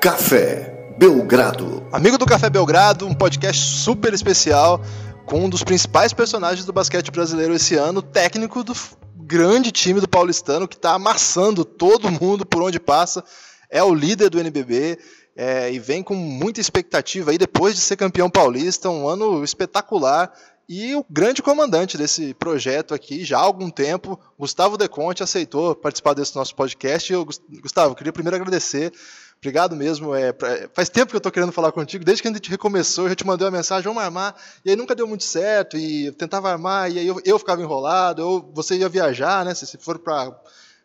Café 0.00 0.94
Belgrado. 0.96 1.84
Amigo 1.90 2.16
do 2.16 2.24
Café 2.24 2.48
Belgrado, 2.48 3.04
um 3.04 3.12
podcast 3.12 3.60
super 3.60 4.14
especial 4.14 4.80
com 5.26 5.46
um 5.46 5.48
dos 5.48 5.64
principais 5.64 6.12
personagens 6.12 6.64
do 6.64 6.72
basquete 6.72 7.10
brasileiro 7.10 7.52
esse 7.52 7.74
ano, 7.74 8.00
técnico 8.00 8.62
do 8.62 8.72
grande 9.16 9.72
time 9.72 10.00
do 10.00 10.08
Paulistano 10.08 10.68
que 10.68 10.76
está 10.76 10.92
amassando 10.92 11.64
todo 11.64 12.12
mundo 12.12 12.46
por 12.46 12.62
onde 12.62 12.78
passa. 12.78 13.24
É 13.68 13.82
o 13.82 13.92
líder 13.92 14.30
do 14.30 14.38
NBB 14.38 15.00
é, 15.36 15.72
e 15.72 15.80
vem 15.80 16.00
com 16.00 16.14
muita 16.14 16.60
expectativa 16.60 17.32
aí 17.32 17.38
depois 17.38 17.74
de 17.74 17.80
ser 17.80 17.96
campeão 17.96 18.30
paulista, 18.30 18.88
um 18.88 19.08
ano 19.08 19.42
espetacular. 19.42 20.32
E 20.68 20.94
o 20.94 21.04
grande 21.10 21.42
comandante 21.42 21.98
desse 21.98 22.34
projeto 22.34 22.94
aqui, 22.94 23.24
já 23.24 23.38
há 23.38 23.40
algum 23.40 23.70
tempo, 23.70 24.20
Gustavo 24.38 24.76
Deconte, 24.76 25.24
aceitou 25.24 25.74
participar 25.74 26.14
desse 26.14 26.36
nosso 26.36 26.54
podcast. 26.54 27.12
Eu, 27.12 27.26
Gustavo, 27.60 27.96
queria 27.96 28.12
primeiro 28.12 28.36
agradecer. 28.36 28.92
Obrigado 29.38 29.76
mesmo. 29.76 30.14
É, 30.14 30.32
pra, 30.32 30.68
faz 30.74 30.88
tempo 30.88 31.10
que 31.10 31.16
eu 31.16 31.18
estou 31.18 31.32
querendo 31.32 31.52
falar 31.52 31.72
contigo, 31.72 32.04
desde 32.04 32.22
que 32.22 32.28
a 32.28 32.32
gente 32.32 32.50
recomeçou, 32.50 33.04
eu 33.04 33.10
já 33.10 33.14
te 33.14 33.26
mandei 33.26 33.46
uma 33.46 33.56
mensagem, 33.56 33.84
vamos 33.84 34.02
armar, 34.02 34.34
e 34.64 34.70
aí 34.70 34.76
nunca 34.76 34.94
deu 34.94 35.06
muito 35.06 35.24
certo, 35.24 35.76
e 35.76 36.06
eu 36.06 36.12
tentava 36.12 36.50
armar, 36.50 36.90
e 36.90 36.98
aí 36.98 37.06
eu, 37.06 37.20
eu 37.24 37.38
ficava 37.38 37.62
enrolado, 37.62 38.26
ou 38.26 38.52
você 38.52 38.76
ia 38.76 38.88
viajar, 38.88 39.44
né? 39.44 39.54
Se, 39.54 39.66
se 39.66 39.78
for 39.78 39.98
para 39.98 40.32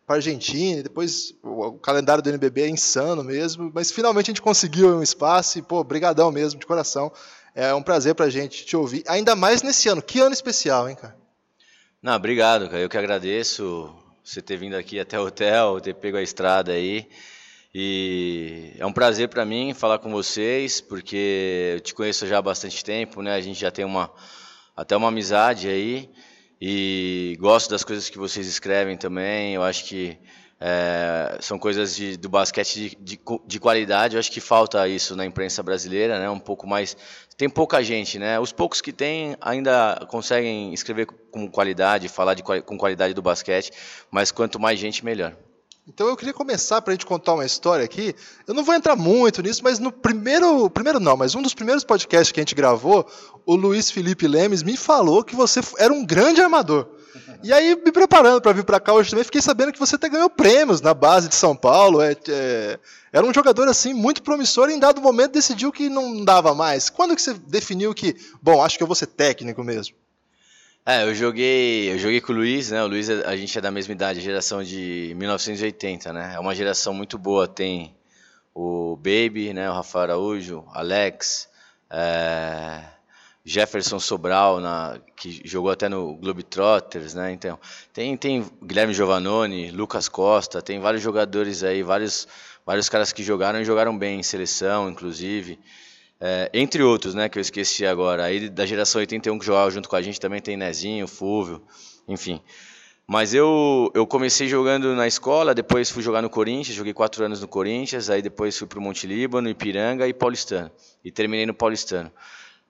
para 0.06 0.18
Argentina, 0.18 0.80
e 0.80 0.84
depois 0.84 1.34
o, 1.42 1.74
calendário 1.74 2.22
do 2.22 2.30
NBB 2.30 2.64
é 2.64 2.70
insano 2.70 3.24
mesmo, 3.24 3.72
mas 3.74 3.92
finalmente 3.92 4.26
a 4.26 4.32
gente 4.32 4.42
conseguiu 4.42 4.98
um 4.98 5.04
espaço, 5.04 5.60
e 5.60 5.62
pô, 5.62 5.84
brigadão 5.84 6.32
mesmo, 6.32 6.60
de 6.60 6.66
coração. 6.66 7.12
É 7.56 7.74
um 7.74 7.84
prazer 7.84 8.16
pra 8.16 8.30
gente 8.30 8.66
te 8.66 8.76
ouvir, 8.76 9.04
ainda 9.08 9.36
mais 9.36 9.62
nesse 9.62 9.88
ano. 9.88 10.02
Que 10.02 10.20
ano 10.20 10.34
especial, 10.34 10.90
hein, 10.90 10.96
cara? 10.96 11.16
Não, 12.02 12.16
obrigado, 12.16 12.68
cara. 12.68 12.80
Eu 12.80 12.90
que 12.90 12.98
agradeço 12.98 13.94
você 14.24 14.42
ter 14.42 14.58
vindo 14.58 14.76
aqui 14.76 15.00
até 15.00 15.20
o 15.20 15.28
hotel, 15.28 15.80
ter 15.80 15.94
pego 15.94 16.18
a 16.18 16.22
estrada 16.22 16.72
aí. 16.72 17.08
E 17.76 18.76
é 18.78 18.86
um 18.86 18.94
prazer 18.94 19.30
para 19.30 19.44
mim 19.44 19.74
falar 19.74 19.98
com 19.98 20.12
vocês, 20.12 20.80
porque 20.80 21.72
eu 21.74 21.80
te 21.80 21.96
conheço 21.96 22.28
já 22.28 22.38
há 22.38 22.42
bastante 22.42 22.84
tempo, 22.84 23.24
né? 23.24 23.34
A 23.34 23.42
gente 23.42 23.60
já 23.60 23.72
tem 23.72 23.84
uma 23.84 24.12
até 24.76 24.96
uma 24.96 25.08
amizade 25.08 25.68
aí 25.68 26.10
e 26.62 27.36
gosto 27.40 27.72
das 27.72 27.84
coisas 27.84 28.10
que 28.10 28.18
vocês 28.18 28.46
escrevem 28.46 28.96
também. 28.96 29.56
Eu 29.56 29.64
acho 29.64 29.86
que 29.86 30.20
é, 30.60 31.40
são 31.42 31.58
coisas 31.58 31.96
de, 31.96 32.16
do 32.16 32.30
basquete 32.30 32.76
de, 32.76 32.96
de, 32.96 33.20
de, 33.48 33.60
qualidade. 33.60 34.16
Eu 34.16 34.20
acho 34.20 34.32
que 34.32 34.40
falta 34.40 34.88
isso 34.88 35.16
na 35.16 35.26
imprensa 35.26 35.64
brasileira, 35.64 36.20
né? 36.20 36.30
Um 36.30 36.40
pouco 36.40 36.68
mais. 36.68 36.96
Tem 37.36 37.50
pouca 37.50 37.84
gente, 37.84 38.20
né? 38.20 38.40
Os 38.40 38.52
poucos 38.52 38.82
que 38.82 38.94
tem 38.94 39.36
ainda 39.42 40.06
conseguem 40.10 40.72
escrever 40.76 41.08
com 41.08 41.50
qualidade, 41.50 42.08
falar 42.08 42.36
de, 42.36 42.44
com 42.44 42.78
qualidade 42.78 43.16
do 43.16 43.22
basquete, 43.24 43.72
mas 44.12 44.32
quanto 44.32 44.60
mais 44.60 44.78
gente, 44.78 45.04
melhor. 45.04 45.36
Então 45.86 46.08
eu 46.08 46.16
queria 46.16 46.34
começar 46.34 46.82
para 46.82 46.92
a 46.92 46.96
gente 46.96 47.06
contar 47.06 47.34
uma 47.34 47.46
história 47.46 47.84
aqui. 47.84 48.16
Eu 48.48 48.54
não 48.54 48.64
vou 48.64 48.74
entrar 48.74 48.96
muito 48.96 49.42
nisso, 49.42 49.62
mas 49.64 49.80
no 49.80 49.92
primeiro, 49.92 50.70
primeiro 50.70 50.98
não, 50.98 51.18
mas 51.18 51.36
um 51.36 51.42
dos 51.42 51.54
primeiros 51.54 51.84
podcasts 51.84 52.32
que 52.32 52.40
a 52.40 52.44
gente 52.44 52.56
gravou, 52.56 53.06
o 53.46 53.54
Luiz 53.56 53.92
Felipe 53.92 54.26
Lemes 54.26 54.64
me 54.64 54.78
falou 54.78 55.24
que 55.24 55.36
você 55.36 55.60
era 55.78 55.92
um 55.92 56.06
grande 56.06 56.42
armador. 56.42 56.88
E 57.44 57.52
aí, 57.52 57.76
me 57.76 57.92
preparando 57.92 58.42
para 58.42 58.54
vir 58.54 58.64
para 58.64 58.80
cá 58.80 58.94
hoje 58.94 59.10
também, 59.10 59.26
fiquei 59.26 59.42
sabendo 59.42 59.74
que 59.74 59.80
você 59.80 59.96
até 59.96 60.08
ganhou 60.08 60.30
prêmios 60.30 60.80
na 60.80 60.94
base 60.94 61.28
de 61.28 61.36
São 61.36 61.54
Paulo. 61.54 62.02
É, 62.02 62.16
é, 62.30 62.80
era 63.12 63.26
um 63.26 63.34
jogador 63.34 63.68
assim 63.68 63.94
muito 63.94 64.24
promissor 64.24 64.70
e 64.70 64.74
em 64.74 64.80
dado 64.80 65.02
momento 65.02 65.34
decidiu 65.34 65.70
que 65.70 65.90
não 65.90 66.24
dava 66.24 66.56
mais. 66.56 66.90
Quando 66.90 67.14
que 67.14 67.22
você 67.22 67.34
definiu 67.34 67.94
que, 67.94 68.16
bom, 68.42 68.64
acho 68.64 68.78
que 68.78 68.84
eu 68.84 68.88
vou 68.88 68.96
ser 68.96 69.08
técnico 69.08 69.62
mesmo? 69.64 69.96
É, 70.86 71.04
eu 71.04 71.16
joguei, 71.16 71.94
eu 71.94 71.98
joguei 71.98 72.20
com 72.20 72.34
o 72.34 72.36
Luiz, 72.36 72.72
né? 72.72 72.84
O 72.84 72.88
Luiz, 72.88 73.10
a 73.10 73.38
gente 73.38 73.58
é 73.58 73.62
da 73.62 73.72
mesma 73.72 73.94
idade, 73.94 74.20
geração 74.20 74.62
de 74.62 75.14
1980, 75.16 76.12
né? 76.12 76.34
É 76.36 76.40
uma 76.40 76.54
geração 76.54 76.94
muito 76.94 77.18
boa. 77.18 77.48
Tem 77.48 77.96
o 78.54 78.98
Baby, 78.98 79.54
né? 79.54 79.70
O 79.70 79.74
Rafael 79.74 80.04
Araújo, 80.04 80.66
Alex, 80.74 81.48
é, 81.90 82.84
Jefferson 83.46 83.98
Sobral, 83.98 84.60
na, 84.60 85.00
que 85.16 85.42
jogou 85.46 85.72
até 85.72 85.88
no 85.88 86.18
Globetrotters, 86.18 87.14
né? 87.14 87.32
Então, 87.32 87.58
tem, 87.94 88.18
tem 88.18 88.46
Guilherme 88.62 88.94
Giovannone, 88.94 89.72
Lucas 89.72 90.10
Costa, 90.10 90.62
tem 90.62 90.82
vários 90.82 91.02
jogadores 91.02 91.64
aí, 91.64 91.82
vários, 91.82 92.28
vários 92.66 92.90
caras 92.90 93.14
que 93.14 93.24
jogaram 93.24 93.62
e 93.62 93.64
jogaram 93.64 93.98
bem 93.98 94.20
em 94.20 94.24
seleção, 94.24 94.90
inclusive. 94.90 95.58
É, 96.26 96.50
entre 96.54 96.82
outros, 96.82 97.14
né, 97.14 97.28
que 97.28 97.38
eu 97.38 97.42
esqueci 97.42 97.86
agora. 97.86 98.24
Aí 98.24 98.48
da 98.48 98.66
geração 98.66 99.00
81 99.02 99.38
que 99.38 99.46
jogava 99.46 99.70
junto 99.70 99.90
com 99.90 99.98
a 99.98 100.02
gente 100.02 100.22
também 100.22 100.42
tem 100.42 100.56
Nezinho, 100.56 101.06
Fúvio, 101.06 101.62
enfim. 102.08 102.42
Mas 103.06 103.34
eu, 103.34 103.92
eu 103.94 104.08
comecei 104.08 104.48
jogando 104.48 104.96
na 104.96 105.06
escola, 105.06 105.54
depois 105.54 105.92
fui 105.92 106.02
jogar 106.02 106.22
no 106.22 106.30
Corinthians, 106.30 106.78
joguei 106.78 106.94
quatro 106.94 107.26
anos 107.26 107.42
no 107.42 107.48
Corinthians, 107.50 108.10
aí 108.10 108.22
depois 108.22 108.58
fui 108.58 108.66
para 108.66 108.80
o 108.80 108.82
Monte 108.82 109.06
Líbano, 109.06 109.50
Ipiranga 109.50 110.08
e 110.08 110.14
Paulistano. 110.14 110.72
E 111.04 111.12
terminei 111.12 111.46
no 111.46 111.54
Paulistano. 111.54 112.10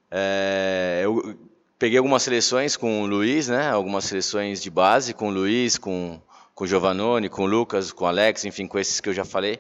É, 0.10 1.02
eu 1.04 1.38
peguei 1.78 2.00
algumas 2.00 2.24
seleções 2.24 2.76
com 2.76 3.04
o 3.04 3.06
Luiz, 3.06 3.50
né? 3.50 3.70
Algumas 3.70 4.06
seleções 4.06 4.64
de 4.64 4.72
base 4.72 5.14
com 5.14 5.28
o 5.28 5.32
Luiz, 5.32 5.78
com, 5.78 6.20
com 6.56 6.64
o 6.64 6.68
Giovanoni, 6.68 7.30
com 7.30 7.44
o 7.44 7.46
Lucas, 7.46 7.92
com 7.92 8.06
o 8.06 8.08
Alex, 8.08 8.46
enfim, 8.46 8.66
com 8.66 8.80
esses 8.80 9.00
que 9.00 9.10
eu 9.10 9.14
já 9.14 9.24
falei. 9.24 9.60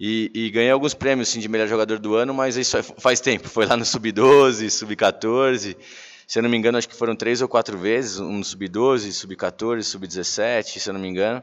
E, 0.00 0.30
e 0.32 0.50
ganhei 0.50 0.70
alguns 0.70 0.94
prêmios 0.94 1.28
sim, 1.28 1.40
de 1.40 1.48
melhor 1.48 1.66
jogador 1.66 1.98
do 1.98 2.14
ano, 2.14 2.32
mas 2.32 2.56
isso 2.56 2.80
faz 2.98 3.20
tempo. 3.20 3.48
Foi 3.48 3.66
lá 3.66 3.76
no 3.76 3.84
Sub-12, 3.84 4.70
Sub-14. 4.70 5.76
Se 6.26 6.38
eu 6.38 6.42
não 6.42 6.50
me 6.50 6.56
engano, 6.56 6.78
acho 6.78 6.88
que 6.88 6.94
foram 6.94 7.16
três 7.16 7.42
ou 7.42 7.48
quatro 7.48 7.76
vezes, 7.76 8.20
um 8.20 8.38
no 8.38 8.44
Sub-12, 8.44 9.10
Sub-14, 9.12 9.82
Sub-17, 9.82 10.78
se 10.78 10.88
eu 10.88 10.92
não 10.92 11.00
me 11.00 11.08
engano. 11.08 11.42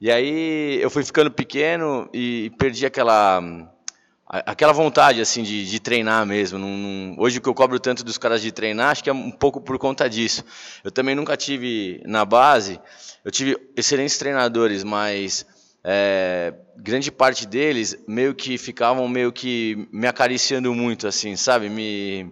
E 0.00 0.10
aí 0.10 0.78
eu 0.82 0.90
fui 0.90 1.04
ficando 1.04 1.30
pequeno 1.30 2.08
e 2.12 2.50
perdi 2.58 2.84
aquela 2.84 3.40
aquela 4.28 4.72
vontade 4.72 5.20
assim 5.20 5.42
de, 5.42 5.64
de 5.64 5.78
treinar 5.78 6.26
mesmo. 6.26 6.58
Hoje 7.18 7.38
o 7.38 7.40
que 7.40 7.48
eu 7.48 7.54
cobro 7.54 7.78
tanto 7.78 8.02
dos 8.02 8.18
caras 8.18 8.42
de 8.42 8.50
treinar, 8.50 8.90
acho 8.90 9.04
que 9.04 9.08
é 9.08 9.12
um 9.12 9.30
pouco 9.30 9.60
por 9.60 9.78
conta 9.78 10.10
disso. 10.10 10.44
Eu 10.82 10.90
também 10.90 11.14
nunca 11.14 11.36
tive 11.36 12.02
na 12.04 12.24
base, 12.24 12.80
eu 13.24 13.30
tive 13.30 13.56
excelentes 13.76 14.18
treinadores, 14.18 14.82
mas 14.82 15.46
é, 15.88 16.52
grande 16.76 17.12
parte 17.12 17.46
deles 17.46 17.96
meio 18.08 18.34
que 18.34 18.58
ficavam 18.58 19.06
meio 19.06 19.30
que 19.30 19.86
me 19.92 20.08
acariciando 20.08 20.74
muito, 20.74 21.06
assim, 21.06 21.36
sabe? 21.36 21.68
Me, 21.68 22.28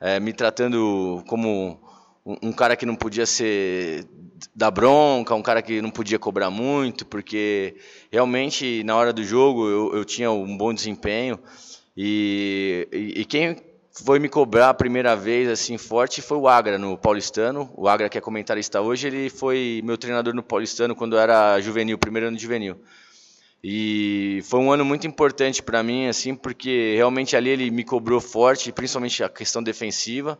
é, 0.00 0.18
me 0.18 0.32
tratando 0.32 1.22
como 1.28 1.80
um, 2.26 2.48
um 2.48 2.52
cara 2.52 2.74
que 2.74 2.84
não 2.84 2.96
podia 2.96 3.24
ser 3.24 4.04
da 4.52 4.68
bronca, 4.68 5.32
um 5.32 5.42
cara 5.42 5.62
que 5.62 5.80
não 5.80 5.90
podia 5.90 6.18
cobrar 6.18 6.50
muito, 6.50 7.06
porque 7.06 7.76
realmente 8.10 8.82
na 8.82 8.96
hora 8.96 9.12
do 9.12 9.22
jogo 9.22 9.68
eu, 9.68 9.94
eu 9.94 10.04
tinha 10.04 10.32
um 10.32 10.56
bom 10.56 10.74
desempenho 10.74 11.38
e, 11.96 12.88
e, 12.92 13.20
e, 13.20 13.24
quem 13.24 13.56
foi 14.04 14.18
me 14.18 14.28
cobrar 14.28 14.70
a 14.70 14.74
primeira 14.74 15.14
vez 15.16 15.48
assim 15.48 15.76
forte 15.76 16.22
foi 16.22 16.36
o 16.36 16.48
Agra 16.48 16.78
no 16.78 16.96
Paulistano. 16.96 17.70
O 17.74 17.88
Agra 17.88 18.08
que 18.08 18.18
é 18.18 18.20
comentarista 18.20 18.80
hoje, 18.80 19.06
ele 19.06 19.30
foi 19.30 19.80
meu 19.84 19.96
treinador 19.98 20.34
no 20.34 20.42
Paulistano 20.42 20.94
quando 20.94 21.16
eu 21.16 21.20
era 21.20 21.60
juvenil, 21.60 21.98
primeiro 21.98 22.28
ano 22.28 22.36
de 22.36 22.42
juvenil. 22.42 22.76
E 23.62 24.40
foi 24.44 24.60
um 24.60 24.70
ano 24.70 24.84
muito 24.84 25.06
importante 25.06 25.62
para 25.62 25.82
mim, 25.82 26.06
assim, 26.06 26.34
porque 26.34 26.94
realmente 26.96 27.36
ali 27.36 27.50
ele 27.50 27.70
me 27.70 27.82
cobrou 27.82 28.20
forte, 28.20 28.70
principalmente 28.70 29.24
a 29.24 29.28
questão 29.28 29.62
defensiva. 29.62 30.38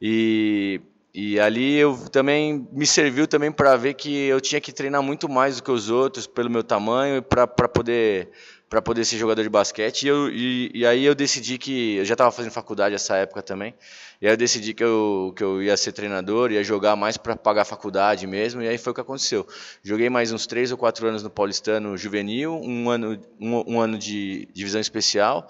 E 0.00 0.80
e 1.12 1.40
ali 1.40 1.76
eu 1.76 1.98
também 2.10 2.68
me 2.72 2.86
serviu 2.86 3.26
também 3.26 3.50
para 3.50 3.76
ver 3.76 3.94
que 3.94 4.26
eu 4.26 4.40
tinha 4.40 4.60
que 4.60 4.72
treinar 4.72 5.02
muito 5.02 5.28
mais 5.28 5.56
do 5.56 5.62
que 5.62 5.70
os 5.70 5.90
outros 5.90 6.26
pelo 6.26 6.48
meu 6.48 6.62
tamanho 6.62 7.20
para 7.20 7.46
poder 7.46 8.30
para 8.70 8.80
poder 8.80 9.04
ser 9.04 9.18
jogador 9.18 9.42
de 9.42 9.48
basquete. 9.48 10.04
E, 10.04 10.08
eu, 10.08 10.30
e, 10.30 10.70
e, 10.72 10.86
aí 10.86 11.04
eu 11.04 11.12
decidi 11.12 11.58
que 11.58 11.96
eu 11.96 12.04
já 12.04 12.14
estava 12.14 12.30
fazendo 12.30 12.52
faculdade 12.52 12.94
essa 12.94 13.16
época 13.16 13.42
também. 13.42 13.74
E 14.22 14.28
aí 14.28 14.32
eu 14.32 14.36
decidi 14.36 14.72
que 14.72 14.84
eu 14.84 15.34
que 15.36 15.42
eu 15.42 15.60
ia 15.60 15.76
ser 15.76 15.90
treinador, 15.90 16.52
ia 16.52 16.62
jogar 16.62 16.94
mais 16.94 17.16
para 17.16 17.34
pagar 17.34 17.62
a 17.62 17.64
faculdade 17.64 18.28
mesmo. 18.28 18.62
E 18.62 18.68
aí 18.68 18.78
foi 18.78 18.92
o 18.92 18.94
que 18.94 19.00
aconteceu. 19.00 19.44
Joguei 19.82 20.08
mais 20.08 20.30
uns 20.30 20.46
três 20.46 20.70
ou 20.70 20.78
quatro 20.78 21.04
anos 21.08 21.20
no 21.24 21.28
Paulistano 21.28 21.96
Juvenil, 21.96 22.54
um 22.62 22.88
ano 22.88 23.20
um, 23.40 23.74
um 23.74 23.80
ano 23.80 23.98
de 23.98 24.48
divisão 24.54 24.80
especial 24.80 25.48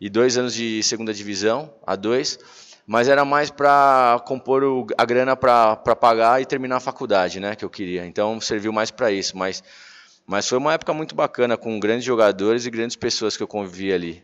e 0.00 0.08
dois 0.08 0.38
anos 0.38 0.54
de 0.54 0.80
segunda 0.84 1.12
divisão 1.12 1.74
a 1.84 1.96
dois 1.96 2.38
mas 2.86 3.06
era 3.06 3.24
mais 3.24 3.50
para 3.50 4.20
compor 4.26 4.64
o, 4.64 4.86
a 4.98 5.04
grana 5.04 5.36
para 5.36 5.76
pagar 5.76 6.42
e 6.42 6.44
terminar 6.44 6.78
a 6.78 6.80
faculdade, 6.80 7.38
né, 7.38 7.54
que 7.54 7.64
eu 7.64 7.70
queria. 7.70 8.04
Então 8.04 8.40
serviu 8.40 8.72
mais 8.72 8.90
para 8.90 9.12
isso, 9.12 9.38
mas 9.38 9.62
mas 10.30 10.46
foi 10.46 10.58
uma 10.58 10.72
época 10.72 10.94
muito 10.94 11.12
bacana 11.12 11.56
com 11.56 11.80
grandes 11.80 12.04
jogadores 12.04 12.64
e 12.64 12.70
grandes 12.70 12.94
pessoas 12.94 13.36
que 13.36 13.42
eu 13.42 13.48
convivi 13.48 13.92
ali. 13.92 14.22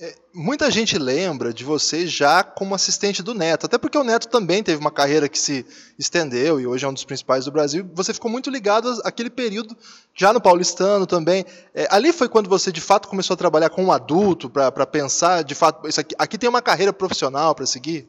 É, 0.00 0.14
muita 0.34 0.70
gente 0.70 0.98
lembra 0.98 1.52
de 1.52 1.62
você 1.62 2.06
já 2.06 2.42
como 2.42 2.74
assistente 2.74 3.22
do 3.22 3.34
Neto, 3.34 3.66
até 3.66 3.76
porque 3.76 3.98
o 3.98 4.02
Neto 4.02 4.28
também 4.28 4.62
teve 4.62 4.80
uma 4.80 4.90
carreira 4.90 5.28
que 5.28 5.38
se 5.38 5.66
estendeu 5.98 6.58
e 6.58 6.66
hoje 6.66 6.86
é 6.86 6.88
um 6.88 6.94
dos 6.94 7.04
principais 7.04 7.44
do 7.44 7.52
Brasil. 7.52 7.86
Você 7.92 8.14
ficou 8.14 8.30
muito 8.30 8.48
ligado 8.48 8.98
àquele 9.04 9.28
período 9.28 9.76
já 10.14 10.32
no 10.32 10.40
Paulistano 10.40 11.06
também. 11.06 11.44
É, 11.74 11.86
ali 11.90 12.14
foi 12.14 12.30
quando 12.30 12.48
você 12.48 12.72
de 12.72 12.80
fato 12.80 13.06
começou 13.06 13.34
a 13.34 13.36
trabalhar 13.36 13.68
com 13.68 13.84
um 13.84 13.92
adulto 13.92 14.48
para 14.48 14.86
pensar, 14.86 15.44
de 15.44 15.54
fato, 15.54 15.86
isso 15.86 16.00
aqui, 16.00 16.14
aqui 16.18 16.38
tem 16.38 16.48
uma 16.48 16.62
carreira 16.62 16.94
profissional 16.94 17.54
para 17.54 17.66
seguir? 17.66 18.08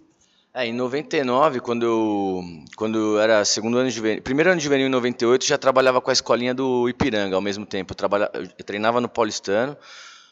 É, 0.56 0.68
em 0.68 0.74
99, 0.74 1.60
quando 1.62 1.84
eu, 1.84 2.44
quando 2.76 2.98
eu 3.00 3.20
era 3.20 3.44
segundo 3.44 3.76
ano 3.80 3.90
de 3.90 3.96
juvenil, 3.96 4.22
primeiro 4.22 4.52
ano 4.52 4.60
de 4.60 4.64
juvenil 4.64 4.86
em 4.86 4.90
98, 4.90 5.44
já 5.46 5.58
trabalhava 5.58 6.00
com 6.00 6.12
a 6.12 6.14
escolinha 6.14 6.54
do 6.54 6.88
Ipiranga 6.88 7.36
ao 7.36 7.42
mesmo 7.42 7.66
tempo. 7.66 7.94
Eu, 7.94 7.96
trabalha, 7.96 8.30
eu 8.36 8.64
treinava 8.64 9.02
no 9.02 9.10
Paulistano 9.10 9.76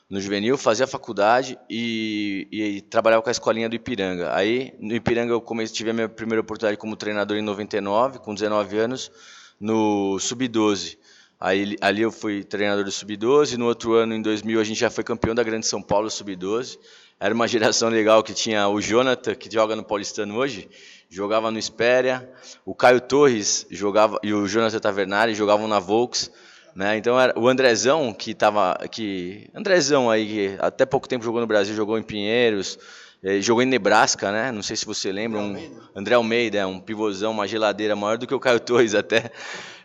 no 0.07 0.21
juvenil, 0.21 0.57
fazia 0.57 0.85
faculdade 0.85 1.57
e, 1.67 2.47
e, 2.51 2.81
trabalhava 2.81 3.23
com 3.23 3.29
a 3.29 3.31
escolinha 3.31 3.67
do 3.67 3.75
Ipiranga. 3.75 4.35
Aí, 4.35 4.75
no 4.79 4.93
Ipiranga, 4.93 5.31
eu 5.31 5.41
comecei, 5.41 5.73
tive 5.73 5.89
a 5.89 5.93
minha 5.93 6.09
primeira 6.09 6.41
oportunidade 6.41 6.77
como 6.77 6.95
treinador 6.95 7.37
em 7.37 7.41
99, 7.41 8.19
com 8.19 8.33
19 8.35 8.77
anos, 8.77 9.11
no 9.59 10.19
Sub-12. 10.19 10.97
Aí, 11.39 11.75
ali 11.81 12.03
eu 12.03 12.11
fui 12.11 12.43
treinador 12.43 12.83
do 12.83 12.91
Sub-12, 12.91 13.55
no 13.55 13.65
outro 13.65 13.93
ano, 13.93 14.13
em 14.13 14.21
2000, 14.21 14.59
a 14.59 14.63
gente 14.63 14.79
já 14.79 14.91
foi 14.91 15.03
campeão 15.03 15.33
da 15.33 15.41
Grande 15.41 15.65
São 15.65 15.81
Paulo 15.81 16.09
Sub-12. 16.09 16.77
Era 17.21 17.35
uma 17.35 17.47
geração 17.47 17.87
legal 17.87 18.23
que 18.23 18.33
tinha 18.33 18.67
o 18.67 18.81
Jonathan, 18.81 19.35
que 19.35 19.47
joga 19.47 19.75
no 19.75 19.83
Paulistano 19.83 20.35
hoje, 20.35 20.67
jogava 21.07 21.51
no 21.51 21.59
Espéria, 21.59 22.27
o 22.65 22.73
Caio 22.73 22.99
Torres 22.99 23.67
jogava 23.69 24.17
e 24.23 24.33
o 24.33 24.47
Jonathan 24.47 24.79
Tavernari 24.79 25.35
jogavam 25.35 25.67
na 25.67 25.77
Volks. 25.77 26.31
Né? 26.75 26.97
Então 26.97 27.19
era 27.19 27.37
o 27.37 27.47
Andrezão 27.47 28.11
que 28.11 28.31
estava 28.31 28.75
que 28.89 29.47
Andrezão 29.53 30.09
aí 30.09 30.25
que 30.25 30.55
até 30.57 30.83
pouco 30.83 31.07
tempo 31.07 31.23
jogou 31.23 31.39
no 31.39 31.45
Brasil, 31.45 31.75
jogou 31.75 31.95
em 31.95 32.01
Pinheiros, 32.01 32.79
eh, 33.21 33.39
jogou 33.39 33.61
em 33.61 33.67
Nebraska, 33.67 34.31
né? 34.31 34.51
Não 34.51 34.63
sei 34.63 34.75
se 34.75 34.85
você 34.85 35.11
lembra, 35.11 35.39
um 35.39 35.79
André 35.95 36.15
Almeida, 36.15 36.57
é 36.57 36.65
um 36.65 36.79
pivôzão, 36.79 37.33
uma 37.33 37.47
geladeira 37.47 37.95
maior 37.95 38.17
do 38.17 38.25
que 38.25 38.33
o 38.33 38.39
Caio 38.39 38.59
Torres 38.59 38.95
até. 38.95 39.29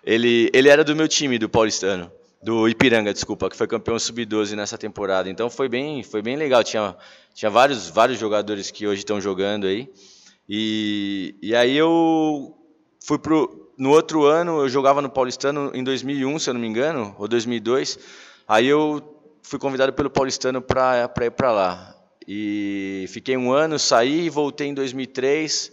Ele 0.02 0.50
ele 0.54 0.70
era 0.70 0.82
do 0.82 0.96
meu 0.96 1.06
time 1.06 1.38
do 1.38 1.50
Paulistano, 1.50 2.10
do 2.46 2.68
Ipiranga, 2.68 3.12
desculpa, 3.12 3.50
que 3.50 3.56
foi 3.56 3.66
campeão 3.66 3.98
sub-12 3.98 4.54
nessa 4.54 4.78
temporada. 4.78 5.28
Então 5.28 5.50
foi 5.50 5.68
bem 5.68 6.04
foi 6.04 6.22
bem 6.22 6.36
legal, 6.36 6.62
tinha 6.62 6.96
tinha 7.34 7.50
vários 7.50 7.90
vários 7.90 8.20
jogadores 8.20 8.70
que 8.70 8.86
hoje 8.86 9.00
estão 9.00 9.20
jogando 9.20 9.66
aí. 9.66 9.92
E, 10.48 11.34
e 11.42 11.56
aí 11.56 11.76
eu 11.76 12.56
fui 13.04 13.18
pro 13.18 13.72
no 13.76 13.90
outro 13.90 14.26
ano 14.26 14.60
eu 14.60 14.68
jogava 14.68 15.02
no 15.02 15.10
Paulistano 15.10 15.72
em 15.74 15.82
2001, 15.82 16.38
se 16.38 16.48
eu 16.48 16.54
não 16.54 16.60
me 16.60 16.68
engano, 16.68 17.16
ou 17.18 17.26
2002. 17.26 17.98
Aí 18.46 18.68
eu 18.68 19.02
fui 19.42 19.58
convidado 19.58 19.92
pelo 19.92 20.08
Paulistano 20.08 20.62
para 20.62 21.10
ir 21.22 21.30
para 21.32 21.50
lá. 21.50 21.96
E 22.28 23.06
fiquei 23.08 23.36
um 23.36 23.50
ano, 23.50 23.76
saí 23.76 24.30
voltei 24.30 24.68
em 24.68 24.74
2003. 24.74 25.72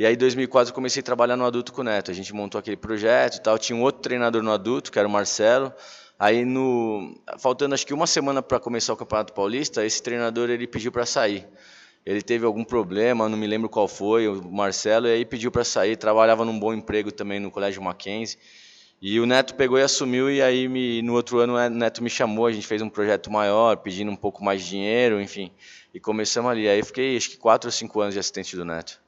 E 0.00 0.06
aí, 0.06 0.14
em 0.14 0.16
2004, 0.16 0.70
eu 0.70 0.74
comecei 0.74 1.00
a 1.00 1.02
trabalhar 1.02 1.36
no 1.36 1.44
Adulto 1.44 1.74
com 1.74 1.82
o 1.82 1.84
Neto. 1.84 2.10
A 2.10 2.14
gente 2.14 2.32
montou 2.32 2.58
aquele 2.58 2.78
projeto 2.78 3.36
e 3.36 3.40
tal. 3.42 3.58
Tinha 3.58 3.76
um 3.76 3.82
outro 3.82 4.00
treinador 4.00 4.42
no 4.42 4.50
Adulto, 4.50 4.90
que 4.90 4.98
era 4.98 5.06
o 5.06 5.10
Marcelo. 5.10 5.70
Aí, 6.18 6.42
no, 6.42 7.20
faltando 7.38 7.74
acho 7.74 7.86
que 7.86 7.92
uma 7.92 8.06
semana 8.06 8.40
para 8.40 8.58
começar 8.58 8.94
o 8.94 8.96
Campeonato 8.96 9.34
Paulista, 9.34 9.84
esse 9.84 10.02
treinador 10.02 10.48
ele 10.48 10.66
pediu 10.66 10.90
para 10.90 11.04
sair 11.04 11.46
ele 12.06 12.22
teve 12.22 12.46
algum 12.46 12.64
problema, 12.64 13.28
não 13.28 13.36
me 13.36 13.46
lembro 13.46 13.68
qual 13.68 13.86
foi, 13.86 14.26
o 14.26 14.42
Marcelo, 14.50 15.06
e 15.06 15.12
aí 15.12 15.24
pediu 15.24 15.50
para 15.50 15.64
sair, 15.64 15.96
trabalhava 15.96 16.46
num 16.46 16.58
bom 16.58 16.72
emprego 16.72 17.12
também 17.12 17.38
no 17.38 17.50
Colégio 17.50 17.82
Mackenzie. 17.82 18.38
E 19.02 19.20
o 19.20 19.26
Neto 19.26 19.54
pegou 19.54 19.78
e 19.78 19.82
assumiu, 19.82 20.30
e 20.30 20.42
aí 20.42 20.66
me, 20.66 21.02
no 21.02 21.14
outro 21.14 21.38
ano 21.38 21.56
o 21.56 21.68
Neto 21.68 22.02
me 22.02 22.08
chamou, 22.10 22.46
a 22.46 22.52
gente 22.52 22.66
fez 22.66 22.82
um 22.82 22.88
projeto 22.88 23.30
maior, 23.30 23.76
pedindo 23.76 24.10
um 24.10 24.16
pouco 24.16 24.42
mais 24.42 24.62
de 24.62 24.70
dinheiro, 24.70 25.20
enfim, 25.20 25.50
e 25.92 26.00
começamos 26.00 26.50
ali. 26.50 26.68
Aí 26.68 26.82
fiquei 26.82 27.16
acho 27.16 27.30
que 27.30 27.36
quatro 27.36 27.68
ou 27.68 27.72
cinco 27.72 28.00
anos 28.00 28.14
de 28.14 28.20
assistente 28.20 28.56
do 28.56 28.64
Neto. 28.64 29.00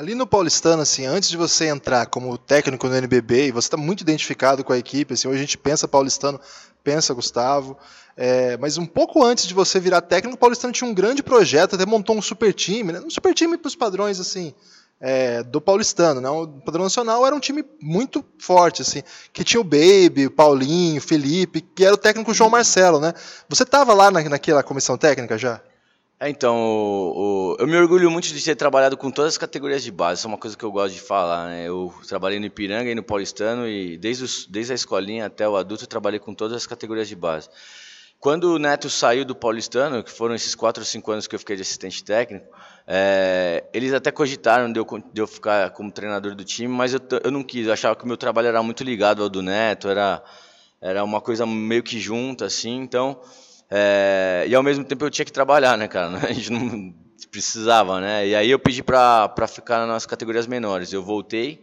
Ali 0.00 0.14
no 0.14 0.26
Paulistano, 0.26 0.80
assim, 0.80 1.04
antes 1.04 1.28
de 1.28 1.36
você 1.36 1.66
entrar 1.66 2.06
como 2.06 2.38
técnico 2.38 2.88
no 2.88 2.96
NBB, 2.96 3.48
e 3.48 3.50
você 3.50 3.66
está 3.66 3.76
muito 3.76 4.00
identificado 4.00 4.64
com 4.64 4.72
a 4.72 4.78
equipe, 4.78 5.12
assim, 5.12 5.28
hoje 5.28 5.36
a 5.36 5.40
gente 5.42 5.58
pensa 5.58 5.86
Paulistano, 5.86 6.40
pensa 6.82 7.12
Gustavo, 7.12 7.76
é, 8.16 8.56
mas 8.56 8.78
um 8.78 8.86
pouco 8.86 9.22
antes 9.22 9.46
de 9.46 9.52
você 9.52 9.78
virar 9.78 10.00
técnico, 10.00 10.36
o 10.36 10.38
Paulistano 10.38 10.72
tinha 10.72 10.88
um 10.88 10.94
grande 10.94 11.22
projeto, 11.22 11.74
até 11.74 11.84
montou 11.84 12.16
um 12.16 12.22
super 12.22 12.54
time, 12.54 12.94
né? 12.94 13.00
um 13.00 13.10
super 13.10 13.34
time 13.34 13.58
para 13.58 13.68
os 13.68 13.76
padrões 13.76 14.18
assim 14.18 14.54
é, 14.98 15.42
do 15.42 15.60
Paulistano. 15.60 16.18
Né? 16.18 16.30
O 16.30 16.48
padrão 16.48 16.84
nacional 16.84 17.26
era 17.26 17.36
um 17.36 17.40
time 17.40 17.62
muito 17.78 18.24
forte, 18.38 18.80
assim, 18.80 19.02
que 19.34 19.44
tinha 19.44 19.60
o 19.60 19.64
Baby, 19.64 20.28
o 20.28 20.30
Paulinho, 20.30 20.96
o 20.96 21.02
Felipe, 21.02 21.60
que 21.60 21.84
era 21.84 21.94
o 21.94 21.98
técnico 21.98 22.32
João 22.32 22.48
Marcelo. 22.48 23.00
Né? 23.00 23.12
Você 23.50 23.64
estava 23.64 23.92
lá 23.92 24.10
na, 24.10 24.22
naquela 24.30 24.62
comissão 24.62 24.96
técnica 24.96 25.36
já? 25.36 25.60
É, 26.22 26.28
então, 26.28 26.54
o, 26.54 27.54
o, 27.54 27.56
eu 27.58 27.66
me 27.66 27.74
orgulho 27.78 28.10
muito 28.10 28.28
de 28.28 28.44
ter 28.44 28.54
trabalhado 28.54 28.94
com 28.94 29.10
todas 29.10 29.32
as 29.32 29.38
categorias 29.38 29.82
de 29.82 29.90
base, 29.90 30.18
isso 30.18 30.26
é 30.26 30.28
uma 30.28 30.36
coisa 30.36 30.54
que 30.54 30.62
eu 30.62 30.70
gosto 30.70 30.92
de 30.94 31.00
falar. 31.00 31.48
Né? 31.48 31.66
Eu 31.66 31.94
trabalhei 32.06 32.38
no 32.38 32.44
Ipiranga 32.44 32.90
e 32.90 32.94
no 32.94 33.02
Paulistano, 33.02 33.66
e 33.66 33.96
desde, 33.96 34.24
os, 34.24 34.46
desde 34.46 34.72
a 34.72 34.74
escolinha 34.74 35.24
até 35.24 35.48
o 35.48 35.56
adulto, 35.56 35.84
eu 35.84 35.88
trabalhei 35.88 36.20
com 36.20 36.34
todas 36.34 36.58
as 36.58 36.66
categorias 36.66 37.08
de 37.08 37.16
base. 37.16 37.48
Quando 38.18 38.52
o 38.52 38.58
Neto 38.58 38.90
saiu 38.90 39.24
do 39.24 39.34
Paulistano, 39.34 40.04
que 40.04 40.10
foram 40.10 40.34
esses 40.34 40.54
quatro 40.54 40.82
ou 40.82 40.86
cinco 40.86 41.10
anos 41.10 41.26
que 41.26 41.34
eu 41.34 41.38
fiquei 41.38 41.56
de 41.56 41.62
assistente 41.62 42.04
técnico, 42.04 42.54
é, 42.86 43.64
eles 43.72 43.94
até 43.94 44.10
cogitaram 44.10 44.70
de 44.70 44.78
eu, 44.78 44.86
de 45.10 45.22
eu, 45.22 45.26
ficar 45.26 45.70
como 45.70 45.90
treinador 45.90 46.34
do 46.34 46.44
time, 46.44 46.68
mas 46.68 46.92
eu, 46.92 47.00
eu 47.24 47.30
não 47.30 47.42
quis. 47.42 47.66
Eu 47.66 47.72
achava 47.72 47.96
que 47.96 48.04
o 48.04 48.06
meu 48.06 48.18
trabalho 48.18 48.48
era 48.48 48.62
muito 48.62 48.84
ligado 48.84 49.22
ao 49.22 49.30
do 49.30 49.40
Neto, 49.40 49.88
era, 49.88 50.22
era 50.82 51.02
uma 51.02 51.22
coisa 51.22 51.46
meio 51.46 51.82
que 51.82 51.98
junta, 51.98 52.44
assim. 52.44 52.82
Então, 52.82 53.18
é, 53.70 54.44
e 54.48 54.54
ao 54.54 54.62
mesmo 54.62 54.84
tempo 54.84 55.04
eu 55.04 55.10
tinha 55.10 55.24
que 55.24 55.32
trabalhar, 55.32 55.78
né, 55.78 55.86
cara? 55.86 56.18
A 56.26 56.32
gente 56.32 56.50
não 56.50 56.92
precisava, 57.30 58.00
né? 58.00 58.26
E 58.26 58.34
aí 58.34 58.50
eu 58.50 58.58
pedi 58.58 58.82
para 58.82 59.46
ficar 59.46 59.86
nas 59.86 60.04
categorias 60.04 60.46
menores. 60.46 60.92
Eu 60.92 61.02
voltei 61.02 61.62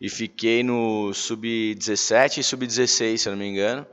e 0.00 0.08
fiquei 0.08 0.62
no 0.62 1.12
sub-17 1.12 2.38
e 2.38 2.42
sub-16, 2.44 3.18
se 3.18 3.28
eu 3.28 3.32
não 3.32 3.38
me 3.38 3.48
engano. 3.48 3.84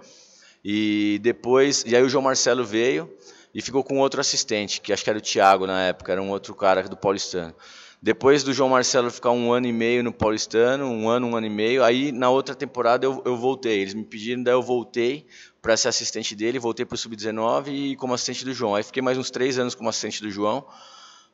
E 0.63 1.19
depois, 1.23 1.83
e 1.85 1.95
aí 1.95 2.03
o 2.03 2.09
João 2.09 2.23
Marcelo 2.23 2.63
veio 2.63 3.11
e 3.53 3.61
ficou 3.61 3.83
com 3.83 3.99
outro 3.99 4.19
assistente, 4.19 4.81
que 4.81 4.91
acho 4.91 5.03
que 5.03 5.09
era 5.09 5.17
o 5.17 5.21
Thiago 5.21 5.65
na 5.65 5.83
época, 5.83 6.11
era 6.11 6.21
um 6.21 6.29
outro 6.29 6.53
cara 6.53 6.83
do 6.83 6.97
Paulistano. 6.97 7.55
Depois 8.01 8.43
do 8.43 8.53
João 8.53 8.69
Marcelo 8.69 9.09
ficar 9.09 9.31
um 9.31 9.51
ano 9.51 9.65
e 9.65 9.71
meio 9.71 10.03
no 10.03 10.13
Paulistano, 10.13 10.85
um 10.85 11.09
ano, 11.09 11.27
um 11.27 11.35
ano 11.35 11.47
e 11.47 11.49
meio, 11.49 11.83
aí 11.83 12.11
na 12.11 12.29
outra 12.29 12.53
temporada 12.53 13.05
eu, 13.05 13.21
eu 13.25 13.35
voltei. 13.35 13.79
Eles 13.79 13.95
me 13.95 14.03
pediram, 14.03 14.43
daí 14.43 14.53
eu 14.53 14.61
voltei 14.61 15.25
para 15.65 15.75
ser 15.75 15.87
assistente 15.87 16.35
dele, 16.35 16.59
voltei 16.59 16.85
para 16.85 16.93
o 16.93 16.97
Sub-19 16.97 17.69
e 17.69 17.95
como 17.95 18.13
assistente 18.13 18.45
do 18.45 18.53
João. 18.53 18.75
Aí 18.75 18.83
fiquei 18.83 19.01
mais 19.01 19.17
uns 19.17 19.31
três 19.31 19.57
anos 19.57 19.73
como 19.73 19.89
assistente 19.89 20.21
do 20.21 20.29
João, 20.29 20.63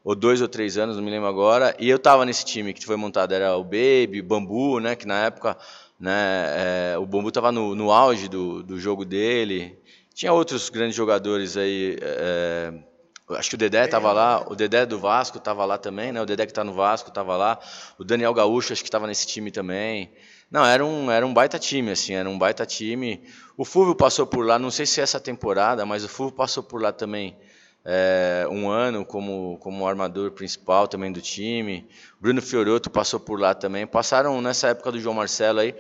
ou 0.06 0.16
dois 0.16 0.42
ou 0.42 0.48
três 0.48 0.78
anos, 0.78 0.96
não 0.96 1.04
me 1.04 1.12
lembro 1.12 1.28
agora. 1.28 1.76
E 1.78 1.90
eu 1.90 1.98
estava 1.98 2.24
nesse 2.24 2.46
time 2.46 2.74
que 2.74 2.86
foi 2.86 2.96
montado, 2.96 3.34
era 3.34 3.58
o 3.58 3.64
Baby, 3.66 4.22
o 4.22 4.24
Bambu, 4.24 4.80
né, 4.80 4.96
que 4.96 5.06
na 5.06 5.26
época 5.26 5.58
né? 6.00 6.94
É, 6.94 6.98
o 6.98 7.06
Bambu 7.06 7.28
estava 7.28 7.52
no, 7.52 7.76
no 7.76 7.92
auge 7.92 8.30
do, 8.30 8.64
do 8.64 8.80
jogo 8.80 9.04
dele. 9.04 9.78
Tinha 10.16 10.32
outros 10.32 10.70
grandes 10.70 10.96
jogadores 10.96 11.58
aí. 11.58 11.98
É, 12.02 12.74
acho 13.32 13.50
que 13.50 13.56
o 13.56 13.58
Dedé 13.58 13.84
estava 13.84 14.14
lá, 14.14 14.46
o 14.50 14.56
Dedé 14.56 14.86
do 14.86 14.98
Vasco 14.98 15.40
estava 15.40 15.66
lá 15.66 15.78
também, 15.78 16.14
né? 16.14 16.22
O 16.22 16.26
Dedé 16.26 16.46
que 16.46 16.52
está 16.52 16.64
no 16.64 16.74
Vasco 16.74 17.10
estava 17.10 17.36
lá. 17.36 17.60
O 18.00 18.04
Daniel 18.04 18.34
Gaúcho 18.34 18.72
acho 18.72 18.82
que 18.82 18.88
estava 18.88 19.06
nesse 19.06 19.28
time 19.28 19.52
também. 19.52 20.12
Não, 20.52 20.66
era 20.66 20.86
um, 20.86 21.10
era 21.10 21.26
um 21.26 21.34
baita 21.34 21.58
time, 21.58 21.92
assim, 21.92 22.14
era 22.14 22.30
um 22.30 22.38
baita 22.38 22.66
time. 22.66 23.24
O 23.56 23.64
Fúvio 23.64 23.96
passou 23.96 24.28
por 24.28 24.46
lá, 24.46 24.60
não 24.60 24.70
sei 24.70 24.86
se 24.86 25.00
é 25.00 25.04
essa 25.04 25.18
temporada, 25.18 25.86
mas 25.86 26.04
o 26.04 26.10
Fúvio 26.10 26.36
passou 26.36 26.62
por 26.62 26.82
lá 26.82 26.92
também 26.92 27.38
é, 27.86 28.46
um 28.52 28.70
ano 28.70 29.06
como, 29.06 29.58
como 29.60 29.88
armador 29.88 30.32
principal 30.32 30.90
também 30.90 31.10
do 31.10 31.22
time. 31.22 31.88
Bruno 32.20 32.42
Fioroto 32.42 32.90
passou 32.90 33.18
por 33.18 33.40
lá 33.40 33.54
também. 33.56 33.88
Passaram 33.88 34.42
nessa 34.42 34.68
época 34.68 34.92
do 34.92 35.00
João 35.00 35.16
Marcelo 35.16 35.60
aí, 35.60 35.74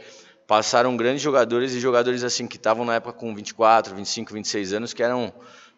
passaram 0.47 0.95
grandes 0.95 1.21
jogadores 1.21 1.73
e 1.73 1.79
jogadores 1.79 2.23
assim 2.23 2.47
que 2.47 2.55
estavam 2.55 2.85
na 2.85 2.95
época 2.95 3.11
com 3.11 3.35
24, 3.35 3.93
25, 3.93 4.33
26 4.33 4.71
anos 4.71 4.93
que 4.93 5.03
eram 5.03 5.33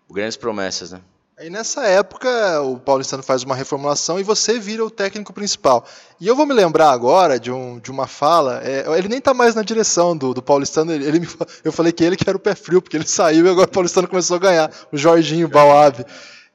grandes 0.08 0.38
promessas, 0.38 0.92
né? 0.92 1.02
Aí 1.40 1.50
nessa 1.50 1.84
época 1.88 2.62
o 2.62 2.80
Paulistano 2.80 3.24
faz 3.24 3.42
uma 3.42 3.56
reformulação 3.56 4.20
e 4.20 4.24
você 4.24 4.60
vira 4.60 4.86
o 4.86 4.90
técnico 4.92 5.34
principal. 5.34 5.84
E 6.22 6.28
eu 6.28 6.36
vou 6.36 6.46
me 6.46 6.54
lembrar 6.54 6.92
agora 6.92 7.40
de, 7.40 7.52
um, 7.52 7.80
de 7.80 7.90
uma 7.90 8.06
fala, 8.06 8.62
é, 8.64 8.86
ele 8.98 9.08
nem 9.08 9.18
está 9.18 9.34
mais 9.34 9.56
na 9.56 9.64
direção 9.64 10.16
do, 10.16 10.32
do 10.32 10.44
Paulistano, 10.44 10.92
ele, 10.92 11.06
ele 11.06 11.20
me, 11.22 11.28
eu 11.64 11.72
falei 11.72 11.92
que 11.92 12.04
ele 12.04 12.16
que 12.16 12.30
era 12.30 12.38
o 12.38 12.40
pé 12.40 12.54
frio, 12.54 12.84
porque 12.84 12.96
ele 12.96 13.06
saiu 13.08 13.48
e 13.48 13.50
agora 13.50 13.68
o 13.68 13.72
Paulistano 13.72 14.08
começou 14.08 14.38
a 14.38 14.40
ganhar, 14.40 14.72
o 14.92 14.98
Jorginho, 14.98 15.48
o. 15.48 16.06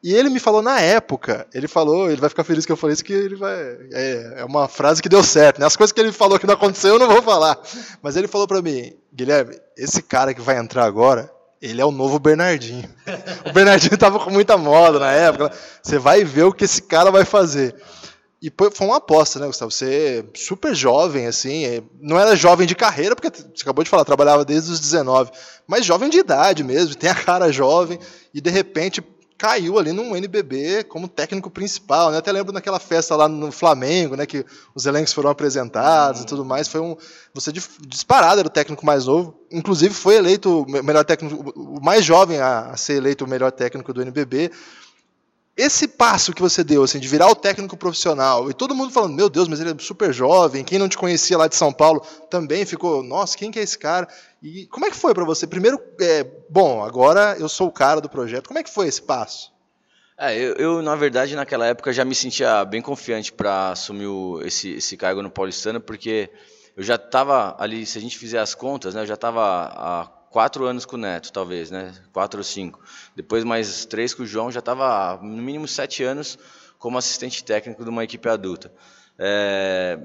E 0.00 0.14
ele 0.14 0.30
me 0.30 0.38
falou 0.38 0.62
na 0.62 0.80
época, 0.80 1.44
ele 1.52 1.66
falou, 1.66 2.08
ele 2.08 2.20
vai 2.20 2.30
ficar 2.30 2.44
feliz 2.44 2.64
que 2.64 2.70
eu 2.70 2.76
falei 2.76 2.94
isso, 2.94 3.04
que 3.04 3.12
ele 3.12 3.34
vai. 3.34 3.58
É, 3.92 4.34
é 4.36 4.44
uma 4.44 4.68
frase 4.68 5.02
que 5.02 5.08
deu 5.08 5.24
certo, 5.24 5.58
né? 5.58 5.66
As 5.66 5.76
coisas 5.76 5.92
que 5.92 6.00
ele 6.00 6.12
falou 6.12 6.38
que 6.38 6.46
não 6.46 6.54
aconteceu, 6.54 6.94
eu 6.94 6.98
não 7.00 7.08
vou 7.08 7.20
falar. 7.20 7.58
Mas 8.00 8.16
ele 8.16 8.28
falou 8.28 8.46
para 8.46 8.62
mim, 8.62 8.92
Guilherme, 9.12 9.58
esse 9.76 10.00
cara 10.00 10.32
que 10.32 10.40
vai 10.40 10.56
entrar 10.56 10.84
agora, 10.84 11.28
ele 11.60 11.80
é 11.80 11.84
o 11.84 11.90
novo 11.90 12.18
Bernardinho. 12.18 12.88
O 13.48 13.52
Bernardinho 13.52 13.94
estava 13.94 14.18
com 14.18 14.30
muita 14.30 14.56
moda 14.56 14.98
na 14.98 15.10
época. 15.10 15.50
Você 15.82 15.98
vai 15.98 16.22
ver 16.22 16.44
o 16.44 16.52
que 16.52 16.64
esse 16.64 16.82
cara 16.82 17.10
vai 17.10 17.24
fazer. 17.24 17.74
E 18.40 18.52
foi 18.72 18.86
uma 18.86 18.98
aposta, 18.98 19.40
né, 19.40 19.46
Gustavo? 19.46 19.70
Você 19.70 20.24
é 20.24 20.38
super 20.38 20.72
jovem, 20.74 21.26
assim, 21.26 21.64
é, 21.64 21.82
não 22.00 22.18
era 22.18 22.36
jovem 22.36 22.68
de 22.68 22.74
carreira, 22.76 23.16
porque 23.16 23.30
você 23.30 23.62
acabou 23.62 23.82
de 23.82 23.90
falar, 23.90 24.04
trabalhava 24.04 24.44
desde 24.44 24.70
os 24.70 24.78
19, 24.78 25.32
mas 25.66 25.84
jovem 25.84 26.08
de 26.08 26.18
idade 26.18 26.62
mesmo, 26.62 26.94
tem 26.94 27.10
a 27.10 27.14
cara 27.16 27.50
jovem, 27.50 27.98
e 28.32 28.40
de 28.40 28.48
repente 28.48 29.02
caiu 29.38 29.78
ali 29.78 29.92
num 29.92 30.16
NBB 30.16 30.82
como 30.84 31.06
técnico 31.06 31.48
principal, 31.48 32.10
né? 32.10 32.18
Até 32.18 32.32
lembro 32.32 32.52
naquela 32.52 32.80
festa 32.80 33.14
lá 33.14 33.28
no 33.28 33.52
Flamengo, 33.52 34.16
né? 34.16 34.26
Que 34.26 34.44
os 34.74 34.84
elencos 34.84 35.12
foram 35.12 35.30
apresentados 35.30 36.20
uhum. 36.20 36.26
e 36.26 36.28
tudo 36.28 36.44
mais. 36.44 36.66
Foi 36.66 36.80
um. 36.80 36.96
Você 37.32 37.52
disparado 37.52 38.40
era 38.40 38.48
o 38.48 38.50
técnico 38.50 38.84
mais 38.84 39.06
novo. 39.06 39.38
Inclusive 39.50 39.94
foi 39.94 40.16
eleito 40.16 40.62
o 40.62 40.82
melhor 40.82 41.04
técnico, 41.04 41.52
o 41.56 41.80
mais 41.80 42.04
jovem 42.04 42.40
a 42.40 42.76
ser 42.76 42.94
eleito 42.94 43.24
o 43.24 43.28
melhor 43.28 43.52
técnico 43.52 43.92
do 43.94 44.02
NBB. 44.02 44.50
Esse 45.58 45.88
passo 45.88 46.32
que 46.32 46.40
você 46.40 46.62
deu, 46.62 46.84
assim, 46.84 47.00
de 47.00 47.08
virar 47.08 47.26
o 47.26 47.34
técnico 47.34 47.76
profissional, 47.76 48.48
e 48.48 48.54
todo 48.54 48.76
mundo 48.76 48.92
falando, 48.92 49.16
meu 49.16 49.28
Deus, 49.28 49.48
mas 49.48 49.60
ele 49.60 49.72
é 49.72 49.74
super 49.80 50.12
jovem, 50.14 50.62
quem 50.62 50.78
não 50.78 50.88
te 50.88 50.96
conhecia 50.96 51.36
lá 51.36 51.48
de 51.48 51.56
São 51.56 51.72
Paulo 51.72 52.00
também 52.30 52.64
ficou, 52.64 53.02
nossa, 53.02 53.36
quem 53.36 53.50
que 53.50 53.58
é 53.58 53.62
esse 53.62 53.76
cara? 53.76 54.06
E 54.40 54.66
como 54.68 54.86
é 54.86 54.90
que 54.90 54.96
foi 54.96 55.12
para 55.12 55.24
você? 55.24 55.48
Primeiro, 55.48 55.82
é, 56.00 56.24
bom, 56.48 56.84
agora 56.84 57.36
eu 57.40 57.48
sou 57.48 57.66
o 57.66 57.72
cara 57.72 58.00
do 58.00 58.08
projeto. 58.08 58.46
Como 58.46 58.60
é 58.60 58.62
que 58.62 58.70
foi 58.70 58.86
esse 58.86 59.02
passo? 59.02 59.52
É, 60.16 60.36
eu, 60.36 60.54
eu, 60.54 60.82
na 60.82 60.94
verdade, 60.94 61.34
naquela 61.34 61.66
época 61.66 61.92
já 61.92 62.04
me 62.04 62.14
sentia 62.14 62.64
bem 62.64 62.80
confiante 62.80 63.32
para 63.32 63.70
assumir 63.70 64.06
o, 64.06 64.40
esse, 64.44 64.74
esse 64.74 64.96
cargo 64.96 65.22
no 65.22 65.30
Paulistano, 65.30 65.80
porque 65.80 66.30
eu 66.76 66.84
já 66.84 66.94
estava 66.94 67.56
ali, 67.58 67.84
se 67.84 67.98
a 67.98 68.00
gente 68.00 68.16
fizer 68.16 68.38
as 68.38 68.54
contas, 68.54 68.94
né, 68.94 69.02
eu 69.02 69.06
já 69.06 69.14
estava 69.14 70.08
quatro 70.30 70.64
anos 70.66 70.84
com 70.84 70.96
o 70.96 70.98
Neto, 70.98 71.32
talvez, 71.32 71.70
né, 71.70 71.94
quatro 72.12 72.38
ou 72.38 72.44
cinco. 72.44 72.80
Depois 73.14 73.44
mais 73.44 73.84
três 73.84 74.14
com 74.14 74.22
o 74.22 74.26
João, 74.26 74.50
já 74.50 74.60
estava 74.60 75.18
no 75.22 75.42
mínimo 75.42 75.66
sete 75.66 76.02
anos 76.02 76.38
como 76.78 76.98
assistente 76.98 77.42
técnico 77.42 77.82
de 77.82 77.90
uma 77.90 78.04
equipe 78.04 78.28
adulta. 78.28 78.72
É, 79.18 79.98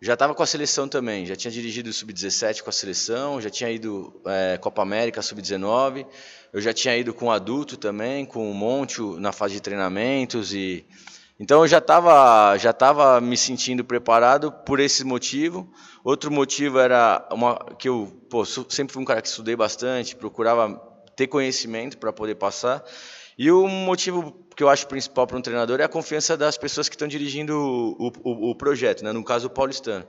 já 0.00 0.14
estava 0.14 0.34
com 0.34 0.42
a 0.42 0.46
seleção 0.46 0.88
também, 0.88 1.24
já 1.24 1.36
tinha 1.36 1.50
dirigido 1.50 1.88
o 1.88 1.92
Sub-17 1.92 2.62
com 2.62 2.70
a 2.70 2.72
seleção, 2.72 3.40
já 3.40 3.48
tinha 3.48 3.70
ido 3.70 4.20
é, 4.26 4.58
Copa 4.58 4.82
América 4.82 5.22
Sub-19, 5.22 6.04
eu 6.52 6.60
já 6.60 6.72
tinha 6.74 6.96
ido 6.96 7.14
com 7.14 7.30
adulto 7.30 7.76
também, 7.76 8.26
com 8.26 8.50
o 8.50 8.54
Monte 8.54 9.00
na 9.20 9.30
fase 9.30 9.54
de 9.54 9.60
treinamentos 9.60 10.52
e 10.52 10.84
então 11.42 11.62
eu 11.62 11.66
já 11.66 11.78
estava 11.78 12.56
já 12.56 12.72
tava 12.72 13.20
me 13.20 13.36
sentindo 13.36 13.84
preparado 13.84 14.52
por 14.52 14.78
esse 14.78 15.02
motivo. 15.02 15.68
Outro 16.04 16.30
motivo 16.30 16.78
era 16.78 17.26
uma, 17.32 17.58
que 17.76 17.88
eu 17.88 18.06
pô, 18.30 18.44
sempre 18.44 18.92
fui 18.92 19.02
um 19.02 19.04
cara 19.04 19.20
que 19.20 19.26
estudei 19.26 19.56
bastante, 19.56 20.14
procurava 20.14 20.80
ter 21.16 21.26
conhecimento 21.26 21.98
para 21.98 22.12
poder 22.12 22.36
passar. 22.36 22.84
E 23.36 23.50
o 23.50 23.66
motivo 23.66 24.46
que 24.54 24.62
eu 24.62 24.68
acho 24.68 24.86
principal 24.86 25.26
para 25.26 25.36
um 25.36 25.42
treinador 25.42 25.80
é 25.80 25.84
a 25.84 25.88
confiança 25.88 26.36
das 26.36 26.56
pessoas 26.56 26.88
que 26.88 26.94
estão 26.94 27.08
dirigindo 27.08 27.58
o, 27.58 28.12
o, 28.22 28.50
o 28.50 28.54
projeto, 28.54 29.02
né? 29.02 29.10
no 29.10 29.24
caso 29.24 29.48
o 29.48 29.50
paulistano. 29.50 30.06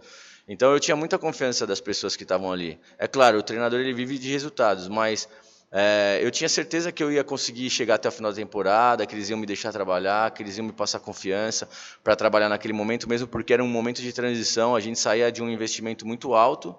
Então 0.47 0.71
eu 0.71 0.79
tinha 0.79 0.95
muita 0.95 1.17
confiança 1.17 1.65
das 1.65 1.81
pessoas 1.81 2.15
que 2.15 2.21
estavam 2.21 2.51
ali. 2.51 2.79
É 2.99 3.07
claro, 3.07 3.39
o 3.39 3.43
treinador 3.43 3.79
ele 3.79 3.93
vive 3.93 4.19
de 4.19 4.29
resultados, 4.29 4.87
mas 4.87 5.27
é, 5.75 6.19
eu 6.21 6.29
tinha 6.29 6.47
certeza 6.47 6.91
que 6.91 7.03
eu 7.03 7.11
ia 7.11 7.23
conseguir 7.23 7.67
chegar 7.67 7.95
até 7.95 8.07
o 8.07 8.11
final 8.11 8.31
da 8.31 8.35
temporada, 8.35 9.07
que 9.07 9.15
eles 9.15 9.27
iam 9.29 9.39
me 9.39 9.47
deixar 9.47 9.71
trabalhar, 9.71 10.29
que 10.29 10.43
eles 10.43 10.55
iam 10.55 10.67
me 10.67 10.71
passar 10.71 10.99
confiança 10.99 11.67
para 12.03 12.15
trabalhar 12.15 12.47
naquele 12.47 12.73
momento, 12.73 13.09
mesmo 13.09 13.27
porque 13.27 13.51
era 13.51 13.63
um 13.63 13.67
momento 13.67 13.99
de 13.99 14.13
transição. 14.13 14.75
A 14.75 14.79
gente 14.79 14.99
saía 14.99 15.31
de 15.31 15.41
um 15.41 15.49
investimento 15.49 16.05
muito 16.05 16.35
alto 16.35 16.75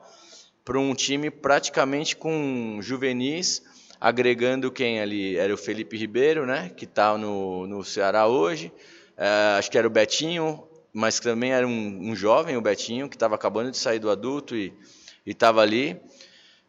para 0.64 0.78
um 0.78 0.94
time 0.94 1.28
praticamente 1.28 2.14
com 2.14 2.78
juvenis, 2.80 3.64
agregando 4.00 4.70
quem 4.70 5.00
ali? 5.00 5.36
Era 5.36 5.52
o 5.52 5.58
Felipe 5.58 5.96
Ribeiro, 5.96 6.46
né, 6.46 6.70
que 6.76 6.84
está 6.84 7.18
no, 7.18 7.66
no 7.66 7.82
Ceará 7.82 8.28
hoje. 8.28 8.72
É, 9.16 9.56
acho 9.58 9.72
que 9.72 9.76
era 9.76 9.88
o 9.88 9.90
Betinho, 9.90 10.68
mas 10.92 11.18
também 11.18 11.52
era 11.52 11.66
um, 11.66 12.10
um 12.10 12.14
jovem, 12.14 12.56
o 12.56 12.60
Betinho, 12.60 13.08
que 13.08 13.16
estava 13.16 13.34
acabando 13.34 13.72
de 13.72 13.76
sair 13.76 13.98
do 13.98 14.08
adulto 14.08 14.54
e 14.54 14.72
estava 15.26 15.62
ali. 15.62 16.00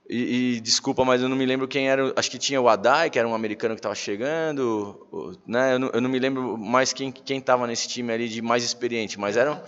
E, 0.08 0.58
e, 0.58 0.62
desculpa, 0.62 1.04
mas 1.04 1.22
eu 1.22 1.30
não 1.30 1.36
me 1.36 1.46
lembro 1.46 1.68
quem 1.68 1.90
era. 1.90 2.14
Acho 2.16 2.30
que 2.30 2.38
tinha 2.38 2.62
o 2.62 2.70
Adai, 2.70 3.10
que 3.10 3.18
era 3.18 3.28
um 3.28 3.34
americano 3.34 3.74
que 3.74 3.80
estava 3.80 3.96
chegando. 3.96 5.40
Né? 5.48 5.74
Eu, 5.74 5.80
não, 5.80 5.90
eu 5.90 6.02
não 6.02 6.10
me 6.10 6.20
lembro 6.20 6.58
mais 6.58 6.94
quem 6.94 7.12
estava 7.30 7.66
nesse 7.66 7.88
time 7.88 8.14
ali 8.14 8.30
de 8.30 8.42
mais 8.42 8.64
experiente, 8.64 9.20
mas 9.20 9.36
eram. 9.36 9.62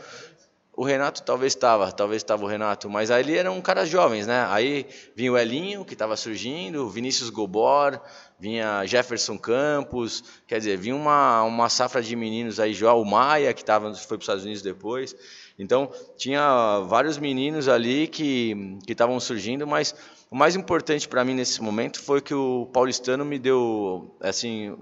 O 0.75 0.83
Renato 0.83 1.23
talvez 1.23 1.53
estava, 1.53 1.91
talvez 1.91 2.21
estava 2.21 2.45
o 2.45 2.47
Renato, 2.47 2.87
mas 2.87 3.09
ali 3.09 3.35
eram 3.35 3.59
caras 3.61 3.89
jovens, 3.89 4.27
né? 4.27 4.45
Aí 4.47 4.85
vinha 5.15 5.31
o 5.31 5.37
Elinho, 5.37 5.83
que 5.83 5.93
estava 5.93 6.15
surgindo, 6.15 6.87
Vinícius 6.87 7.31
Gobor, 7.31 7.99
vinha 8.39 8.85
Jefferson 8.85 9.39
Campos, 9.39 10.23
quer 10.45 10.59
dizer, 10.59 10.77
vinha 10.77 10.95
uma, 10.95 11.41
uma 11.41 11.67
safra 11.67 11.99
de 11.99 12.15
meninos 12.15 12.59
aí, 12.59 12.75
João 12.75 13.03
Maia, 13.03 13.55
que 13.55 13.65
tava, 13.65 13.91
foi 13.95 14.05
para 14.05 14.17
os 14.17 14.23
Estados 14.23 14.43
Unidos 14.43 14.61
depois. 14.61 15.15
Então, 15.57 15.91
tinha 16.15 16.81
vários 16.87 17.17
meninos 17.17 17.67
ali 17.67 18.07
que 18.07 18.77
estavam 18.87 19.19
surgindo, 19.19 19.65
mas 19.65 19.95
o 20.29 20.35
mais 20.35 20.55
importante 20.55 21.07
para 21.07 21.23
mim 21.23 21.33
nesse 21.33 21.61
momento 21.61 22.01
foi 22.01 22.21
que 22.21 22.33
o 22.33 22.67
paulistano 22.73 23.23
me 23.23 23.39
deu 23.39 24.15
assim 24.21 24.77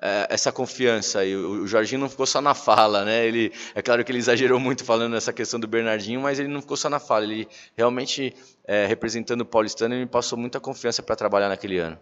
é, 0.00 0.26
essa 0.30 0.52
confiança 0.52 1.24
e 1.24 1.34
o 1.34 1.66
Jorginho 1.66 2.00
não 2.00 2.08
ficou 2.08 2.26
só 2.26 2.40
na 2.40 2.54
fala, 2.54 3.04
né? 3.04 3.26
Ele 3.26 3.52
é 3.74 3.82
claro 3.82 4.04
que 4.04 4.12
ele 4.12 4.18
exagerou 4.18 4.60
muito 4.60 4.84
falando 4.84 5.16
essa 5.16 5.32
questão 5.32 5.58
do 5.58 5.66
Bernardinho, 5.66 6.20
mas 6.20 6.38
ele 6.38 6.48
não 6.48 6.60
ficou 6.60 6.76
só 6.76 6.88
na 6.88 7.00
fala. 7.00 7.24
Ele 7.24 7.48
realmente 7.76 8.34
é, 8.64 8.86
representando 8.86 9.40
o 9.40 9.46
paulistano 9.46 9.96
me 9.96 10.06
passou 10.06 10.38
muita 10.38 10.60
confiança 10.60 11.02
para 11.02 11.16
trabalhar 11.16 11.48
naquele 11.48 11.78
ano. 11.78 11.98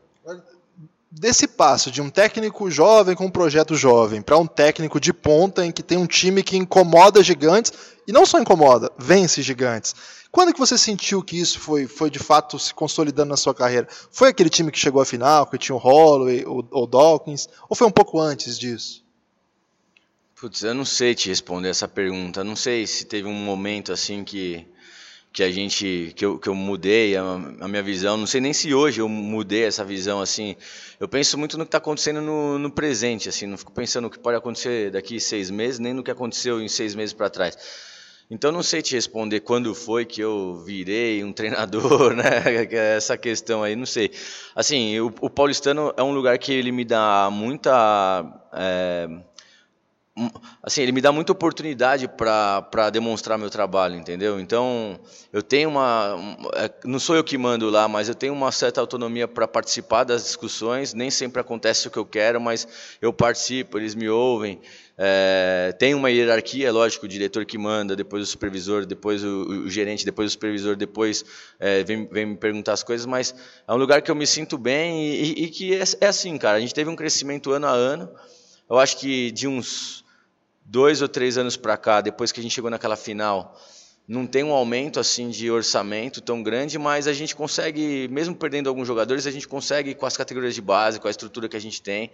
Desse 1.10 1.46
passo 1.46 1.90
de 1.90 2.02
um 2.02 2.10
técnico 2.10 2.70
jovem 2.70 3.14
com 3.14 3.26
um 3.26 3.30
projeto 3.30 3.74
jovem 3.76 4.20
para 4.20 4.36
um 4.36 4.46
técnico 4.46 4.98
de 4.98 5.12
ponta 5.12 5.64
em 5.64 5.70
que 5.70 5.82
tem 5.82 5.96
um 5.96 6.06
time 6.06 6.42
que 6.42 6.56
incomoda 6.56 7.22
gigantes 7.22 7.72
e 8.06 8.12
não 8.12 8.26
só 8.26 8.40
incomoda, 8.40 8.90
vence 8.98 9.40
gigantes. 9.40 9.94
Quando 10.32 10.52
que 10.52 10.58
você 10.58 10.76
sentiu 10.76 11.22
que 11.22 11.38
isso 11.40 11.60
foi, 11.60 11.86
foi 11.86 12.10
de 12.10 12.18
fato 12.18 12.58
se 12.58 12.74
consolidando 12.74 13.30
na 13.30 13.36
sua 13.36 13.54
carreira? 13.54 13.88
Foi 14.10 14.28
aquele 14.28 14.50
time 14.50 14.70
que 14.70 14.78
chegou 14.78 15.00
à 15.00 15.06
final, 15.06 15.46
que 15.46 15.56
tinha 15.56 15.74
o 15.74 15.78
Holloway, 15.78 16.44
o, 16.44 16.64
o 16.70 16.86
Dawkins, 16.86 17.48
ou 17.68 17.76
foi 17.76 17.86
um 17.86 17.92
pouco 17.92 18.20
antes 18.20 18.58
disso? 18.58 19.04
Putz, 20.38 20.62
eu 20.62 20.74
não 20.74 20.84
sei 20.84 21.14
te 21.14 21.30
responder 21.30 21.70
essa 21.70 21.88
pergunta. 21.88 22.44
Não 22.44 22.54
sei 22.54 22.86
se 22.86 23.06
teve 23.06 23.26
um 23.26 23.32
momento 23.32 23.92
assim 23.92 24.22
que 24.22 24.66
que 25.36 25.42
a 25.42 25.50
gente 25.50 26.14
que 26.16 26.24
eu, 26.24 26.38
que 26.38 26.48
eu 26.48 26.54
mudei 26.54 27.14
a, 27.14 27.22
a, 27.60 27.68
minha 27.68 27.82
visão. 27.82 28.16
Não 28.16 28.26
sei 28.26 28.40
nem 28.40 28.54
se 28.54 28.72
hoje 28.72 29.02
eu 29.02 29.08
mudei 29.08 29.64
essa 29.64 29.84
visão 29.84 30.22
assim. 30.22 30.56
Eu 30.98 31.06
penso 31.06 31.36
muito 31.36 31.58
no 31.58 31.66
que 31.66 31.68
está 31.68 31.76
acontecendo 31.76 32.22
no, 32.22 32.58
no 32.58 32.70
presente, 32.70 33.28
assim. 33.28 33.44
Não 33.44 33.58
fico 33.58 33.70
pensando 33.70 34.04
no 34.04 34.10
que 34.10 34.18
pode 34.18 34.38
acontecer 34.38 34.90
daqui 34.90 35.20
seis 35.20 35.50
meses, 35.50 35.78
nem 35.78 35.92
no 35.92 36.02
que 36.02 36.10
aconteceu 36.10 36.58
em 36.58 36.68
seis 36.68 36.94
meses 36.94 37.12
para 37.12 37.28
trás. 37.28 37.54
Então 38.30 38.50
não 38.50 38.62
sei 38.62 38.80
te 38.80 38.94
responder 38.94 39.40
quando 39.40 39.74
foi 39.74 40.06
que 40.06 40.22
eu 40.22 40.62
virei 40.64 41.22
um 41.22 41.34
treinador, 41.36 42.14
né? 42.16 42.24
Essa 42.96 43.18
questão 43.18 43.62
aí, 43.62 43.76
não 43.76 43.84
sei. 43.84 44.10
Assim, 44.54 44.98
o, 45.00 45.12
o 45.20 45.28
paulistano 45.28 45.92
é 45.98 46.02
um 46.02 46.12
lugar 46.12 46.38
que 46.38 46.50
ele 46.50 46.72
me 46.72 46.82
dá 46.82 47.28
muita 47.30 48.24
é, 48.54 49.06
assim, 50.62 50.82
ele 50.82 50.92
me 50.92 51.00
dá 51.00 51.12
muita 51.12 51.32
oportunidade 51.32 52.08
para 52.08 52.90
demonstrar 52.90 53.36
meu 53.36 53.50
trabalho, 53.50 53.96
entendeu? 53.96 54.40
Então, 54.40 54.98
eu 55.32 55.42
tenho 55.42 55.68
uma. 55.68 56.16
É, 56.54 56.70
não 56.84 56.98
sou 56.98 57.14
eu 57.14 57.22
que 57.22 57.36
mando 57.36 57.68
lá, 57.68 57.86
mas 57.86 58.08
eu 58.08 58.14
tenho 58.14 58.32
uma 58.32 58.50
certa 58.50 58.80
autonomia 58.80 59.28
para 59.28 59.46
participar 59.46 60.04
das 60.04 60.24
discussões. 60.24 60.94
Nem 60.94 61.10
sempre 61.10 61.40
acontece 61.40 61.86
o 61.86 61.90
que 61.90 61.98
eu 61.98 62.06
quero, 62.06 62.40
mas 62.40 62.66
eu 63.00 63.12
participo, 63.12 63.78
eles 63.78 63.94
me 63.94 64.08
ouvem. 64.08 64.60
É, 64.98 65.74
tem 65.78 65.94
uma 65.94 66.10
hierarquia, 66.10 66.72
lógico, 66.72 67.04
o 67.04 67.08
diretor 67.08 67.44
que 67.44 67.58
manda, 67.58 67.94
depois 67.94 68.22
o 68.22 68.26
supervisor, 68.26 68.86
depois 68.86 69.22
o, 69.22 69.64
o 69.66 69.68
gerente, 69.68 70.06
depois 70.06 70.28
o 70.28 70.32
supervisor, 70.32 70.74
depois 70.74 71.22
é, 71.60 71.84
vem, 71.84 72.06
vem, 72.06 72.24
me 72.24 72.36
perguntar 72.36 72.72
as 72.72 72.82
coisas, 72.82 73.04
mas 73.04 73.34
é 73.68 73.72
um 73.74 73.76
lugar 73.76 74.00
que 74.00 74.10
eu 74.10 74.14
me 74.14 74.26
sinto 74.26 74.56
bem 74.56 75.06
e, 75.06 75.44
e, 75.44 75.48
que 75.50 75.74
é, 75.74 75.84
é 76.00 76.06
assim, 76.06 76.38
cara. 76.38 76.56
A 76.56 76.60
gente 76.60 76.72
teve 76.72 76.88
um 76.88 76.96
crescimento 76.96 77.52
ano 77.52 77.66
a 77.66 77.72
ano. 77.72 78.08
Eu 78.68 78.78
acho 78.78 78.96
que 78.98 79.30
de 79.30 79.46
uns 79.46 80.05
dois 80.68 81.00
ou 81.00 81.08
três 81.08 81.38
anos 81.38 81.56
para 81.56 81.76
cá, 81.76 82.00
depois 82.00 82.32
que 82.32 82.40
a 82.40 82.42
gente 82.42 82.52
chegou 82.52 82.70
naquela 82.70 82.96
final, 82.96 83.56
não 84.06 84.26
tem 84.26 84.44
um 84.44 84.52
aumento 84.52 85.00
assim 85.00 85.30
de 85.30 85.50
orçamento 85.50 86.20
tão 86.20 86.42
grande, 86.42 86.78
mas 86.78 87.06
a 87.06 87.12
gente 87.12 87.34
consegue, 87.34 88.08
mesmo 88.08 88.34
perdendo 88.34 88.68
alguns 88.68 88.86
jogadores, 88.86 89.26
a 89.26 89.30
gente 89.30 89.48
consegue 89.48 89.94
com 89.94 90.06
as 90.06 90.16
categorias 90.16 90.54
de 90.54 90.60
base, 90.60 91.00
com 91.00 91.08
a 91.08 91.10
estrutura 91.10 91.48
que 91.48 91.56
a 91.56 91.60
gente 91.60 91.80
tem, 91.80 92.10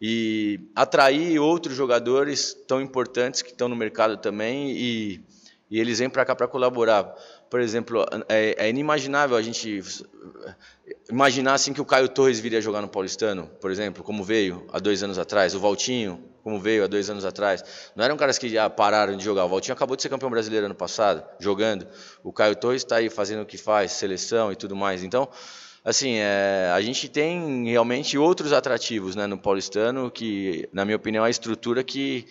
e 0.00 0.60
atrair 0.74 1.38
outros 1.40 1.74
jogadores 1.74 2.56
tão 2.66 2.80
importantes 2.80 3.42
que 3.42 3.50
estão 3.50 3.68
no 3.68 3.74
mercado 3.74 4.16
também 4.16 4.70
e, 4.70 5.20
e 5.68 5.80
eles 5.80 5.98
vêm 5.98 6.08
para 6.08 6.24
cá 6.24 6.36
para 6.36 6.46
colaborar. 6.46 7.14
Por 7.50 7.60
exemplo, 7.60 8.04
é, 8.28 8.66
é, 8.66 8.68
inimaginável 8.68 9.36
a 9.36 9.42
gente 9.42 9.82
imaginar 11.10 11.54
assim 11.54 11.72
que 11.72 11.80
o 11.80 11.84
Caio 11.84 12.08
Torres 12.08 12.38
viria 12.38 12.60
jogar 12.60 12.82
no 12.82 12.88
Paulistano, 12.88 13.46
por 13.60 13.70
exemplo, 13.70 14.04
como 14.04 14.22
veio 14.22 14.66
há 14.72 14.78
dois 14.78 15.02
anos 15.02 15.18
atrás, 15.18 15.54
o 15.54 15.60
Valtinho, 15.60 16.22
como 16.42 16.60
veio 16.60 16.84
há 16.84 16.86
dois 16.86 17.08
anos 17.10 17.24
atrás. 17.24 17.62
Não 17.94 18.04
eram 18.04 18.16
caras 18.16 18.38
que 18.38 18.48
já 18.48 18.68
pararam 18.68 19.16
de 19.16 19.24
jogar. 19.24 19.44
O 19.44 19.48
Valtinho 19.48 19.74
acabou 19.74 19.96
de 19.96 20.02
ser 20.02 20.08
campeão 20.08 20.30
brasileiro 20.30 20.66
ano 20.66 20.74
passado, 20.74 21.22
jogando. 21.38 21.86
O 22.22 22.32
Caio 22.32 22.56
Torres 22.56 22.82
está 22.82 22.96
aí 22.96 23.10
fazendo 23.10 23.42
o 23.42 23.46
que 23.46 23.58
faz, 23.58 23.92
seleção 23.92 24.52
e 24.52 24.56
tudo 24.56 24.76
mais. 24.76 25.02
Então, 25.02 25.28
assim, 25.84 26.16
é, 26.16 26.70
a 26.74 26.80
gente 26.80 27.08
tem 27.08 27.68
realmente 27.68 28.16
outros 28.16 28.52
atrativos 28.52 29.14
né, 29.14 29.26
no 29.26 29.38
paulistano, 29.38 30.10
que, 30.10 30.68
na 30.72 30.84
minha 30.84 30.96
opinião, 30.96 31.24
é 31.24 31.28
a 31.28 31.30
estrutura 31.30 31.82
que 31.84 32.26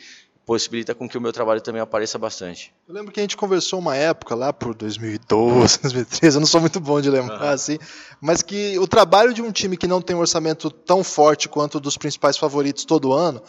possibilita 0.47 0.95
com 0.95 1.09
que 1.09 1.17
o 1.17 1.21
meu 1.21 1.33
trabalho 1.33 1.59
também 1.59 1.81
apareça 1.81 2.17
bastante. 2.17 2.73
Eu 2.87 2.95
lembro 2.95 3.11
que 3.11 3.19
a 3.19 3.23
gente 3.23 3.35
conversou 3.35 3.79
uma 3.79 3.97
época 3.97 4.33
lá 4.33 4.53
por 4.53 4.73
2012, 4.73 5.79
2013, 5.81 6.37
eu 6.37 6.39
não 6.39 6.47
sou 6.47 6.61
muito 6.61 6.79
bom 6.79 7.01
de 7.01 7.09
lembrar 7.09 7.41
uhum. 7.41 7.49
assim, 7.49 7.77
mas 8.21 8.41
que 8.41 8.79
o 8.79 8.87
trabalho 8.87 9.33
de 9.33 9.41
um 9.41 9.51
time 9.51 9.75
que 9.75 9.85
não 9.85 10.01
tem 10.01 10.15
um 10.15 10.19
orçamento 10.19 10.71
tão 10.71 11.03
forte 11.03 11.49
quanto 11.49 11.75
o 11.75 11.81
dos 11.81 11.97
principais 11.97 12.37
favoritos 12.37 12.85
todo 12.85 13.11
ano 13.11 13.43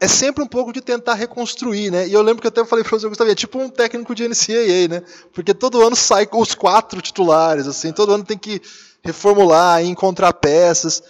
é 0.00 0.08
sempre 0.08 0.42
um 0.42 0.48
pouco 0.48 0.72
de 0.72 0.80
tentar 0.80 1.14
reconstruir, 1.14 1.92
né? 1.92 2.08
E 2.08 2.12
eu 2.12 2.20
lembro 2.22 2.40
que 2.40 2.48
eu 2.48 2.50
até 2.50 2.64
falei 2.64 2.84
para 2.84 2.98
você, 2.98 3.08
Gustavo, 3.08 3.30
é 3.30 3.36
tipo 3.36 3.60
um 3.60 3.68
técnico 3.68 4.12
de 4.12 4.26
NCAA, 4.26 4.88
né? 4.90 5.02
Porque 5.32 5.54
todo 5.54 5.80
ano 5.80 5.94
sai 5.94 6.26
com 6.26 6.40
os 6.40 6.56
quatro 6.56 7.00
titulares, 7.00 7.68
assim, 7.68 7.92
todo 7.92 8.12
ano 8.12 8.24
tem 8.24 8.36
que 8.36 8.60
reformular, 9.04 9.80
encontrar 9.84 10.32
peças. 10.32 11.04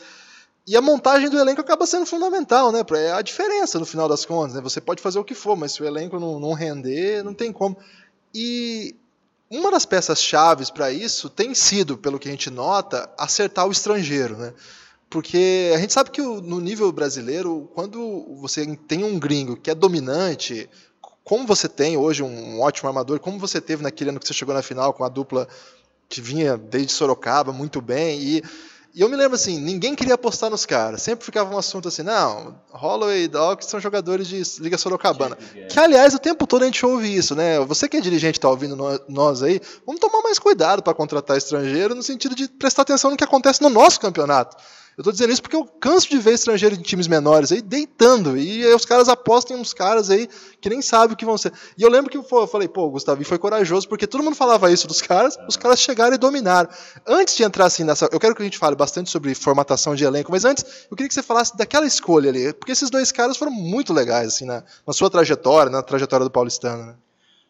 E 0.67 0.77
a 0.77 0.81
montagem 0.81 1.29
do 1.29 1.39
elenco 1.39 1.61
acaba 1.61 1.87
sendo 1.87 2.07
fundamental, 2.07 2.71
né? 2.71 2.85
É 2.95 3.13
a 3.13 3.23
diferença 3.23 3.79
no 3.79 3.87
final 3.87 4.09
das 4.09 4.25
contas. 4.25 4.55
Né? 4.55 4.61
Você 4.61 4.81
pode 4.81 5.03
fazer 5.03 5.19
o 5.19 5.25
que 5.25 5.35
for, 5.35 5.57
mas 5.57 5.73
se 5.73 5.83
o 5.83 5.87
elenco 5.87 6.21
não, 6.21 6.39
não 6.39 6.53
render, 6.53 7.25
não 7.25 7.35
tem 7.35 7.53
como. 7.53 7.77
E 8.33 8.95
uma 9.51 9.71
das 9.71 9.85
peças 9.85 10.23
chaves 10.23 10.71
para 10.71 10.93
isso 10.93 11.29
tem 11.29 11.55
sido, 11.55 11.99
pelo 11.99 12.19
que 12.19 12.29
a 12.29 12.31
gente 12.31 12.49
nota, 12.49 13.11
acertar 13.19 13.67
o 13.67 13.73
estrangeiro, 13.73 14.37
né? 14.37 14.55
Porque 15.11 15.73
a 15.75 15.79
gente 15.79 15.93
sabe 15.93 16.11
que 16.11 16.23
no 16.23 16.61
nível 16.61 16.91
brasileiro, 16.91 17.71
quando 17.75 18.25
você 18.37 18.65
tem 18.89 19.05
um 19.05 19.19
gringo 19.19 19.57
que 19.57 19.71
é 19.71 19.75
dominante, 19.75 20.71
como 21.25 21.47
você 21.47 21.69
tem 21.69 21.97
hoje 21.97 22.23
um 22.23 22.61
ótimo 22.61 22.89
armador, 22.89 23.21
como 23.21 23.39
você 23.39 23.61
teve 23.61 23.83
naquele 23.83 24.11
ano 24.11 24.19
que 24.19 24.27
você 24.27 24.33
chegou 24.33 24.55
na 24.55 24.63
final 24.63 24.95
com 24.95 25.05
a 25.05 25.09
dupla 25.09 25.47
que 26.09 26.21
vinha 26.21 26.57
desde 26.57 26.93
Sorocaba 26.93 27.53
muito 27.53 27.81
bem, 27.83 28.21
e 28.21 28.43
e 28.95 29.01
eu 29.01 29.09
me 29.09 29.17
lembro 29.17 29.37
assim, 29.37 29.59
ninguém 29.59 29.95
queria 29.95 30.15
apostar 30.15 30.51
nos 30.51 30.67
caras. 30.67 31.01
Sempre 31.01 31.25
ficava 31.25 31.55
um 31.55 31.57
assunto 31.57 31.89
assim, 31.89 32.03
não, 32.03 32.55
Holloway 32.71 33.25
e 33.25 33.29
Doc 33.29 33.63
são 33.63 33.81
jogadores 33.81 34.27
de 34.29 34.43
Liga 34.61 34.77
Sorocabana. 34.77 35.37
Que, 35.69 35.79
aliás, 35.81 36.15
o 36.15 36.19
tempo 36.19 36.47
todo 36.47 36.63
a 36.63 36.67
gente 36.67 36.85
ouve 36.85 37.15
isso, 37.15 37.35
né? 37.35 37.59
Você 37.61 37.89
que 37.89 37.97
é 37.97 38.01
dirigente 38.01 38.39
está 38.39 38.51
ouvindo 38.51 38.77
nós 39.09 39.43
aí, 39.43 39.61
vamos 39.87 40.01
tomar 40.01 40.23
mais 40.23 40.39
cuidado 40.39 40.83
para 40.83 40.93
contratar 40.93 41.39
estrangeiro 41.39 41.95
no 41.95 42.03
sentido 42.03 42.35
de 42.35 42.49
prestar 42.49 42.83
atenção 42.83 43.11
no 43.11 43.17
que 43.17 43.25
acontece 43.25 43.63
no 43.63 43.71
nosso 43.71 43.99
campeonato. 43.99 44.57
Eu 44.97 45.01
estou 45.01 45.13
dizendo 45.13 45.33
isso 45.33 45.41
porque 45.41 45.57
eu 45.57 45.65
canso 45.65 46.09
de 46.11 46.19
ver 46.19 46.35
estrangeiro 46.35 46.77
de 46.77 46.83
times 46.83 47.09
menores 47.09 47.51
aí 47.51 47.63
deitando. 47.63 48.37
E 48.37 48.65
aí 48.65 48.75
os 48.75 48.85
caras 48.85 49.09
apostam 49.09 49.57
em 49.57 49.61
uns 49.61 49.73
caras 49.73 50.11
aí 50.11 50.29
que 50.61 50.69
nem 50.69 50.83
sabem 50.83 51.15
o 51.15 51.17
que 51.17 51.25
vão 51.25 51.39
ser. 51.39 51.51
E 51.79 51.83
eu 51.83 51.89
lembro 51.89 52.11
que 52.11 52.19
eu 52.19 52.47
falei, 52.47 52.69
pô, 52.69 52.83
o 52.83 52.91
Gustavinho 52.91 53.27
foi 53.27 53.39
corajoso, 53.39 53.89
porque 53.89 54.07
todo 54.07 54.23
mundo 54.23 54.37
falava 54.37 54.71
isso 54.71 54.87
dos 54.87 55.01
caras, 55.01 55.39
os 55.49 55.57
caras 55.57 55.81
chegaram 55.81 56.15
e 56.15 56.19
dominaram. 56.19 56.69
Antes 57.07 57.35
de 57.35 57.43
entrar 57.43 57.67
assim 57.67 57.85
nessa. 57.85 58.07
Eu 58.13 58.21
quero 58.21 58.35
que 58.35 58.43
a 58.43 58.45
gente 58.45 58.59
fale 58.59 58.77
bastante 58.77 59.11
sobre 59.11 59.35
formatação 59.35 59.95
de 59.95 60.05
elenco, 60.05 60.31
mas 60.31 60.45
antes 60.45 60.63
eu 60.91 60.97
queria 60.97 61.09
que 61.09 61.15
você 61.15 61.23
falasse 61.23 61.57
daquela 61.57 61.87
escolha 61.87 62.29
ali. 62.29 62.53
Porque 62.53 62.73
esses 62.73 62.91
dois 62.91 63.11
caras 63.11 63.39
foram 63.39 63.53
muito 63.53 63.95
legais, 63.95 64.29
assim, 64.29 64.45
na, 64.45 64.63
na 64.87 64.93
sua 64.93 65.09
trajetória, 65.09 65.73
na 65.73 65.83
trajetória 65.83 66.25
do 66.25 66.31
Paulistano, 66.31 66.85
né? 66.85 66.95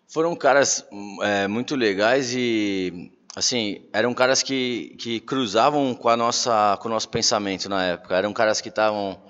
Foram 0.07 0.37
caras 0.37 0.85
é, 1.23 1.49
muito 1.49 1.75
legais 1.75 2.33
e 2.35 3.11
assim, 3.35 3.85
eram 3.93 4.13
caras 4.15 4.43
que, 4.43 4.95
que 4.99 5.21
cruzavam 5.21 5.95
com, 5.95 6.09
a 6.09 6.17
nossa, 6.17 6.77
com 6.81 6.89
o 6.89 6.91
nosso 6.91 7.09
pensamento 7.09 7.69
na 7.69 7.85
época. 7.85 8.17
Eram 8.17 8.33
caras 8.33 8.61
que 8.61 8.69
estavam 8.69 9.21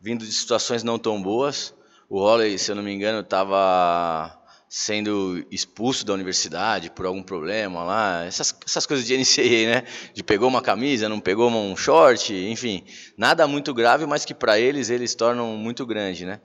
vindo 0.00 0.24
de 0.24 0.32
situações 0.32 0.82
não 0.82 0.98
tão 0.98 1.20
boas. 1.20 1.74
O 2.08 2.20
Holley, 2.20 2.58
se 2.58 2.70
eu 2.70 2.76
não 2.76 2.82
me 2.82 2.92
engano, 2.92 3.20
estava 3.20 4.34
sendo 4.68 5.44
expulso 5.50 6.04
da 6.04 6.12
universidade 6.12 6.90
por 6.90 7.06
algum 7.06 7.22
problema 7.22 7.82
lá, 7.84 8.24
essas, 8.26 8.54
essas 8.66 8.84
coisas 8.84 9.06
de 9.06 9.16
NCAA, 9.16 9.66
né? 9.66 9.84
De 10.12 10.22
pegou 10.22 10.46
uma 10.46 10.60
camisa, 10.60 11.08
não 11.08 11.20
pegou 11.20 11.50
um 11.50 11.74
short, 11.74 12.34
enfim, 12.34 12.84
nada 13.16 13.46
muito 13.46 13.72
grave, 13.72 14.04
mas 14.04 14.26
que 14.26 14.34
para 14.34 14.58
eles 14.60 14.90
eles 14.90 15.14
tornam 15.14 15.56
muito 15.56 15.86
grande, 15.86 16.26
né? 16.26 16.40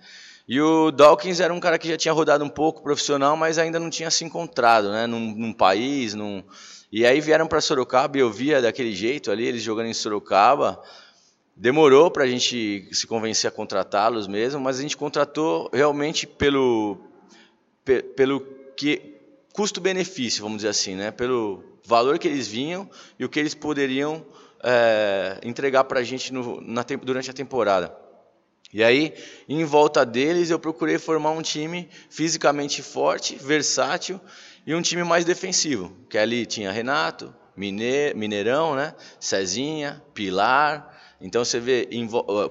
E 0.48 0.60
o 0.60 0.91
Dawkins 0.91 1.39
era 1.39 1.53
um 1.53 1.60
cara 1.60 1.77
que 1.77 1.88
já 1.88 1.98
tinha 1.98 2.13
rodado 2.13 2.43
um 2.43 2.50
pouco 2.50 2.82
profissional, 2.82 3.36
mas 3.36 3.58
ainda 3.58 3.79
não 3.79 3.89
tinha 3.89 4.10
se 4.10 4.24
encontrado, 4.24 4.91
né? 4.91 5.05
Num, 5.05 5.34
num 5.36 5.53
país, 5.53 6.13
num, 6.13 6.43
e 6.95 7.07
aí 7.07 7.19
vieram 7.19 7.47
para 7.47 7.59
Sorocaba 7.59 8.15
e 8.15 8.19
eu 8.19 8.31
via 8.31 8.62
daquele 8.62 8.93
jeito 8.93 9.31
ali, 9.31 9.47
eles 9.47 9.63
jogando 9.63 9.88
em 9.88 9.95
Sorocaba. 9.95 10.79
Demorou 11.55 12.12
para 12.12 12.23
a 12.23 12.27
gente 12.27 12.88
se 12.91 13.07
convencer 13.07 13.47
a 13.47 13.51
contratá-los 13.51 14.27
mesmo, 14.27 14.62
mas 14.62 14.77
a 14.77 14.83
gente 14.83 14.95
contratou 14.95 15.71
realmente 15.73 16.27
pelo, 16.27 17.00
pelo 18.15 18.41
que 18.77 19.17
custo-benefício, 19.53 20.43
vamos 20.43 20.57
dizer 20.57 20.67
assim, 20.67 20.93
né? 20.93 21.09
pelo 21.09 21.63
valor 21.83 22.19
que 22.19 22.27
eles 22.27 22.47
vinham 22.47 22.88
e 23.17 23.25
o 23.25 23.29
que 23.29 23.39
eles 23.39 23.55
poderiam 23.55 24.23
é, 24.63 25.39
entregar 25.41 25.85
para 25.85 26.00
a 26.00 26.03
gente 26.03 26.31
no, 26.31 26.62
na, 26.62 26.83
durante 27.01 27.27
a 27.27 27.33
temporada. 27.33 27.91
E 28.71 28.83
aí, 28.83 29.15
em 29.50 29.63
volta 29.65 30.05
deles, 30.05 30.51
eu 30.51 30.59
procurei 30.59 31.00
formar 31.00 31.31
um 31.31 31.41
time 31.41 31.89
fisicamente 32.07 32.83
forte, 32.83 33.35
versátil 33.35 34.21
e 34.65 34.74
um 34.74 34.82
time 34.82 35.03
mais 35.03 35.25
defensivo, 35.25 35.96
que 36.10 36.17
ali 36.17 36.46
tinha 36.46 36.72
Renato, 36.72 37.34
Mineirão, 37.55 38.75
né? 38.75 38.96
Cezinha, 39.20 40.01
Pilar. 40.14 40.92
Então 41.22 41.46
você 41.46 41.59
vê 41.59 41.87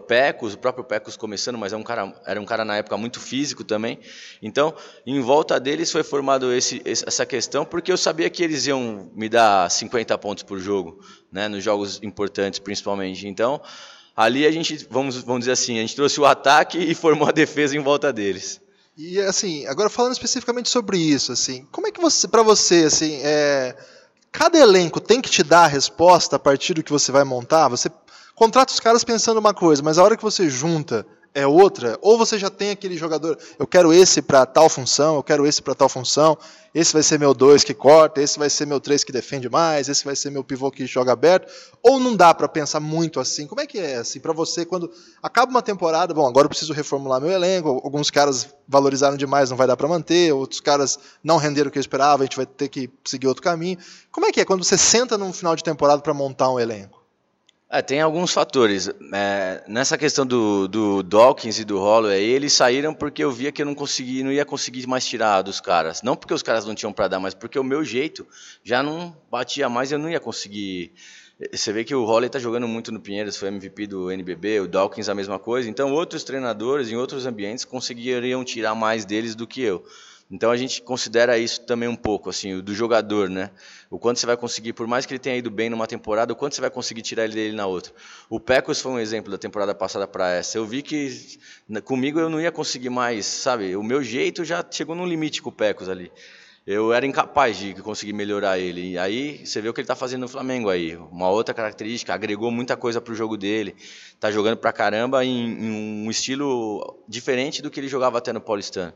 Pecos, 0.07 0.55
o 0.55 0.59
próprio 0.59 0.85
Pecos 0.85 1.17
começando, 1.17 1.59
mas 1.59 1.73
é 1.75 1.77
um 1.77 1.83
cara, 1.83 2.15
era 2.25 2.41
um 2.41 2.45
cara 2.45 2.65
na 2.65 2.77
época 2.77 2.97
muito 2.97 3.21
físico 3.21 3.65
também. 3.65 3.99
Então, 4.41 4.75
em 5.05 5.21
volta 5.21 5.61
deles 5.61 5.93
foi 5.93 6.03
formado 6.03 6.51
esse, 6.53 6.81
essa 6.85 7.27
questão, 7.27 7.67
porque 7.67 7.93
eu 7.93 7.99
sabia 7.99 8.31
que 8.31 8.43
eles 8.43 8.67
iam 8.67 9.11
me 9.15 9.29
dar 9.29 9.71
50 9.71 10.17
pontos 10.17 10.43
por 10.43 10.59
jogo, 10.59 11.05
né? 11.31 11.49
Nos 11.49 11.63
jogos 11.63 12.01
importantes, 12.03 12.61
principalmente. 12.61 13.29
Então, 13.29 13.61
ali 14.17 14.47
a 14.47 14.51
gente, 14.51 14.87
vamos, 14.89 15.17
vamos 15.17 15.41
dizer 15.41 15.53
assim, 15.53 15.77
a 15.77 15.83
gente 15.83 15.95
trouxe 15.95 16.19
o 16.19 16.25
ataque 16.25 16.79
e 16.79 16.95
formou 16.95 17.29
a 17.29 17.33
defesa 17.33 17.77
em 17.77 17.81
volta 17.81 18.11
deles. 18.11 18.62
E 18.97 19.19
assim, 19.21 19.67
agora 19.67 19.89
falando 19.89 20.13
especificamente 20.13 20.69
sobre 20.69 20.99
isso, 20.99 21.33
assim, 21.33 21.67
como 21.73 21.87
é 21.87 21.91
que 21.91 22.01
você, 22.01 22.29
para 22.29 22.43
você, 22.43 22.85
assim, 22.85 23.21
é, 23.23 23.75
cada 24.31 24.59
elenco 24.59 25.01
tem 25.01 25.21
que 25.21 25.31
te 25.31 25.43
dar 25.43 25.65
a 25.65 25.69
resposta 25.69 26.37
a 26.37 26.39
partir 26.39 26.75
do 26.75 26.83
que 26.83 26.93
você 26.93 27.11
vai 27.11 27.25
montar? 27.25 27.69
Você 27.69 27.91
contrata 28.35 28.73
os 28.73 28.81
caras 28.81 29.03
pensando 29.03 29.39
uma 29.39 29.55
coisa, 29.55 29.83
mas 29.83 29.99
a 29.99 30.05
hora 30.05 30.17
que 30.17 30.23
você 30.23 30.49
junta 30.49 31.07
é 31.35 31.47
outra, 31.47 31.99
ou 32.03 32.19
você 32.19 32.39
já 32.39 32.51
tem 32.51 32.71
aquele 32.71 32.97
jogador, 32.97 33.39
eu 33.59 33.67
quero 33.67 33.93
esse 33.93 34.21
para 34.21 34.45
tal 34.45 34.69
função, 34.69 35.17
eu 35.17 35.23
quero 35.23 35.47
esse 35.47 35.63
para 35.63 35.75
tal 35.75 35.89
função, 35.89 36.37
esse 36.75 36.93
vai 36.93 37.03
ser 37.03 37.19
meu 37.19 37.33
2 37.33 37.65
que 37.65 37.73
corta, 37.73 38.21
esse 38.21 38.39
vai 38.39 38.51
ser 38.51 38.67
meu 38.67 38.79
3 38.79 39.03
que 39.03 39.13
defende 39.13 39.49
mais, 39.49 39.89
esse 39.89 40.05
vai 40.05 40.15
ser 40.15 40.31
meu 40.31 40.45
pivô 40.45 40.71
que 40.71 40.87
joga 40.87 41.13
aberto, 41.13 41.51
ou 41.83 41.99
não 41.99 42.15
dá 42.15 42.35
para 42.35 42.49
pensar 42.49 42.81
muito 42.81 43.19
assim? 43.19 43.47
Como 43.47 43.61
é 43.61 43.67
que 43.67 43.79
é 43.79 43.97
assim 43.97 44.21
para 44.21 44.33
você 44.33 44.65
quando 44.65 44.91
acaba 45.23 45.51
uma 45.51 45.63
temporada, 45.63 46.13
bom, 46.13 46.27
agora 46.27 46.47
eu 46.47 46.51
preciso 46.51 46.73
reformular 46.73 47.21
meu 47.21 47.31
elenco, 47.31 47.69
alguns 47.83 48.11
caras 48.11 48.49
valorizaram 48.69 49.17
demais, 49.17 49.51
não 49.51 49.57
vai 49.57 49.67
dar 49.67 49.77
para 49.77 49.89
manter, 49.89 50.33
outros 50.33 50.61
caras 50.61 50.99
não 51.23 51.37
renderam 51.39 51.69
o 51.69 51.73
que 51.73 51.79
eu 51.79 51.81
esperava, 51.81 52.23
a 52.23 52.27
gente 52.27 52.37
vai 52.37 52.47
ter 52.47 52.69
que 52.69 52.91
seguir 53.05 53.27
outro 53.27 53.43
caminho. 53.43 53.79
Como 54.11 54.27
é 54.27 54.33
que 54.33 54.41
é 54.41 54.45
quando 54.45 54.65
você 54.65 54.77
senta 54.77 55.17
num 55.17 55.33
final 55.33 55.57
de 55.57 55.65
temporada 55.65 56.03
para 56.03 56.15
montar 56.15 56.51
um 56.51 56.61
elenco? 56.61 57.02
É, 57.75 57.81
tem 57.81 58.03
alguns 58.03 58.35
fatores. 58.35 58.91
É, 59.15 59.65
nessa 59.67 59.97
questão 59.97 60.27
do, 60.27 60.69
do 60.69 61.03
Dawkins 61.03 61.59
e 61.59 61.65
do 61.65 61.79
Holloway, 61.79 62.23
eles 62.23 62.53
saíram 62.53 62.93
porque 62.93 63.25
eu 63.25 63.33
via 63.33 63.51
que 63.51 63.63
eu 63.63 63.67
não 63.67 63.75
consegui, 63.75 64.23
não 64.23 64.31
ia 64.31 64.45
conseguir 64.45 64.87
mais 64.87 65.07
tirar 65.07 65.41
dos 65.41 65.59
caras. 65.59 66.03
Não 66.03 66.15
porque 66.15 66.35
os 66.35 66.43
caras 66.43 66.67
não 66.67 66.75
tinham 66.75 66.93
para 66.93 67.09
dar, 67.09 67.19
mas 67.19 67.33
porque 67.33 67.59
o 67.59 67.65
meu 67.65 67.83
jeito 67.83 68.27
já 68.63 68.83
não 68.83 69.17
batia 69.31 69.71
mais, 69.71 69.91
eu 69.91 69.99
não 69.99 70.11
ia 70.11 70.21
conseguir. 70.21 70.93
Você 71.51 71.73
vê 71.73 71.83
que 71.83 71.95
o 71.95 72.05
Holloway 72.05 72.27
está 72.27 72.39
jogando 72.39 72.69
muito 72.69 72.93
no 72.93 73.01
Pinheiros, 73.01 73.39
foi 73.39 73.49
MVP 73.49 73.87
do 73.87 74.11
NBB, 74.11 74.61
o 74.61 74.69
Dawkins 74.69 75.09
a 75.09 75.15
mesma 75.15 75.39
coisa. 75.39 75.71
Então 75.71 75.95
outros 75.95 76.25
treinadores 76.25 76.91
em 76.91 76.97
outros 76.97 77.25
ambientes 77.25 77.65
conseguiriam 77.65 78.45
tirar 78.45 78.75
mais 78.75 79.07
deles 79.07 79.35
do 79.35 79.47
que 79.47 79.63
eu. 79.63 79.83
Então 80.31 80.51
a 80.51 80.57
gente 80.57 80.81
considera 80.81 81.37
isso 81.37 81.61
também 81.63 81.89
um 81.89 81.97
pouco, 81.97 82.31
assim, 82.31 82.61
do 82.61 82.75
jogador, 82.75 83.29
né? 83.29 83.51
O 83.91 83.99
quanto 83.99 84.19
você 84.19 84.27
vai 84.27 84.37
conseguir, 84.37 84.73
por 84.73 84.87
mais 84.87 85.05
que 85.05 85.13
ele 85.13 85.19
tenha 85.19 85.37
ido 85.37 85.51
bem 85.51 85.69
numa 85.69 85.87
temporada, 85.87 86.33
o 86.33 86.37
quanto 86.37 86.55
você 86.55 86.61
vai 86.61 86.71
conseguir 86.71 87.03
tirar 87.03 87.25
ele 87.25 87.35
dele 87.35 87.55
na 87.55 87.67
outra. 87.67 87.93
O 88.31 88.41
Pecos 88.41 88.81
foi 88.81 88.93
um 88.93 88.99
exemplo 88.99 89.31
da 89.31 89.37
temporada 89.37 89.75
passada 89.75 90.07
para 90.07 90.31
essa. 90.33 90.57
Eu 90.57 90.65
vi 90.65 90.83
que 90.83 91.39
comigo 91.85 92.19
eu 92.19 92.31
não 92.31 92.41
ia 92.41 92.51
conseguir 92.51 92.89
mais, 92.89 93.27
sabe? 93.27 93.77
O 93.77 93.83
meu 93.83 94.03
jeito 94.03 94.45
já 94.45 94.65
chegou 94.71 94.95
num 94.95 95.07
limite 95.07 95.43
com 95.43 95.51
o 95.51 95.53
Pecos 95.53 95.89
ali. 95.89 96.11
Eu 96.65 96.93
era 96.93 97.05
incapaz 97.05 97.57
de 97.57 97.75
conseguir 97.83 98.13
melhorar 98.13 98.57
ele. 98.57 98.93
E 98.93 98.99
aí 98.99 99.45
você 99.45 99.61
vê 99.61 99.69
o 99.69 99.75
que 99.75 99.81
ele 99.81 99.85
está 99.85 99.97
fazendo 99.97 100.21
no 100.21 100.29
Flamengo 100.29 100.71
aí. 100.71 100.97
Uma 100.97 101.29
outra 101.29 101.53
característica, 101.53 102.15
agregou 102.15 102.53
muita 102.53 102.77
coisa 102.77 103.01
para 103.01 103.13
o 103.13 103.17
jogo 103.17 103.37
dele. 103.37 103.75
Está 104.15 104.31
jogando 104.31 104.57
para 104.57 104.73
caramba 104.73 105.25
em, 105.25 105.45
em 105.45 106.07
um 106.07 106.11
estilo 106.11 107.03
diferente 107.09 107.61
do 107.61 107.69
que 107.69 107.81
ele 107.81 107.89
jogava 107.89 108.19
até 108.19 108.33
no 108.33 108.41
Paulistano. 108.41 108.95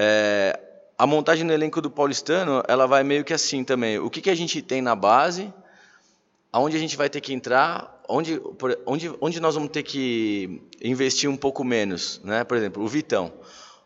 É, 0.00 0.56
a 0.96 1.04
montagem 1.04 1.44
do 1.44 1.52
elenco 1.52 1.80
do 1.80 1.90
paulistano, 1.90 2.62
ela 2.68 2.86
vai 2.86 3.02
meio 3.02 3.24
que 3.24 3.34
assim 3.34 3.64
também. 3.64 3.98
O 3.98 4.08
que, 4.08 4.20
que 4.20 4.30
a 4.30 4.34
gente 4.34 4.62
tem 4.62 4.80
na 4.80 4.94
base, 4.94 5.52
aonde 6.52 6.76
a 6.76 6.78
gente 6.78 6.96
vai 6.96 7.10
ter 7.10 7.20
que 7.20 7.34
entrar, 7.34 8.00
onde, 8.08 8.40
onde, 8.86 9.12
onde 9.20 9.40
nós 9.40 9.56
vamos 9.56 9.70
ter 9.70 9.82
que 9.82 10.62
investir 10.80 11.28
um 11.28 11.36
pouco 11.36 11.64
menos. 11.64 12.20
Né? 12.22 12.44
Por 12.44 12.56
exemplo, 12.56 12.84
o 12.84 12.86
Vitão. 12.86 13.32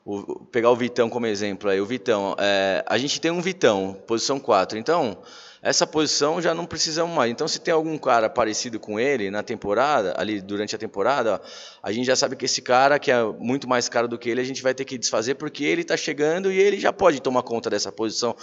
O, 0.05 0.44
pegar 0.46 0.70
o 0.70 0.77
Vitão 0.77 1.09
como 1.09 1.25
exemplo 1.25 1.70
aí. 1.70 1.81
O 1.81 1.87
Vitão, 1.87 2.37
é, 2.38 2.85
a 2.87 2.98
gente 2.98 3.18
tem 3.18 3.31
um 3.31 3.40
Vitão, 3.40 3.96
posição 4.07 4.38
4. 4.38 4.79
Então, 4.79 5.16
essa 5.62 5.87
posição 5.87 6.42
já 6.42 6.53
não 6.53 6.66
precisamos 6.66 7.14
mais. 7.14 7.31
Então, 7.31 7.46
se 7.46 7.61
tem 7.61 7.72
algum 7.72 7.96
cara 7.96 8.29
parecido 8.29 8.81
com 8.81 8.98
ele 8.98 9.31
na 9.31 9.44
temporada, 9.44 10.12
ali 10.18 10.40
durante 10.40 10.75
a 10.75 10.79
temporada, 10.79 11.40
a 11.81 11.92
gente 11.92 12.05
já 12.05 12.16
sabe 12.16 12.35
que 12.35 12.44
esse 12.44 12.61
cara, 12.61 12.98
que 12.98 13.12
é 13.12 13.22
muito 13.25 13.68
mais 13.68 13.88
caro 13.88 14.09
do 14.09 14.18
que 14.18 14.29
ele, 14.29 14.40
a 14.40 14.44
gente 14.44 14.61
vai 14.61 14.75
ter 14.75 14.85
que 14.85 14.98
desfazer 14.98 15.37
porque 15.37 15.62
ele 15.62 15.83
está 15.83 15.96
chegando 15.96 16.51
e 16.51 16.59
ele 16.59 16.81
já 16.81 16.92
pode 16.92 17.22
tomar 17.22 17.44
conta 17.44 17.70
dessa 17.70 17.92
posição 17.92 18.35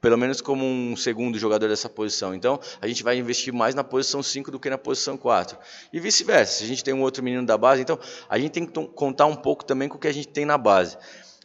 pelo 0.00 0.16
menos 0.16 0.40
como 0.40 0.64
um 0.64 0.96
segundo 0.96 1.38
jogador 1.38 1.68
dessa 1.68 1.88
posição. 1.88 2.34
Então, 2.34 2.58
a 2.80 2.86
gente 2.86 3.02
vai 3.02 3.18
investir 3.18 3.52
mais 3.52 3.74
na 3.74 3.84
posição 3.84 4.22
5 4.22 4.50
do 4.50 4.58
que 4.58 4.70
na 4.70 4.78
posição 4.78 5.16
4. 5.16 5.58
E 5.92 6.00
vice-versa. 6.00 6.58
Se 6.58 6.64
a 6.64 6.66
gente 6.66 6.82
tem 6.82 6.94
um 6.94 7.02
outro 7.02 7.22
menino 7.22 7.44
da 7.44 7.58
base, 7.58 7.82
então 7.82 7.98
a 8.28 8.38
gente 8.38 8.52
tem 8.52 8.64
que 8.64 8.72
contar 8.94 9.26
um 9.26 9.36
pouco 9.36 9.64
também 9.64 9.88
com 9.88 9.96
o 9.96 10.00
que 10.00 10.08
a 10.08 10.12
gente 10.12 10.28
tem 10.28 10.46
na 10.46 10.56
base. 10.56 10.96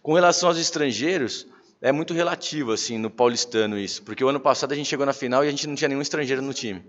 Com 0.01 0.13
relação 0.13 0.47
aos 0.47 0.57
estrangeiros, 0.57 1.47
é 1.85 1.91
muito 1.91 2.15
relativo 2.15 2.71
assim 2.71 2.97
no 2.97 3.11
paulistano 3.11 3.77
isso, 3.77 4.01
porque 4.01 4.23
o 4.23 4.27
ano 4.27 4.39
passado 4.39 4.71
a 4.71 4.75
gente 4.75 4.87
chegou 4.87 5.05
na 5.05 5.13
final 5.13 5.45
e 5.45 5.47
a 5.47 5.51
gente 5.51 5.67
não 5.67 5.75
tinha 5.75 5.87
nenhum 5.87 6.01
estrangeiro 6.01 6.41
no 6.41 6.51
time. 6.51 6.83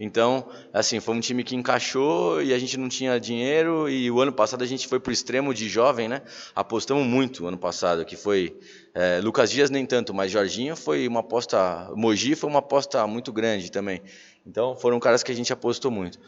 Então, 0.00 0.48
assim, 0.72 0.98
foi 0.98 1.14
um 1.14 1.20
time 1.20 1.44
que 1.44 1.54
encaixou 1.54 2.42
e 2.42 2.52
a 2.52 2.58
gente 2.58 2.76
não 2.76 2.88
tinha 2.88 3.20
dinheiro 3.20 3.88
e 3.88 4.10
o 4.10 4.20
ano 4.20 4.32
passado 4.32 4.64
a 4.64 4.66
gente 4.66 4.88
foi 4.88 4.98
pro 4.98 5.12
extremo 5.12 5.54
de 5.54 5.68
jovem, 5.68 6.08
né? 6.08 6.22
Apostamos 6.56 7.06
muito 7.06 7.46
ano 7.46 7.56
passado, 7.56 8.04
que 8.04 8.16
foi 8.16 8.58
é, 8.92 9.20
Lucas 9.22 9.48
Dias 9.48 9.70
nem 9.70 9.86
tanto, 9.86 10.12
mas 10.12 10.32
Jorginho 10.32 10.74
foi 10.74 11.06
uma 11.06 11.20
aposta, 11.20 11.92
Mogi 11.94 12.34
foi 12.34 12.50
uma 12.50 12.58
aposta 12.58 13.06
muito 13.06 13.32
grande 13.32 13.70
também. 13.70 14.02
Então, 14.44 14.74
foram 14.76 14.98
caras 14.98 15.22
que 15.22 15.30
a 15.30 15.36
gente 15.36 15.52
apostou 15.52 15.88
muito. 15.88 16.18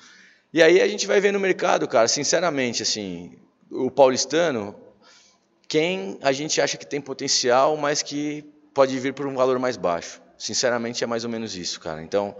E 0.53 0.63
aí 0.63 0.81
a 0.81 0.87
gente 0.87 1.05
vai 1.05 1.21
ver 1.21 1.33
no 1.33 1.41
mercado, 1.41 1.89
cara, 1.89 2.07
sinceramente, 2.07 2.81
assim, 2.81 3.33
o 3.73 3.91
paulistano, 3.91 4.84
quem 5.75 6.21
a 6.23 6.31
gente 6.31 6.61
acha 6.61 6.77
que 6.77 6.87
tem 6.87 7.01
potencial, 7.01 7.77
mas 7.77 8.01
que 8.01 8.45
pode 8.73 8.97
vir 9.01 9.13
por 9.13 9.27
um 9.27 9.35
valor 9.35 9.59
mais 9.59 9.77
baixo. 9.77 10.23
Sinceramente, 10.39 11.03
é 11.03 11.07
mais 11.09 11.25
ou 11.25 11.31
menos 11.31 11.57
isso, 11.57 11.81
cara. 11.81 12.01
Então, 12.01 12.37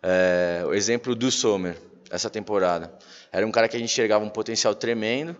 é, 0.00 0.62
o 0.64 0.72
exemplo 0.72 1.12
do 1.16 1.28
Sommer, 1.28 1.76
essa 2.08 2.30
temporada. 2.30 2.96
Era 3.32 3.44
um 3.44 3.50
cara 3.50 3.66
que 3.66 3.74
a 3.74 3.80
gente 3.80 3.90
enxergava 3.90 4.24
um 4.24 4.30
potencial 4.30 4.76
tremendo, 4.76 5.36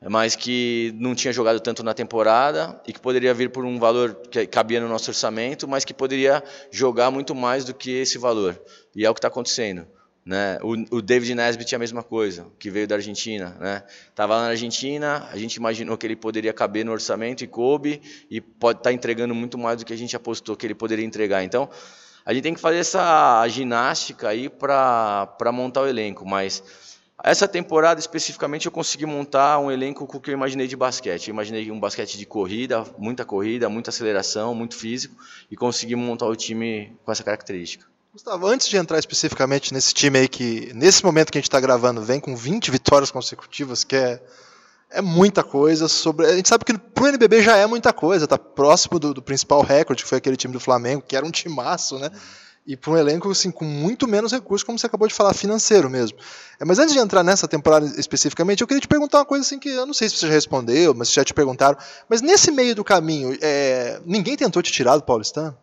mas 0.00 0.34
que 0.34 0.94
não 0.96 1.14
tinha 1.14 1.30
jogado 1.30 1.60
tanto 1.60 1.82
na 1.82 1.92
temporada 1.92 2.80
e 2.86 2.92
que 2.94 3.00
poderia 3.00 3.34
vir 3.34 3.50
por 3.50 3.66
um 3.66 3.78
valor 3.78 4.14
que 4.30 4.46
cabia 4.46 4.80
no 4.80 4.88
nosso 4.88 5.10
orçamento, 5.10 5.68
mas 5.68 5.84
que 5.84 5.92
poderia 5.92 6.42
jogar 6.70 7.10
muito 7.10 7.34
mais 7.34 7.66
do 7.66 7.74
que 7.74 7.90
esse 7.90 8.16
valor. 8.16 8.58
E 8.96 9.04
é 9.04 9.10
o 9.10 9.12
que 9.12 9.18
está 9.18 9.28
acontecendo. 9.28 9.86
Né? 10.24 10.58
O, 10.62 10.96
o, 10.96 11.02
David 11.02 11.34
Nesbitt 11.34 11.74
é 11.74 11.76
a 11.76 11.78
mesma 11.78 12.02
coisa, 12.02 12.46
que 12.58 12.70
veio 12.70 12.86
da 12.86 12.94
Argentina. 12.94 13.56
Né? 13.58 13.82
Tava 14.14 14.36
lá 14.36 14.42
na 14.42 14.48
Argentina, 14.48 15.28
a 15.32 15.36
gente 15.36 15.56
imaginou 15.56 15.98
que 15.98 16.06
ele 16.06 16.14
poderia 16.14 16.52
caber 16.52 16.84
no 16.84 16.92
orçamento 16.92 17.42
e 17.42 17.46
coube, 17.46 18.00
e 18.30 18.40
pode 18.40 18.78
estar 18.78 18.90
tá 18.90 18.94
entregando 18.94 19.34
muito 19.34 19.58
mais 19.58 19.78
do 19.78 19.84
que 19.84 19.92
a 19.92 19.98
gente 19.98 20.14
apostou 20.14 20.56
que 20.56 20.66
ele 20.66 20.74
poderia 20.74 21.04
entregar. 21.04 21.42
Então, 21.42 21.68
a 22.24 22.32
gente 22.32 22.44
tem 22.44 22.54
que 22.54 22.60
fazer 22.60 22.78
essa 22.78 23.46
ginástica 23.48 24.28
aí 24.28 24.48
para 24.48 25.52
montar 25.52 25.82
o 25.82 25.88
elenco, 25.88 26.24
mas 26.24 26.62
essa 27.24 27.46
temporada 27.46 27.98
especificamente 28.00 28.66
eu 28.66 28.72
consegui 28.72 29.06
montar 29.06 29.58
um 29.58 29.70
elenco 29.70 30.06
com 30.06 30.18
o 30.18 30.20
que 30.20 30.30
eu 30.30 30.34
imaginei 30.34 30.66
de 30.66 30.76
basquete. 30.76 31.28
Eu 31.28 31.32
imaginei 31.32 31.70
um 31.70 31.78
basquete 31.78 32.16
de 32.16 32.26
corrida, 32.26 32.84
muita 32.96 33.24
corrida, 33.24 33.68
muita 33.68 33.90
aceleração, 33.90 34.54
muito 34.54 34.76
físico, 34.76 35.16
e 35.50 35.56
consegui 35.56 35.96
montar 35.96 36.26
o 36.26 36.36
time 36.36 36.96
com 37.04 37.10
essa 37.10 37.24
característica. 37.24 37.91
Gustavo, 38.12 38.46
antes 38.46 38.68
de 38.68 38.76
entrar 38.76 38.98
especificamente 38.98 39.72
nesse 39.72 39.94
time 39.94 40.18
aí 40.18 40.28
que, 40.28 40.70
nesse 40.74 41.02
momento 41.02 41.32
que 41.32 41.38
a 41.38 41.40
gente 41.40 41.48
está 41.48 41.58
gravando, 41.58 42.02
vem 42.02 42.20
com 42.20 42.36
20 42.36 42.70
vitórias 42.70 43.10
consecutivas, 43.10 43.84
que 43.84 43.96
é 43.96 44.22
é 44.90 45.00
muita 45.00 45.42
coisa 45.42 45.88
sobre. 45.88 46.26
A 46.26 46.36
gente 46.36 46.46
sabe 46.46 46.64
que 46.66 46.76
pro 46.76 47.06
NBB 47.06 47.42
já 47.42 47.56
é 47.56 47.66
muita 47.66 47.90
coisa, 47.90 48.26
tá 48.26 48.36
próximo 48.36 48.98
do, 48.98 49.14
do 49.14 49.22
principal 49.22 49.62
recorde, 49.62 50.02
que 50.02 50.08
foi 50.10 50.18
aquele 50.18 50.36
time 50.36 50.52
do 50.52 50.60
Flamengo, 50.60 51.02
que 51.08 51.16
era 51.16 51.24
um 51.24 51.30
timaço, 51.30 51.98
né? 51.98 52.10
E 52.66 52.76
para 52.76 52.92
um 52.92 52.96
elenco 52.98 53.30
assim, 53.30 53.50
com 53.50 53.64
muito 53.64 54.06
menos 54.06 54.30
recursos, 54.30 54.62
como 54.62 54.78
você 54.78 54.86
acabou 54.86 55.08
de 55.08 55.14
falar, 55.14 55.32
financeiro 55.32 55.88
mesmo. 55.88 56.18
É, 56.60 56.66
mas 56.66 56.78
antes 56.78 56.92
de 56.92 57.00
entrar 57.00 57.24
nessa 57.24 57.48
temporada 57.48 57.86
especificamente, 57.98 58.60
eu 58.60 58.66
queria 58.66 58.82
te 58.82 58.86
perguntar 58.86 59.20
uma 59.20 59.24
coisa 59.24 59.42
assim 59.42 59.58
que 59.58 59.70
eu 59.70 59.86
não 59.86 59.94
sei 59.94 60.10
se 60.10 60.16
você 60.16 60.26
já 60.26 60.32
respondeu, 60.34 60.92
mas 60.92 61.08
se 61.08 61.14
já 61.14 61.24
te 61.24 61.32
perguntaram. 61.32 61.78
Mas 62.10 62.20
nesse 62.20 62.50
meio 62.50 62.74
do 62.74 62.84
caminho, 62.84 63.36
é, 63.40 64.00
ninguém 64.04 64.36
tentou 64.36 64.62
te 64.62 64.70
tirar 64.70 64.96
do 64.98 65.02
Paulistano? 65.02 65.56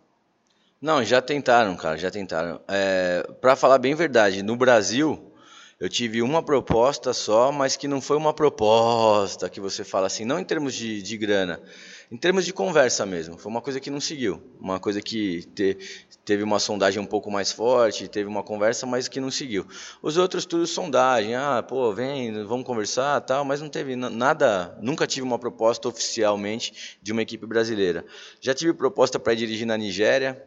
Não, 0.81 1.03
já 1.03 1.21
tentaram, 1.21 1.75
cara, 1.75 1.97
já 1.97 2.09
tentaram. 2.09 2.61
É, 2.65 3.27
para 3.41 3.55
falar 3.57 3.77
bem 3.79 3.93
verdade, 3.95 4.41
no 4.41 4.55
Brasil, 4.55 5.33
eu 5.77 5.89
tive 5.89 6.21
uma 6.21 6.41
proposta 6.41 7.11
só, 7.11 7.51
mas 7.51 7.75
que 7.75 7.85
não 7.85 7.99
foi 7.99 8.15
uma 8.15 8.33
proposta 8.33 9.49
que 9.49 9.59
você 9.59 9.83
fala 9.83 10.07
assim, 10.07 10.23
não 10.23 10.39
em 10.39 10.43
termos 10.45 10.73
de, 10.73 11.01
de 11.01 11.17
grana, 11.17 11.61
em 12.09 12.15
termos 12.15 12.45
de 12.45 12.53
conversa 12.53 13.05
mesmo. 13.05 13.37
Foi 13.37 13.51
uma 13.51 13.61
coisa 13.61 13.77
que 13.77 13.89
não 13.89 13.99
seguiu, 13.99 14.41
uma 14.57 14.79
coisa 14.79 15.01
que 15.01 15.43
te, 15.53 15.77
teve 16.23 16.43
uma 16.43 16.59
sondagem 16.59 17.03
um 17.03 17.05
pouco 17.05 17.29
mais 17.29 17.51
forte, 17.51 18.07
teve 18.07 18.29
uma 18.29 18.41
conversa, 18.41 18.85
mas 18.85 19.09
que 19.09 19.19
não 19.19 19.29
seguiu. 19.29 19.67
Os 20.01 20.15
outros 20.15 20.45
tudo 20.45 20.65
sondagem, 20.65 21.35
ah, 21.35 21.61
pô, 21.61 21.93
vem, 21.93 22.41
vamos 22.45 22.65
conversar, 22.65 23.19
tal, 23.19 23.43
mas 23.43 23.59
não 23.59 23.67
teve 23.67 23.97
nada, 23.97 24.77
nunca 24.81 25.05
tive 25.05 25.25
uma 25.25 25.37
proposta 25.37 25.89
oficialmente 25.89 26.97
de 27.01 27.11
uma 27.11 27.21
equipe 27.21 27.45
brasileira. 27.45 28.05
Já 28.39 28.53
tive 28.53 28.73
proposta 28.73 29.19
para 29.19 29.35
dirigir 29.35 29.67
na 29.67 29.77
Nigéria, 29.77 30.41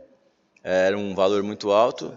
era 0.64 0.96
um 0.96 1.14
valor 1.14 1.42
muito 1.42 1.72
alto. 1.72 2.14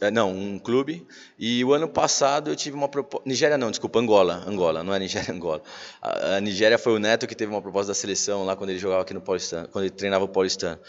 É, 0.00 0.10
não, 0.10 0.32
um 0.32 0.58
clube. 0.58 1.06
E 1.38 1.64
o 1.64 1.72
ano 1.72 1.88
passado 1.88 2.50
eu 2.50 2.56
tive 2.56 2.76
uma 2.76 2.88
proposta. 2.88 3.28
Nigéria 3.28 3.56
não, 3.56 3.70
desculpa, 3.70 4.00
Angola. 4.00 4.42
Angola, 4.46 4.82
não 4.82 4.92
é 4.92 4.98
Nigéria, 4.98 5.30
Angola. 5.34 5.62
A, 6.00 6.36
a, 6.36 6.40
Nigéria 6.40 6.76
foi 6.76 6.92
o 6.94 6.98
Neto 6.98 7.26
que 7.26 7.34
teve 7.34 7.52
uma 7.52 7.62
proposta 7.62 7.88
da 7.88 7.94
seleção 7.94 8.44
lá 8.44 8.56
quando 8.56 8.70
ele 8.70 8.78
jogava 8.78 9.02
aqui 9.02 9.14
no 9.14 9.20
Paulistano, 9.20 9.68
quando 9.68 9.84
ele 9.84 9.94
treinava 9.94 10.24
o 10.24 10.28
Paulistano. 10.28 10.80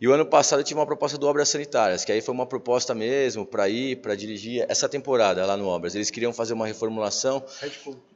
E 0.00 0.08
o 0.08 0.12
ano 0.12 0.24
passado 0.24 0.60
eu 0.60 0.64
tive 0.64 0.80
uma 0.80 0.86
proposta 0.86 1.18
do 1.18 1.26
Obras 1.26 1.48
Sanitárias, 1.50 2.04
que 2.04 2.10
aí 2.10 2.20
foi 2.20 2.34
uma 2.34 2.46
proposta 2.46 2.94
mesmo 2.94 3.44
para 3.44 3.68
ir, 3.68 3.96
para 3.96 4.14
dirigir 4.14 4.64
essa 4.68 4.88
temporada 4.88 5.44
lá 5.44 5.56
no 5.56 5.66
Obras. 5.66 5.94
Eles 5.94 6.10
queriam 6.10 6.32
fazer 6.32 6.54
uma 6.54 6.66
reformulação. 6.66 7.44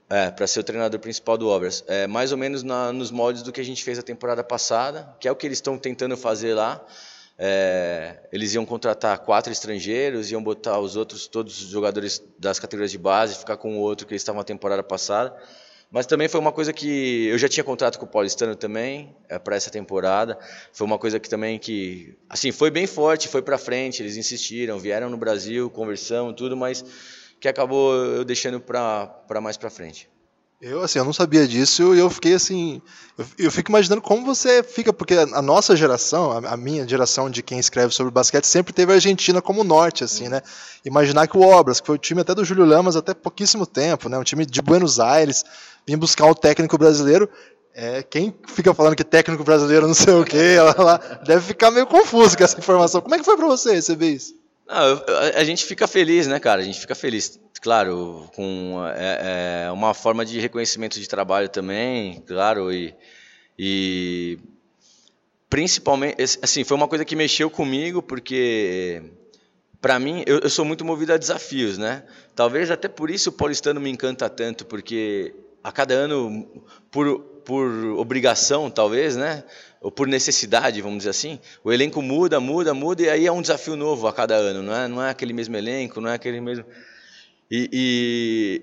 É, 0.09 0.31
para 0.31 0.47
ser 0.47 0.61
o 0.61 0.65
treinador 0.65 1.01
principal 1.01 1.37
do 1.37 1.49
Obras. 1.49 1.85
É, 1.87 2.07
mais 2.07 2.33
ou 2.33 2.39
menos 2.39 2.63
na, 2.63 2.93
nos 2.93 3.11
moldes 3.11 3.43
do 3.43 3.53
que 3.53 3.61
a 3.61 3.65
gente 3.65 3.85
fez 3.85 3.99
a 3.99 4.03
temporada 4.03 4.43
passada, 4.43 5.15
que 5.21 5.29
é 5.29 5.33
o 5.33 5.37
que 5.37 5.47
eles 5.47 5.59
estão 5.59 5.77
tentando 5.77 6.17
fazer 6.17 6.55
lá. 6.55 6.85
É, 7.39 8.17
eles 8.33 8.55
iam 8.55 8.65
contratar 8.65 9.19
quatro 9.19 9.53
estrangeiros, 9.53 10.31
iam 10.31 10.43
botar 10.43 10.79
os 10.79 10.97
outros, 10.97 11.27
todos 11.27 11.61
os 11.63 11.69
jogadores 11.69 12.23
das 12.39 12.59
categorias 12.59 12.91
de 12.91 12.99
base, 12.99 13.37
ficar 13.37 13.57
com 13.57 13.77
o 13.77 13.81
outro 13.81 14.07
que 14.07 14.13
eles 14.13 14.23
estavam 14.23 14.41
na 14.41 14.45
temporada 14.45 14.83
passada. 14.83 15.37
Mas 15.91 16.07
também 16.07 16.29
foi 16.29 16.41
uma 16.41 16.51
coisa 16.51 16.73
que 16.73 17.27
eu 17.27 17.39
já 17.39 17.49
tinha 17.49 17.63
contrato 17.63 17.99
com 17.99 18.07
o 18.07 18.09
Paulistano 18.09 18.57
também 18.57 19.15
é, 19.29 19.39
para 19.39 19.55
essa 19.55 19.71
temporada. 19.71 20.37
Foi 20.73 20.87
uma 20.87 20.99
coisa 20.99 21.21
que 21.21 21.29
também 21.29 21.59
que 21.59 22.17
assim 22.29 22.51
foi 22.51 22.71
bem 22.71 22.87
forte, 22.87 23.29
foi 23.29 23.43
para 23.43 23.57
frente. 23.57 24.03
Eles 24.03 24.17
insistiram, 24.17 24.79
vieram 24.79 25.09
no 25.09 25.17
Brasil, 25.17 25.71
conversamos 25.71 26.35
tudo, 26.35 26.57
mas 26.57 26.85
que 27.39 27.47
acabou 27.47 27.95
eu 27.95 28.25
deixando 28.25 28.61
para 28.61 29.41
mais 29.41 29.57
para 29.57 29.71
frente. 29.71 30.09
Eu, 30.59 30.81
assim, 30.81 30.99
eu 30.99 31.05
não 31.05 31.13
sabia 31.13 31.47
disso 31.47 31.95
e 31.95 31.99
eu 31.99 32.09
fiquei 32.09 32.33
assim. 32.33 32.81
Eu, 33.19 33.27
eu, 33.39 33.51
fico 33.51 33.71
imaginando 33.71 34.01
como 34.01 34.25
você 34.25 34.63
fica, 34.63 34.91
porque 34.91 35.13
a, 35.13 35.43
nossa 35.43 35.77
geração, 35.77 36.33
a, 36.33 36.53
a, 36.53 36.57
minha 36.57 36.89
geração 36.89 37.29
de 37.29 37.43
quem 37.43 37.59
escreve 37.59 37.93
sobre 37.93 38.11
basquete, 38.11 38.47
sempre 38.47 38.73
teve 38.73 38.91
a 38.91 38.95
Argentina 38.95 39.43
como 39.43 39.63
norte, 39.63 40.03
assim, 40.03 40.29
né? 40.29 40.41
Imaginar 40.83 41.27
que 41.27 41.37
o 41.37 41.43
Obras, 41.43 41.79
que 41.79 41.87
foi 41.87 41.97
o 41.97 41.99
time 41.99 42.23
até 42.23 42.35
do 42.35 42.43
Júlio 42.43 42.65
Lamas 42.65 42.97
até 42.97 43.13
pouquíssimo 43.13 43.67
tempo, 43.67 44.09
né? 44.09 44.17
Um 44.17 44.25
time 44.25 44.47
de 44.47 44.63
Buenos 44.63 44.99
Aires, 44.99 45.45
vinha 45.87 45.99
buscar 45.99 46.25
um 46.25 46.35
técnico 46.35 46.79
brasileiro. 46.79 47.29
É, 47.75 48.03
quem 48.03 48.35
fica 48.49 48.73
falando 48.73 48.97
que 48.97 49.05
técnico 49.05 49.45
brasileiro 49.45 49.87
não 49.87 49.93
sei 49.93 50.15
o 50.15 50.25
quê, 50.25 50.57
lá, 50.59 50.75
lá, 50.83 50.97
deve 51.27 51.43
ficar 51.43 51.71
meio 51.71 51.87
confuso 51.87 52.35
com 52.35 52.43
essa 52.43 52.59
informação. 52.59 53.03
Como 53.03 53.15
é 53.15 53.19
que 53.19 53.25
foi 53.25 53.37
para 53.37 53.47
você 53.47 53.75
receber 53.75 54.09
isso? 54.09 54.35
Não, 54.67 55.05
a 55.37 55.45
gente 55.45 55.65
fica 55.65 55.87
feliz, 55.87 56.27
né, 56.27 56.41
cara? 56.41 56.61
A 56.61 56.65
gente 56.65 56.81
fica 56.81 56.95
feliz. 56.95 57.41
Claro, 57.61 58.29
com 58.35 58.85
é, 58.95 59.65
é 59.67 59.71
uma 59.71 59.95
forma 59.95 60.25
de 60.25 60.39
reconhecimento 60.39 61.01
de 61.01 61.09
trabalho 61.09 61.49
também, 61.49 62.23
claro, 62.27 62.73
e, 62.73 62.95
e 63.59 64.39
principalmente, 65.49 66.23
assim, 66.43 66.65
foi 66.65 66.77
uma 66.77 66.87
coisa 66.87 67.05
que 67.05 67.17
mexeu 67.17 67.49
comigo, 67.49 68.03
porque 68.03 69.03
para 69.81 69.99
mim, 69.99 70.23
eu, 70.27 70.41
eu, 70.41 70.51
sou 70.51 70.65
muito 70.65 70.85
movido 70.85 71.13
a 71.13 71.17
desafios, 71.17 71.79
né? 71.79 72.03
Talvez 72.35 72.71
até 72.71 72.89
por 72.89 73.11
isso 73.11 73.31
o 73.31 73.33
paulistano 73.33 73.81
me 73.81 73.91
encanta 73.91 74.29
tanto, 74.29 74.67
porque 74.67 75.35
a 75.63 75.71
cada 75.71 75.95
ano, 75.95 76.65
por, 76.91 77.36
por 77.47 77.71
obrigação, 77.97 78.69
talvez, 78.69 79.17
né? 79.17 79.45
ou 79.81 79.91
por 79.91 80.09
necessidade, 80.09 80.83
vamos 80.83 80.99
dizer 80.99 81.11
assim, 81.11 81.39
o 81.63 81.73
elenco 81.73 82.03
muda, 82.03 82.41
muda, 82.41 82.75
muda, 82.75 83.03
e 83.03 83.09
aí 83.09 83.27
é 83.27 83.31
um 83.31 83.41
desafio 83.41 83.77
novo 83.77 84.09
a 84.09 84.13
cada 84.13 84.35
ano, 84.35 84.61
não 84.61 84.75
é, 84.75 84.89
não 84.89 85.01
é 85.01 85.11
aquele 85.11 85.33
mesmo 85.33 85.57
elenco, 85.57 86.01
não 86.01 86.11
é 86.11 86.15
aquele 86.15 86.41
mesmo. 86.41 86.65
E, 87.49 87.71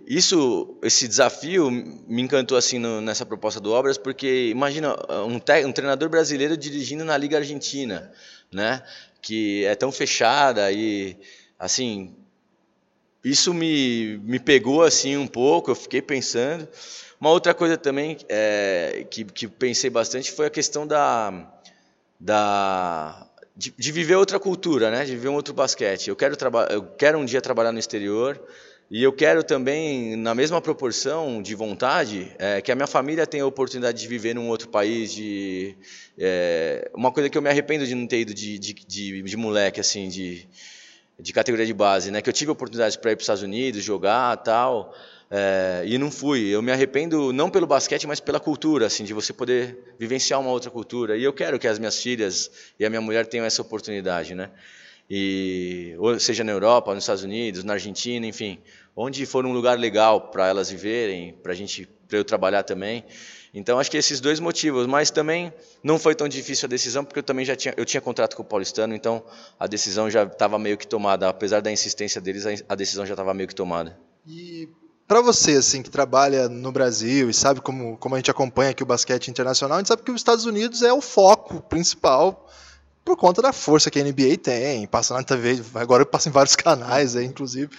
e 0.07 0.17
isso, 0.17 0.77
esse 0.83 1.07
desafio 1.07 1.71
me 1.71 2.21
encantou 2.21 2.57
assim 2.57 2.77
no, 2.77 2.99
nessa 2.99 3.25
proposta 3.25 3.61
do 3.61 3.71
Obras, 3.71 3.97
porque 3.97 4.49
imagina 4.49 4.97
um, 5.25 5.39
te, 5.39 5.63
um 5.65 5.71
treinador 5.71 6.09
brasileiro 6.09 6.57
dirigindo 6.57 7.05
na 7.05 7.15
Liga 7.15 7.37
Argentina, 7.37 8.11
né, 8.51 8.83
que 9.21 9.63
é 9.63 9.75
tão 9.75 9.93
fechada 9.93 10.69
e 10.73 11.15
assim 11.57 12.13
isso 13.23 13.53
me, 13.53 14.17
me 14.17 14.37
pegou 14.37 14.83
assim 14.83 15.15
um 15.15 15.27
pouco, 15.27 15.71
eu 15.71 15.75
fiquei 15.75 16.01
pensando. 16.01 16.67
Uma 17.19 17.29
outra 17.29 17.53
coisa 17.53 17.77
também 17.77 18.17
é, 18.27 19.05
que, 19.09 19.23
que 19.23 19.47
pensei 19.47 19.89
bastante 19.89 20.31
foi 20.31 20.47
a 20.47 20.49
questão 20.49 20.85
da, 20.85 21.51
da 22.19 23.27
de, 23.55 23.73
de, 23.77 23.91
viver 23.91 24.15
outra 24.15 24.39
cultura, 24.39 24.91
né? 24.91 25.05
De 25.05 25.11
viver 25.11 25.29
um 25.29 25.35
outro 25.35 25.53
basquete. 25.53 26.09
Eu 26.09 26.15
quero 26.15 26.35
eu 26.69 26.83
quero 26.97 27.17
um 27.17 27.25
dia 27.25 27.41
trabalhar 27.41 27.71
no 27.71 27.79
exterior 27.79 28.41
e 28.89 29.01
eu 29.01 29.13
quero 29.13 29.43
também, 29.43 30.15
na 30.15 30.35
mesma 30.35 30.61
proporção 30.61 31.41
de 31.41 31.55
vontade, 31.55 32.31
é, 32.37 32.61
que 32.61 32.71
a 32.71 32.75
minha 32.75 32.87
família 32.87 33.25
tenha 33.25 33.43
a 33.43 33.47
oportunidade 33.47 33.99
de 33.99 34.07
viver 34.07 34.35
num 34.35 34.49
outro 34.49 34.67
país. 34.69 35.13
De 35.13 35.75
é, 36.17 36.91
uma 36.93 37.11
coisa 37.11 37.29
que 37.29 37.37
eu 37.37 37.41
me 37.41 37.49
arrependo 37.49 37.85
de 37.85 37.95
não 37.95 38.05
ter 38.05 38.19
ido 38.19 38.33
de, 38.33 38.59
de, 38.59 38.73
de, 38.73 39.21
de 39.21 39.37
moleque 39.37 39.79
assim, 39.79 40.09
de 40.09 40.47
de 41.19 41.31
categoria 41.31 41.65
de 41.65 41.73
base, 41.73 42.11
né? 42.11 42.21
Que 42.21 42.29
eu 42.29 42.33
tive 42.33 42.49
a 42.49 42.53
oportunidade 42.53 42.97
para 42.97 43.11
ir 43.11 43.15
para 43.15 43.21
os 43.21 43.23
Estados 43.23 43.43
Unidos, 43.43 43.83
jogar, 43.83 44.35
tal. 44.37 44.93
É, 45.35 45.81
e 45.87 45.97
não 45.97 46.11
fui. 46.11 46.45
Eu 46.45 46.61
me 46.61 46.71
arrependo 46.71 47.33
não 47.33 47.49
pelo 47.49 47.65
basquete, 47.65 48.05
mas 48.05 48.19
pela 48.19 48.39
cultura, 48.39 48.85
assim, 48.85 49.03
de 49.03 49.15
você 49.15 49.33
poder 49.33 49.95
vivenciar 49.97 50.39
uma 50.39 50.51
outra 50.51 50.69
cultura. 50.69 51.17
E 51.17 51.23
eu 51.23 51.33
quero 51.33 51.57
que 51.57 51.67
as 51.67 51.79
minhas 51.79 51.99
filhas 51.99 52.51
e 52.79 52.85
a 52.85 52.89
minha 52.89 53.01
mulher 53.01 53.25
tenham 53.25 53.43
essa 53.43 53.59
oportunidade, 53.63 54.35
né? 54.35 54.51
e 55.09 55.95
seja 56.19 56.43
na 56.43 56.51
Europa, 56.51 56.93
nos 56.93 57.03
Estados 57.03 57.23
Unidos, 57.23 57.63
na 57.63 57.73
Argentina, 57.73 58.25
enfim, 58.25 58.59
onde 58.95 59.25
for 59.25 59.45
um 59.45 59.51
lugar 59.51 59.77
legal 59.77 60.29
para 60.29 60.47
elas 60.47 60.69
viverem, 60.69 61.33
para 61.33 61.51
a 61.51 61.55
gente, 61.55 61.87
para 62.07 62.17
eu 62.17 62.23
trabalhar 62.23 62.63
também. 62.63 63.03
Então 63.53 63.77
acho 63.77 63.91
que 63.91 63.97
esses 63.97 64.19
dois 64.19 64.39
motivos, 64.39 64.87
mas 64.87 65.11
também 65.11 65.53
não 65.83 65.99
foi 65.99 66.15
tão 66.15 66.27
difícil 66.27 66.65
a 66.65 66.69
decisão 66.69 67.03
porque 67.05 67.19
eu 67.19 67.23
também 67.23 67.45
já 67.45 67.55
tinha 67.55 67.73
eu 67.77 67.85
tinha 67.85 68.01
contrato 68.01 68.35
com 68.35 68.41
o 68.41 68.45
Paulistano, 68.45 68.95
então 68.95 69.23
a 69.59 69.67
decisão 69.67 70.09
já 70.09 70.23
estava 70.23 70.57
meio 70.57 70.77
que 70.77 70.87
tomada, 70.87 71.29
apesar 71.29 71.61
da 71.61 71.71
insistência 71.71 72.19
deles, 72.19 72.63
a 72.67 72.73
decisão 72.73 73.05
já 73.05 73.13
estava 73.13 73.33
meio 73.33 73.47
que 73.47 73.53
tomada. 73.53 73.99
E 74.25 74.69
para 75.07 75.21
você 75.21 75.53
assim 75.53 75.81
que 75.81 75.89
trabalha 75.89 76.47
no 76.49 76.71
Brasil 76.71 77.29
e 77.29 77.33
sabe 77.33 77.61
como 77.61 77.97
como 77.97 78.15
a 78.15 78.17
gente 78.17 78.31
acompanha 78.31 78.71
aqui 78.71 78.83
o 78.83 78.85
basquete 78.85 79.29
internacional, 79.29 79.77
a 79.77 79.79
gente 79.79 79.87
sabe 79.87 80.03
que 80.03 80.11
os 80.11 80.19
Estados 80.19 80.45
Unidos 80.45 80.81
é 80.81 80.93
o 80.93 81.01
foco 81.01 81.61
principal 81.61 82.47
por 83.03 83.17
conta 83.17 83.41
da 83.41 83.51
força 83.51 83.91
que 83.91 83.99
a 83.99 84.03
NBA 84.03 84.37
tem, 84.41 84.87
passa 84.87 85.13
na 85.13 85.23
TV, 85.23 85.61
agora 85.75 86.05
passa 86.05 86.29
em 86.29 86.31
vários 86.31 86.55
canais, 86.57 87.15
aí, 87.15 87.25
inclusive 87.25 87.69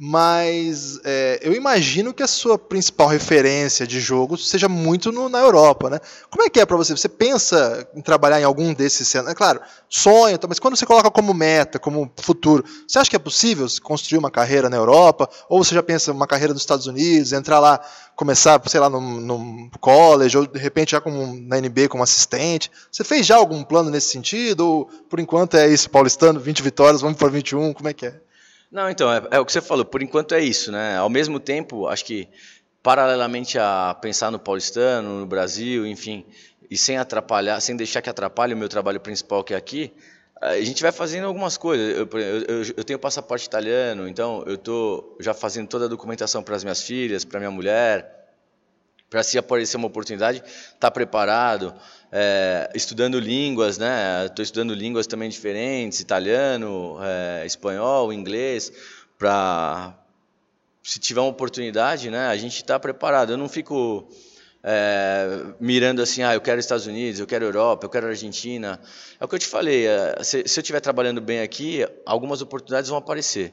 mas 0.00 1.00
é, 1.02 1.40
eu 1.42 1.52
imagino 1.52 2.14
que 2.14 2.22
a 2.22 2.28
sua 2.28 2.56
principal 2.56 3.08
referência 3.08 3.84
de 3.84 3.98
jogo 3.98 4.38
seja 4.38 4.68
muito 4.68 5.10
no, 5.10 5.28
na 5.28 5.40
Europa, 5.40 5.90
né? 5.90 5.98
Como 6.30 6.44
é 6.44 6.48
que 6.48 6.60
é 6.60 6.64
para 6.64 6.76
você? 6.76 6.96
Você 6.96 7.08
pensa 7.08 7.84
em 7.92 8.00
trabalhar 8.00 8.40
em 8.40 8.44
algum 8.44 8.72
desses 8.72 9.08
cenários? 9.08 9.32
É 9.32 9.34
claro, 9.34 9.60
sonha, 9.88 10.38
mas 10.48 10.60
quando 10.60 10.76
você 10.76 10.86
coloca 10.86 11.10
como 11.10 11.34
meta, 11.34 11.80
como 11.80 12.08
futuro, 12.16 12.64
você 12.86 13.00
acha 13.00 13.10
que 13.10 13.16
é 13.16 13.18
possível 13.18 13.66
construir 13.82 14.18
uma 14.18 14.30
carreira 14.30 14.70
na 14.70 14.76
Europa? 14.76 15.28
Ou 15.48 15.64
você 15.64 15.74
já 15.74 15.82
pensa 15.82 16.12
uma 16.12 16.28
carreira 16.28 16.52
nos 16.52 16.62
Estados 16.62 16.86
Unidos, 16.86 17.32
entrar 17.32 17.58
lá, 17.58 17.80
começar, 18.14 18.62
sei 18.68 18.78
lá, 18.78 18.88
num 18.88 19.68
college, 19.80 20.38
ou 20.38 20.46
de 20.46 20.60
repente 20.60 20.92
já 20.92 21.00
como 21.00 21.34
na 21.40 21.60
NBA 21.60 21.88
como 21.88 22.04
assistente? 22.04 22.70
Você 22.88 23.02
fez 23.02 23.26
já 23.26 23.34
algum 23.34 23.64
plano 23.64 23.90
nesse 23.90 24.12
sentido? 24.12 24.60
Ou 24.60 24.84
por 25.10 25.18
enquanto 25.18 25.56
é 25.56 25.66
isso, 25.66 25.90
paulistano, 25.90 26.38
20 26.38 26.62
vitórias, 26.62 27.00
vamos 27.00 27.18
para 27.18 27.26
21, 27.26 27.72
como 27.72 27.88
é 27.88 27.92
que 27.92 28.06
é? 28.06 28.27
Não, 28.70 28.90
então, 28.90 29.12
é, 29.12 29.22
é, 29.30 29.40
o 29.40 29.46
que 29.46 29.52
você 29.52 29.60
falou, 29.60 29.84
por 29.84 30.02
enquanto 30.02 30.34
é 30.34 30.40
isso, 30.40 30.70
né? 30.70 30.96
Ao 30.98 31.08
mesmo 31.08 31.40
tempo, 31.40 31.86
acho 31.86 32.04
que 32.04 32.28
paralelamente 32.82 33.58
a 33.58 33.96
pensar 34.00 34.30
no 34.30 34.38
paulistano, 34.38 35.20
no 35.20 35.26
Brasil, 35.26 35.86
enfim, 35.86 36.26
e 36.70 36.76
sem 36.76 36.98
atrapalhar, 36.98 37.60
sem 37.60 37.76
deixar 37.76 38.02
que 38.02 38.10
atrapalhe 38.10 38.54
o 38.54 38.56
meu 38.56 38.68
trabalho 38.68 39.00
principal 39.00 39.42
que 39.42 39.54
é 39.54 39.56
aqui, 39.56 39.92
a 40.40 40.60
gente 40.60 40.82
vai 40.82 40.92
fazendo 40.92 41.26
algumas 41.26 41.56
coisas. 41.56 41.96
Eu, 41.96 42.08
eu, 42.20 42.62
eu 42.76 42.84
tenho 42.84 42.98
passaporte 42.98 43.46
italiano, 43.46 44.08
então 44.08 44.44
eu 44.46 44.54
estou 44.54 45.16
já 45.18 45.34
fazendo 45.34 45.66
toda 45.68 45.86
a 45.86 45.88
documentação 45.88 46.42
para 46.42 46.54
as 46.54 46.62
minhas 46.62 46.82
filhas, 46.82 47.24
para 47.24 47.40
minha 47.40 47.50
mulher, 47.50 48.28
para 49.10 49.22
se 49.22 49.38
aparecer 49.38 49.76
uma 49.76 49.86
oportunidade, 49.86 50.38
estar 50.38 50.76
tá 50.78 50.90
preparado 50.90 51.74
é, 52.10 52.70
estudando 52.74 53.18
línguas, 53.18 53.78
né? 53.78 54.26
Estou 54.26 54.42
estudando 54.42 54.74
línguas 54.74 55.06
também 55.06 55.28
diferentes, 55.28 56.00
italiano, 56.00 56.98
é, 57.02 57.44
espanhol, 57.46 58.12
inglês, 58.12 58.72
para 59.18 59.94
se 60.82 60.98
tiver 60.98 61.20
uma 61.20 61.30
oportunidade, 61.30 62.10
né? 62.10 62.26
A 62.28 62.36
gente 62.36 62.56
está 62.56 62.78
preparado. 62.78 63.30
Eu 63.30 63.36
não 63.36 63.48
fico 63.48 64.08
é, 64.62 65.44
mirando 65.60 66.00
assim, 66.00 66.22
ah, 66.22 66.34
eu 66.34 66.40
quero 66.40 66.58
Estados 66.58 66.86
Unidos, 66.86 67.20
eu 67.20 67.26
quero 67.26 67.44
Europa, 67.44 67.86
eu 67.86 67.90
quero 67.90 68.06
Argentina. 68.06 68.80
É 69.20 69.24
o 69.24 69.28
que 69.28 69.34
eu 69.34 69.38
te 69.38 69.46
falei. 69.46 69.86
É, 69.86 70.22
se, 70.22 70.44
se 70.46 70.58
eu 70.58 70.62
estiver 70.62 70.80
trabalhando 70.80 71.20
bem 71.20 71.40
aqui, 71.40 71.86
algumas 72.06 72.40
oportunidades 72.40 72.88
vão 72.88 72.98
aparecer. 72.98 73.52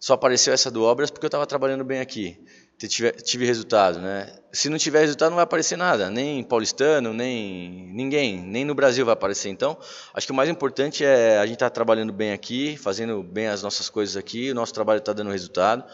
Só 0.00 0.14
apareceu 0.14 0.52
essa 0.52 0.70
do 0.70 0.82
Obras 0.82 1.10
porque 1.10 1.24
eu 1.24 1.28
estava 1.28 1.46
trabalhando 1.46 1.84
bem 1.84 2.00
aqui 2.00 2.40
tive, 2.78 3.12
tive 3.12 3.46
resultado, 3.46 4.00
né? 4.00 4.32
Se 4.52 4.68
não 4.68 4.76
tiver 4.76 5.00
resultado, 5.00 5.30
não 5.30 5.36
vai 5.36 5.44
aparecer 5.44 5.76
nada, 5.76 6.10
nem 6.10 6.42
paulistano, 6.42 7.12
nem 7.12 7.90
ninguém, 7.94 8.40
nem 8.40 8.64
no 8.64 8.74
Brasil 8.74 9.04
vai 9.04 9.14
aparecer. 9.14 9.48
Então, 9.48 9.78
acho 10.12 10.26
que 10.26 10.32
o 10.32 10.36
mais 10.36 10.48
importante 10.48 11.04
é 11.04 11.38
a 11.38 11.46
gente 11.46 11.54
estar 11.54 11.70
tá 11.70 11.74
trabalhando 11.74 12.12
bem 12.12 12.32
aqui, 12.32 12.76
fazendo 12.76 13.22
bem 13.22 13.48
as 13.48 13.62
nossas 13.62 13.88
coisas 13.88 14.16
aqui, 14.16 14.50
o 14.50 14.54
nosso 14.54 14.74
trabalho 14.74 14.98
está 14.98 15.12
dando 15.12 15.30
resultado 15.30 15.84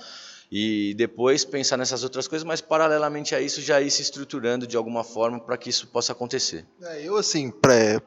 e 0.50 0.94
depois 0.94 1.44
pensar 1.44 1.76
nessas 1.76 2.02
outras 2.02 2.26
coisas, 2.26 2.44
mas 2.44 2.60
paralelamente 2.60 3.34
a 3.34 3.40
isso 3.40 3.60
já 3.60 3.80
ir 3.80 3.90
se 3.90 4.02
estruturando 4.02 4.66
de 4.66 4.76
alguma 4.76 5.04
forma 5.04 5.38
para 5.38 5.56
que 5.56 5.68
isso 5.68 5.86
possa 5.88 6.12
acontecer. 6.12 6.64
É, 6.82 7.06
eu 7.06 7.16
assim, 7.16 7.50
para 7.50 8.02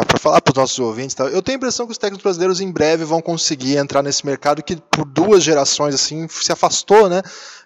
para 0.00 0.18
falar 0.18 0.40
para 0.40 0.52
os 0.52 0.56
nossos 0.56 0.78
ouvintes, 0.78 1.14
tá? 1.14 1.24
eu 1.24 1.42
tenho 1.42 1.56
a 1.56 1.58
impressão 1.58 1.86
que 1.86 1.92
os 1.92 1.98
técnicos 1.98 2.22
brasileiros 2.22 2.60
em 2.60 2.70
breve 2.70 3.04
vão 3.04 3.20
conseguir 3.20 3.76
entrar 3.76 4.02
nesse 4.02 4.24
mercado 4.24 4.62
que 4.62 4.76
por 4.76 5.04
duas 5.04 5.42
gerações 5.42 5.94
assim 5.94 6.26
se 6.28 6.50
afastou, 6.50 7.08
né? 7.08 7.22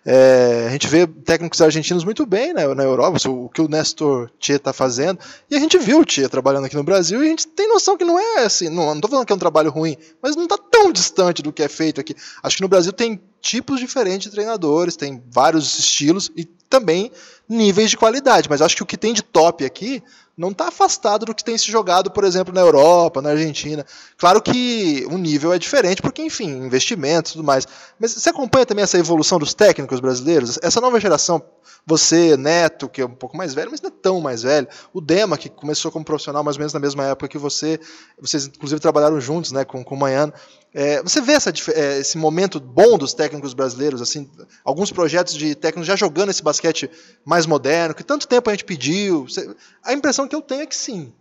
É, 0.09 0.67
a 0.69 0.71
gente 0.71 0.87
vê 0.87 1.05
técnicos 1.05 1.61
argentinos 1.61 2.05
muito 2.05 2.25
bem 2.25 2.55
né, 2.55 2.65
na 2.75 2.85
Europa, 2.85 3.19
o 3.29 3.49
que 3.49 3.61
o 3.61 3.67
Nestor 3.67 4.31
Tia 4.39 4.55
está 4.55 4.73
fazendo, 4.73 5.19
e 5.51 5.57
a 5.57 5.59
gente 5.59 5.77
viu 5.79 5.99
o 5.99 6.05
Tia 6.05 6.29
trabalhando 6.29 6.65
aqui 6.65 6.77
no 6.77 6.85
Brasil 6.85 7.25
e 7.25 7.27
a 7.27 7.31
gente 7.31 7.49
tem 7.49 7.69
noção 7.69 7.97
que 7.97 8.05
não 8.05 8.17
é 8.17 8.45
assim, 8.45 8.69
não 8.69 8.95
estou 8.95 9.11
falando 9.11 9.27
que 9.27 9.33
é 9.33 9.37
um 9.37 9.39
trabalho 9.39 9.69
ruim, 9.69 9.97
mas 10.23 10.37
não 10.37 10.45
está 10.45 10.57
tão 10.57 10.93
distante 10.93 11.43
do 11.43 11.53
que 11.53 11.62
é 11.62 11.69
feito 11.69 12.01
aqui. 12.01 12.15
Acho 12.41 12.57
que 12.57 12.62
no 12.62 12.69
Brasil 12.69 12.93
tem 12.93 13.21
tipos 13.41 13.81
diferentes 13.81 14.29
de 14.29 14.33
treinadores, 14.33 14.95
tem 14.95 15.23
vários 15.29 15.77
estilos 15.79 16.31
e 16.37 16.45
também 16.45 17.11
níveis 17.49 17.91
de 17.91 17.97
qualidade, 17.97 18.49
mas 18.49 18.62
acho 18.62 18.77
que 18.77 18.83
o 18.83 18.87
que 18.87 18.97
tem 18.97 19.12
de 19.12 19.23
top 19.23 19.65
aqui 19.65 20.03
não 20.37 20.51
está 20.51 20.68
afastado 20.68 21.25
do 21.25 21.35
que 21.35 21.42
tem 21.42 21.57
se 21.57 21.70
jogado, 21.70 22.11
por 22.11 22.22
exemplo, 22.22 22.53
na 22.53 22.61
Europa, 22.61 23.22
na 23.22 23.31
Argentina. 23.31 23.87
Claro 24.18 24.42
que 24.42 25.07
o 25.11 25.16
nível 25.16 25.53
é 25.53 25.59
diferente, 25.59 26.03
porque, 26.03 26.20
enfim, 26.22 26.51
investimentos 26.51 27.31
e 27.31 27.35
tudo 27.35 27.44
mais. 27.44 27.66
Mas 27.99 28.12
você 28.12 28.29
acompanha 28.29 28.66
também 28.66 28.83
essa 28.83 28.99
evolução 28.99 29.38
dos 29.38 29.55
técnicos 29.55 29.99
brasileiros? 29.99 30.59
Essa 30.62 30.79
nova 30.79 31.01
geração, 31.01 31.42
você, 31.87 32.37
Neto, 32.37 32.87
que 32.87 33.01
é 33.01 33.07
um 33.07 33.14
pouco 33.14 33.35
mais 33.35 33.55
velho, 33.55 33.70
mas 33.70 33.81
não 33.81 33.88
é 33.88 33.92
tão 34.03 34.20
mais 34.20 34.42
velho, 34.42 34.68
o 34.92 35.01
Dema, 35.01 35.38
que 35.38 35.49
começou 35.49 35.90
como 35.90 36.05
profissional 36.05 36.44
mais 36.44 36.57
ou 36.57 36.61
menos 36.61 36.75
na 36.75 36.81
mesma 36.81 37.07
época 37.07 37.29
que 37.29 37.38
você, 37.38 37.81
vocês 38.20 38.46
inclusive 38.46 38.81
trabalharam 38.81 39.18
juntos 39.18 39.53
né, 39.53 39.64
com, 39.64 39.83
com 39.83 39.94
o 39.94 39.99
Manhano. 39.99 40.35
É, 40.79 41.03
você 41.03 41.23
vê 41.23 41.33
essa, 41.33 41.51
é, 41.75 42.01
esse 42.01 42.19
momento 42.19 42.61
bom 42.61 42.99
dos 42.99 43.15
técnicos 43.15 43.55
brasileiros, 43.55 44.03
assim, 44.03 44.31
alguns 44.62 44.93
projetos 44.93 45.33
de 45.33 45.55
técnicos 45.55 45.87
já 45.87 45.97
jogando 45.97 46.29
esse 46.29 46.43
basquete 46.43 46.91
mais 47.25 47.47
moderno, 47.47 47.95
que 47.95 48.05
tanto 48.05 48.29
tempo 48.29 48.51
a 48.51 48.53
gente 48.53 48.67
pediu. 48.67 49.27
A 49.83 49.95
impressão 49.95 50.29
que 50.29 50.37
eu 50.37 50.43
tenho 50.43 50.61
é 50.61 50.67
que 50.67 50.77
sim. 50.77 51.15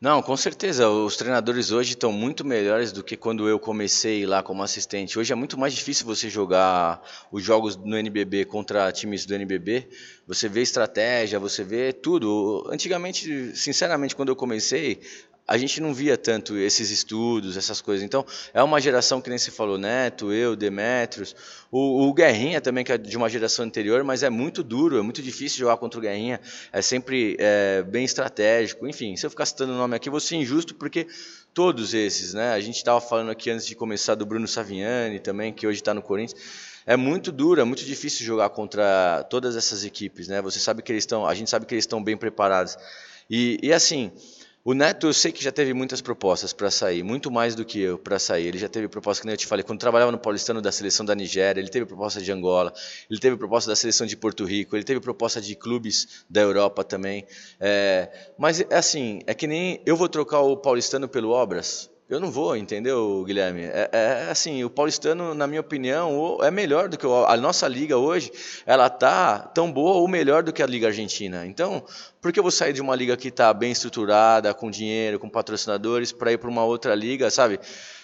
Não, 0.00 0.22
com 0.22 0.36
certeza. 0.36 0.88
Os 0.88 1.16
treinadores 1.16 1.72
hoje 1.72 1.90
estão 1.90 2.12
muito 2.12 2.46
melhores 2.46 2.92
do 2.92 3.02
que 3.02 3.16
quando 3.16 3.48
eu 3.48 3.58
comecei 3.58 4.24
lá 4.24 4.44
como 4.44 4.62
assistente. 4.62 5.18
Hoje 5.18 5.32
é 5.32 5.36
muito 5.36 5.58
mais 5.58 5.74
difícil 5.74 6.06
você 6.06 6.30
jogar 6.30 7.02
os 7.32 7.42
jogos 7.42 7.76
no 7.76 7.98
NBB 7.98 8.44
contra 8.44 8.92
times 8.92 9.26
do 9.26 9.34
NBB. 9.34 9.88
Você 10.26 10.48
vê 10.48 10.62
estratégia, 10.62 11.40
você 11.40 11.64
vê 11.64 11.92
tudo. 11.92 12.64
Antigamente, 12.70 13.54
sinceramente, 13.56 14.14
quando 14.14 14.28
eu 14.28 14.36
comecei, 14.36 15.00
a 15.48 15.56
gente 15.56 15.80
não 15.80 15.94
via 15.94 16.18
tanto 16.18 16.58
esses 16.58 16.90
estudos, 16.90 17.56
essas 17.56 17.80
coisas. 17.80 18.04
Então, 18.04 18.24
é 18.52 18.62
uma 18.62 18.78
geração 18.78 19.18
que 19.18 19.30
nem 19.30 19.38
se 19.38 19.50
falou, 19.50 19.78
Neto, 19.78 20.30
eu, 20.30 20.54
Demetrios, 20.54 21.34
o, 21.70 22.06
o, 22.06 22.12
Guerrinha 22.12 22.60
também, 22.60 22.84
que 22.84 22.92
é 22.92 22.98
de 22.98 23.16
uma 23.16 23.30
geração 23.30 23.64
anterior, 23.64 24.04
mas 24.04 24.22
é 24.22 24.28
muito 24.28 24.62
duro, 24.62 24.98
é 24.98 25.02
muito 25.02 25.22
difícil 25.22 25.60
jogar 25.60 25.78
contra 25.78 25.98
o 25.98 26.02
Guerrinha, 26.02 26.38
é 26.70 26.82
sempre 26.82 27.34
é, 27.40 27.82
bem 27.82 28.04
estratégico. 28.04 28.86
Enfim, 28.86 29.16
se 29.16 29.24
eu 29.24 29.30
ficar 29.30 29.46
citando 29.46 29.72
o 29.72 29.76
nome 29.76 29.96
aqui, 29.96 30.10
vou 30.10 30.20
ser 30.20 30.36
injusto, 30.36 30.74
porque 30.74 31.06
todos 31.54 31.94
esses, 31.94 32.34
né? 32.34 32.52
A 32.52 32.60
gente 32.60 32.76
estava 32.76 33.00
falando 33.00 33.30
aqui 33.30 33.50
antes 33.50 33.66
de 33.66 33.74
começar 33.74 34.14
do 34.16 34.26
Bruno 34.26 34.46
Saviani 34.46 35.18
também, 35.18 35.50
que 35.50 35.66
hoje 35.66 35.80
está 35.80 35.94
no 35.94 36.02
Corinthians. 36.02 36.38
É 36.84 36.94
muito 36.94 37.32
duro, 37.32 37.58
é 37.58 37.64
muito 37.64 37.84
difícil 37.84 38.26
jogar 38.26 38.50
contra 38.50 39.24
todas 39.30 39.56
essas 39.56 39.82
equipes, 39.82 40.28
né? 40.28 40.42
Você 40.42 40.58
sabe 40.58 40.82
que 40.82 40.92
eles 40.92 41.04
estão, 41.04 41.26
a 41.26 41.34
gente 41.34 41.48
sabe 41.48 41.64
que 41.64 41.74
eles 41.74 41.84
estão 41.84 42.04
bem 42.04 42.18
preparados. 42.18 42.76
E, 43.30 43.58
e 43.62 43.72
assim, 43.72 44.10
o 44.68 44.74
Neto, 44.74 45.06
eu 45.06 45.14
sei 45.14 45.32
que 45.32 45.42
já 45.42 45.50
teve 45.50 45.72
muitas 45.72 46.02
propostas 46.02 46.52
para 46.52 46.70
sair, 46.70 47.02
muito 47.02 47.30
mais 47.30 47.54
do 47.54 47.64
que 47.64 47.80
eu 47.80 47.96
para 47.96 48.18
sair. 48.18 48.48
Ele 48.48 48.58
já 48.58 48.68
teve 48.68 48.86
proposta, 48.86 49.22
que 49.22 49.26
eu 49.26 49.34
te 49.34 49.46
falei, 49.46 49.62
quando 49.64 49.80
trabalhava 49.80 50.12
no 50.12 50.18
Paulistano 50.18 50.60
da 50.60 50.70
seleção 50.70 51.06
da 51.06 51.14
Nigéria, 51.14 51.58
ele 51.58 51.70
teve 51.70 51.86
proposta 51.86 52.20
de 52.20 52.30
Angola, 52.30 52.70
ele 53.08 53.18
teve 53.18 53.34
proposta 53.38 53.70
da 53.70 53.74
seleção 53.74 54.06
de 54.06 54.14
Porto 54.14 54.44
Rico, 54.44 54.76
ele 54.76 54.84
teve 54.84 55.00
proposta 55.00 55.40
de 55.40 55.54
clubes 55.54 56.22
da 56.28 56.42
Europa 56.42 56.84
também. 56.84 57.26
É, 57.58 58.10
mas, 58.36 58.60
é 58.60 58.76
assim, 58.76 59.20
é 59.26 59.32
que 59.32 59.46
nem 59.46 59.80
eu 59.86 59.96
vou 59.96 60.06
trocar 60.06 60.40
o 60.40 60.54
Paulistano 60.54 61.08
pelo 61.08 61.30
Obras, 61.30 61.88
eu 62.08 62.18
não 62.18 62.30
vou, 62.30 62.56
entendeu, 62.56 63.22
Guilherme? 63.26 63.64
É, 63.64 63.90
é, 63.92 64.30
assim, 64.30 64.64
o 64.64 64.70
paulistano, 64.70 65.34
na 65.34 65.46
minha 65.46 65.60
opinião, 65.60 66.38
é 66.42 66.50
melhor 66.50 66.88
do 66.88 66.96
que 66.96 67.06
a 67.06 67.36
nossa 67.36 67.68
liga 67.68 67.98
hoje. 67.98 68.32
Ela 68.64 68.88
tá 68.88 69.38
tão 69.40 69.70
boa 69.70 69.96
ou 69.96 70.08
melhor 70.08 70.42
do 70.42 70.50
que 70.50 70.62
a 70.62 70.66
liga 70.66 70.86
argentina. 70.86 71.46
Então, 71.46 71.84
por 72.22 72.32
que 72.32 72.38
eu 72.38 72.42
vou 72.42 72.50
sair 72.50 72.72
de 72.72 72.80
uma 72.80 72.96
liga 72.96 73.14
que 73.14 73.28
está 73.28 73.52
bem 73.52 73.72
estruturada, 73.72 74.54
com 74.54 74.70
dinheiro, 74.70 75.18
com 75.18 75.28
patrocinadores, 75.28 76.10
para 76.10 76.32
ir 76.32 76.38
para 76.38 76.48
uma 76.48 76.64
outra 76.64 76.94
liga, 76.94 77.30
sabe? 77.30 77.60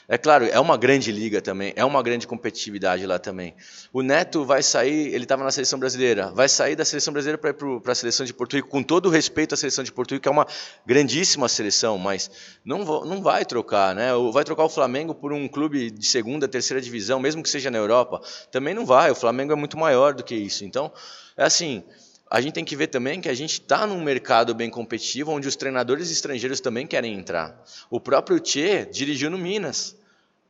É 0.06 0.18
claro, 0.18 0.44
é 0.44 0.60
uma 0.60 0.76
grande 0.76 1.10
liga 1.10 1.40
também, 1.40 1.72
é 1.76 1.84
uma 1.84 2.02
grande 2.02 2.26
competitividade 2.26 3.06
lá 3.06 3.18
também. 3.18 3.54
O 3.90 4.02
Neto 4.02 4.44
vai 4.44 4.62
sair, 4.62 5.14
ele 5.14 5.24
estava 5.24 5.42
na 5.42 5.50
seleção 5.50 5.78
brasileira, 5.78 6.30
vai 6.30 6.46
sair 6.46 6.76
da 6.76 6.84
seleção 6.84 7.10
brasileira 7.10 7.38
para 7.38 7.50
ir 7.50 7.80
para 7.80 7.92
a 7.92 7.94
seleção 7.94 8.26
de 8.26 8.34
Porto 8.34 8.54
Rico, 8.54 8.68
com 8.68 8.82
todo 8.82 9.06
o 9.06 9.10
respeito 9.10 9.54
à 9.54 9.56
seleção 9.56 9.82
de 9.82 9.90
Porto 9.90 10.12
Rico, 10.12 10.22
que 10.22 10.28
é 10.28 10.30
uma 10.30 10.46
grandíssima 10.84 11.48
seleção, 11.48 11.96
mas 11.96 12.30
não, 12.62 12.84
não 13.04 13.22
vai 13.22 13.46
trocar, 13.46 13.94
né? 13.94 14.10
Vai 14.30 14.44
trocar 14.44 14.64
o 14.64 14.68
Flamengo 14.68 15.14
por 15.14 15.32
um 15.32 15.48
clube 15.48 15.90
de 15.90 16.06
segunda, 16.06 16.46
terceira 16.46 16.82
divisão, 16.82 17.18
mesmo 17.18 17.42
que 17.42 17.48
seja 17.48 17.70
na 17.70 17.78
Europa, 17.78 18.20
também 18.52 18.74
não 18.74 18.84
vai. 18.84 19.10
O 19.10 19.14
Flamengo 19.14 19.52
é 19.52 19.56
muito 19.56 19.78
maior 19.78 20.12
do 20.12 20.22
que 20.22 20.34
isso. 20.34 20.66
Então, 20.66 20.92
é 21.34 21.44
assim 21.44 21.82
a 22.30 22.40
gente 22.40 22.54
tem 22.54 22.64
que 22.64 22.74
ver 22.74 22.88
também 22.88 23.20
que 23.20 23.28
a 23.28 23.34
gente 23.34 23.60
está 23.60 23.86
num 23.86 24.02
mercado 24.02 24.54
bem 24.54 24.70
competitivo, 24.70 25.30
onde 25.30 25.46
os 25.46 25.56
treinadores 25.56 26.10
estrangeiros 26.10 26.60
também 26.60 26.86
querem 26.86 27.14
entrar. 27.14 27.62
O 27.90 28.00
próprio 28.00 28.40
Tchê 28.40 28.86
dirigiu 28.86 29.30
no 29.30 29.38
Minas. 29.38 29.96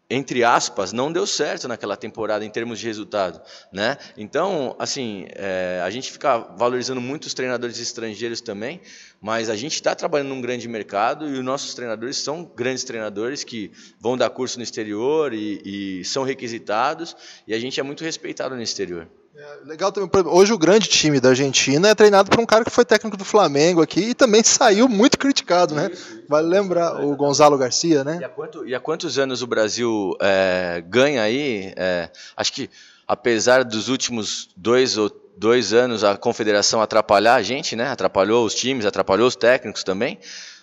entre 0.08 0.44
aspas, 0.44 0.92
não 0.92 1.10
deu 1.10 1.26
certo 1.26 1.66
naquela 1.66 1.96
temporada 1.96 2.44
em 2.44 2.50
termos 2.50 2.78
de 2.78 2.86
resultado, 2.86 3.40
né? 3.72 3.96
Então, 4.16 4.76
assim, 4.78 5.26
é, 5.30 5.80
a 5.82 5.88
gente 5.88 6.12
fica 6.12 6.38
valorizando 6.38 7.00
muito 7.00 7.24
os 7.24 7.32
treinadores 7.32 7.78
estrangeiros 7.80 8.40
também, 8.42 8.80
mas 9.20 9.48
a 9.48 9.56
gente 9.56 9.74
está 9.74 9.94
trabalhando 9.94 10.28
num 10.28 10.42
grande 10.42 10.68
mercado 10.68 11.26
e 11.28 11.32
os 11.32 11.44
nossos 11.44 11.74
treinadores 11.74 12.18
são 12.18 12.44
grandes 12.44 12.84
treinadores 12.84 13.44
que 13.44 13.72
vão 13.98 14.16
dar 14.16 14.28
curso 14.30 14.58
no 14.58 14.62
exterior 14.62 15.32
e, 15.32 16.00
e 16.00 16.04
são 16.04 16.22
requisitados 16.22 17.16
e 17.46 17.54
a 17.54 17.58
gente 17.58 17.80
é 17.80 17.82
muito 17.82 18.04
respeitado 18.04 18.54
no 18.54 18.62
exterior. 18.62 19.08
É, 19.36 19.66
legal 19.66 19.90
também. 19.90 20.08
Hoje 20.26 20.52
o 20.52 20.58
grande 20.58 20.88
time 20.88 21.18
da 21.18 21.30
Argentina 21.30 21.88
é 21.88 21.94
treinado 21.94 22.30
por 22.30 22.38
um 22.38 22.46
cara 22.46 22.64
que 22.64 22.70
foi 22.70 22.84
técnico 22.84 23.16
do 23.16 23.24
Flamengo 23.24 23.82
aqui 23.82 24.10
e 24.10 24.14
também 24.14 24.44
saiu 24.44 24.88
muito 24.88 25.18
criticado, 25.18 25.74
né? 25.74 25.90
Vale 26.28 26.46
lembrar 26.46 27.04
o 27.04 27.16
Gonzalo 27.16 27.58
Garcia, 27.58 28.04
né? 28.04 28.18
E 28.20 28.24
há, 28.24 28.28
quanto, 28.28 28.64
e 28.64 28.74
há 28.76 28.78
quantos 28.78 29.18
anos 29.18 29.42
o 29.42 29.46
Brasil 29.48 30.16
é, 30.20 30.84
ganha 30.86 31.20
aí? 31.20 31.72
É, 31.76 32.10
acho 32.36 32.52
que 32.52 32.70
apesar 33.08 33.64
dos 33.64 33.88
últimos 33.88 34.50
dois 34.56 34.96
ou 34.96 35.10
dois 35.36 35.72
anos 35.72 36.04
a 36.04 36.16
confederação 36.16 36.80
atrapalhar 36.80 37.34
a 37.34 37.42
gente, 37.42 37.74
né? 37.74 37.88
Atrapalhou 37.88 38.46
os 38.46 38.54
times, 38.54 38.86
atrapalhou 38.86 39.26
os 39.26 39.34
técnicos 39.34 39.82
também 39.82 40.16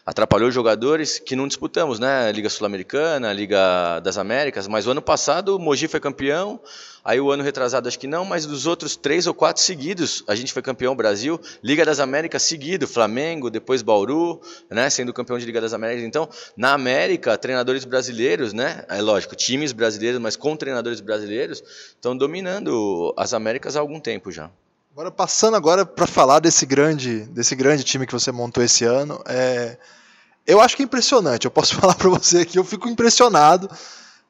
atrapalhou 0.05 0.51
jogadores 0.51 1.19
que 1.19 1.35
não 1.35 1.47
disputamos, 1.47 1.99
né? 1.99 2.31
Liga 2.31 2.49
Sul-Americana, 2.49 3.31
Liga 3.33 3.99
das 3.99 4.17
Américas, 4.17 4.67
mas 4.67 4.87
o 4.87 4.91
ano 4.91 5.01
passado 5.01 5.55
o 5.55 5.59
Mogi 5.59 5.87
foi 5.87 5.99
campeão, 5.99 6.59
aí 7.03 7.19
o 7.19 7.31
ano 7.31 7.43
retrasado 7.43 7.87
acho 7.87 7.99
que 7.99 8.07
não, 8.07 8.25
mas 8.25 8.45
dos 8.45 8.65
outros 8.65 8.95
três 8.95 9.27
ou 9.27 9.33
quatro 9.33 9.61
seguidos 9.61 10.23
a 10.27 10.35
gente 10.35 10.51
foi 10.53 10.61
campeão 10.61 10.95
Brasil, 10.95 11.39
Liga 11.63 11.85
das 11.85 11.99
Américas 11.99 12.43
seguido, 12.43 12.87
Flamengo, 12.87 13.49
depois 13.49 13.81
Bauru, 13.81 14.41
né? 14.69 14.89
Sendo 14.89 15.13
campeão 15.13 15.37
de 15.37 15.45
Liga 15.45 15.61
das 15.61 15.73
Américas. 15.73 16.03
Então, 16.03 16.27
na 16.57 16.73
América, 16.73 17.37
treinadores 17.37 17.85
brasileiros, 17.85 18.53
né? 18.53 18.83
É 18.89 19.01
lógico, 19.01 19.35
times 19.35 19.71
brasileiros, 19.71 20.19
mas 20.19 20.35
com 20.35 20.55
treinadores 20.55 20.99
brasileiros, 20.99 21.63
estão 21.89 22.15
dominando 22.17 23.13
as 23.17 23.33
Américas 23.33 23.75
há 23.75 23.79
algum 23.79 23.99
tempo 23.99 24.31
já. 24.31 24.49
Agora 24.93 25.09
passando 25.09 25.55
agora 25.55 25.85
para 25.85 26.05
falar 26.05 26.39
desse 26.39 26.65
grande, 26.65 27.19
desse 27.27 27.55
grande 27.55 27.81
time 27.81 28.05
que 28.05 28.11
você 28.11 28.29
montou 28.29 28.61
esse 28.61 28.83
ano, 28.83 29.21
é, 29.25 29.77
eu 30.45 30.59
acho 30.59 30.75
que 30.75 30.81
é 30.81 30.85
impressionante. 30.85 31.45
Eu 31.45 31.51
posso 31.51 31.75
falar 31.79 31.95
para 31.95 32.09
você 32.09 32.43
que 32.43 32.59
eu 32.59 32.63
fico 32.65 32.89
impressionado 32.89 33.69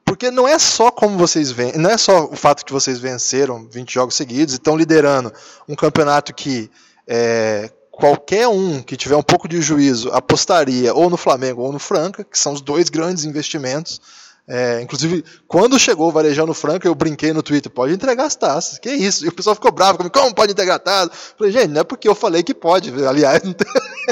porque 0.06 0.30
não 0.30 0.48
é 0.48 0.60
só 0.60 0.92
como 0.92 1.18
vocês 1.18 1.52
veem, 1.52 1.74
não 1.78 1.90
é 1.90 1.98
só 1.98 2.26
o 2.26 2.36
fato 2.36 2.64
que 2.64 2.72
vocês 2.72 3.00
venceram 3.00 3.68
20 3.72 3.92
jogos 3.92 4.16
seguidos 4.16 4.54
e 4.54 4.58
estão 4.58 4.78
liderando 4.78 5.34
um 5.68 5.76
campeonato 5.76 6.34
que 6.34 6.70
é, 7.08 7.72
qualquer 7.90 8.48
um 8.48 8.84
que 8.84 8.96
tiver 8.96 9.16
um 9.16 9.24
pouco 9.24 9.48
de 9.48 9.62
juízo 9.62 10.12
apostaria 10.12 10.94
ou 10.94 11.10
no 11.10 11.18
Flamengo 11.18 11.64
ou 11.64 11.72
no 11.72 11.80
Franca, 11.80 12.24
que 12.24 12.38
são 12.38 12.54
os 12.54 12.62
dois 12.62 12.88
grandes 12.88 13.26
investimentos. 13.26 14.00
É, 14.48 14.82
inclusive, 14.82 15.24
quando 15.48 15.80
chegou 15.80 16.10
o 16.10 16.12
Varejão 16.12 16.46
no 16.46 16.54
Franca, 16.54 16.88
eu 16.88 16.96
brinquei 16.96 17.32
no 17.32 17.44
Twitter, 17.44 17.72
pode 17.72 17.94
entregar 17.94 18.26
as 18.26 18.36
taças. 18.36 18.80
Que 18.80 18.90
isso? 18.90 19.26
E 19.26 19.30
o 19.30 19.32
pessoal 19.32 19.56
ficou 19.56 19.72
bravo 19.72 19.98
comigo, 19.98 20.14
como 20.14 20.34
pode 20.34 20.52
entregar 20.52 20.80
taças? 20.80 21.34
Falei, 21.38 21.54
gente, 21.54 21.68
não 21.68 21.82
é 21.82 21.84
porque 21.84 22.08
eu 22.08 22.16
falei 22.16 22.44
que 22.44 22.54
pode. 22.54 22.92
Aliás, 23.06 23.42
não 23.46 23.54
tem, 23.54 23.68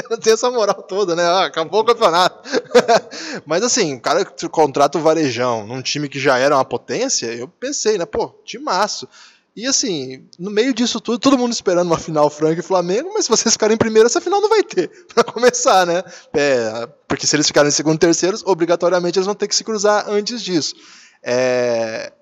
não 0.08 0.18
tem 0.18 0.32
essa 0.32 0.50
moral 0.50 0.82
toda, 0.82 1.14
né? 1.14 1.24
Ah, 1.24 1.46
acabou 1.46 1.80
o 1.80 1.84
campeonato. 1.84 2.48
Mas 3.44 3.62
assim, 3.62 3.94
o 3.96 4.00
cara 4.00 4.24
contrata 4.50 4.98
o 4.98 5.02
Varejão 5.02 5.66
num 5.66 5.82
time 5.82 6.08
que 6.08 6.18
já 6.18 6.38
era 6.38 6.56
uma 6.56 6.64
potência, 6.64 7.26
eu 7.26 7.48
pensei, 7.48 7.98
né? 7.98 8.06
Pô, 8.06 8.28
timaço. 8.44 9.08
E 9.54 9.66
assim, 9.66 10.26
no 10.38 10.50
meio 10.50 10.72
disso 10.72 11.00
tudo, 11.00 11.18
todo 11.18 11.36
mundo 11.36 11.52
esperando 11.52 11.88
uma 11.88 11.98
final 11.98 12.30
Franca 12.30 12.60
e 12.60 12.62
Flamengo, 12.62 13.10
mas 13.12 13.24
se 13.24 13.30
vocês 13.30 13.52
ficarem 13.52 13.74
em 13.74 13.78
primeiro, 13.78 14.06
essa 14.06 14.20
final 14.20 14.40
não 14.40 14.48
vai 14.48 14.62
ter, 14.62 14.88
para 15.12 15.24
começar, 15.24 15.84
né? 15.86 16.02
É, 16.32 16.88
porque 17.08 17.26
se 17.26 17.34
eles 17.34 17.46
ficarem 17.46 17.68
em 17.68 17.72
segundo 17.72 17.96
e 17.96 17.98
terceiro, 17.98 18.38
obrigatoriamente 18.44 19.18
eles 19.18 19.26
vão 19.26 19.34
ter 19.34 19.48
que 19.48 19.56
se 19.56 19.64
cruzar 19.64 20.08
antes 20.08 20.42
disso. 20.42 20.74
É... 21.22 22.12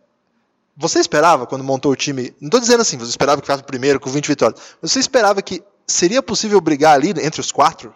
Você 0.77 1.01
esperava, 1.01 1.47
quando 1.47 1.65
montou 1.65 1.93
o 1.93 1.97
time, 1.97 2.35
não 2.41 2.47
estou 2.47 2.61
dizendo 2.61 2.81
assim, 2.81 2.97
você 2.97 3.11
esperava 3.11 3.41
que 3.41 3.47
ficasse 3.47 3.65
primeiro 3.65 3.99
com 3.99 4.11
20 4.11 4.27
vitórias, 4.29 4.61
você 4.81 5.01
esperava 5.01 5.43
que 5.43 5.63
seria 5.87 6.23
possível 6.23 6.61
brigar 6.61 6.95
ali 6.95 7.11
entre 7.11 7.41
os 7.41 7.51
quatro? 7.51 7.93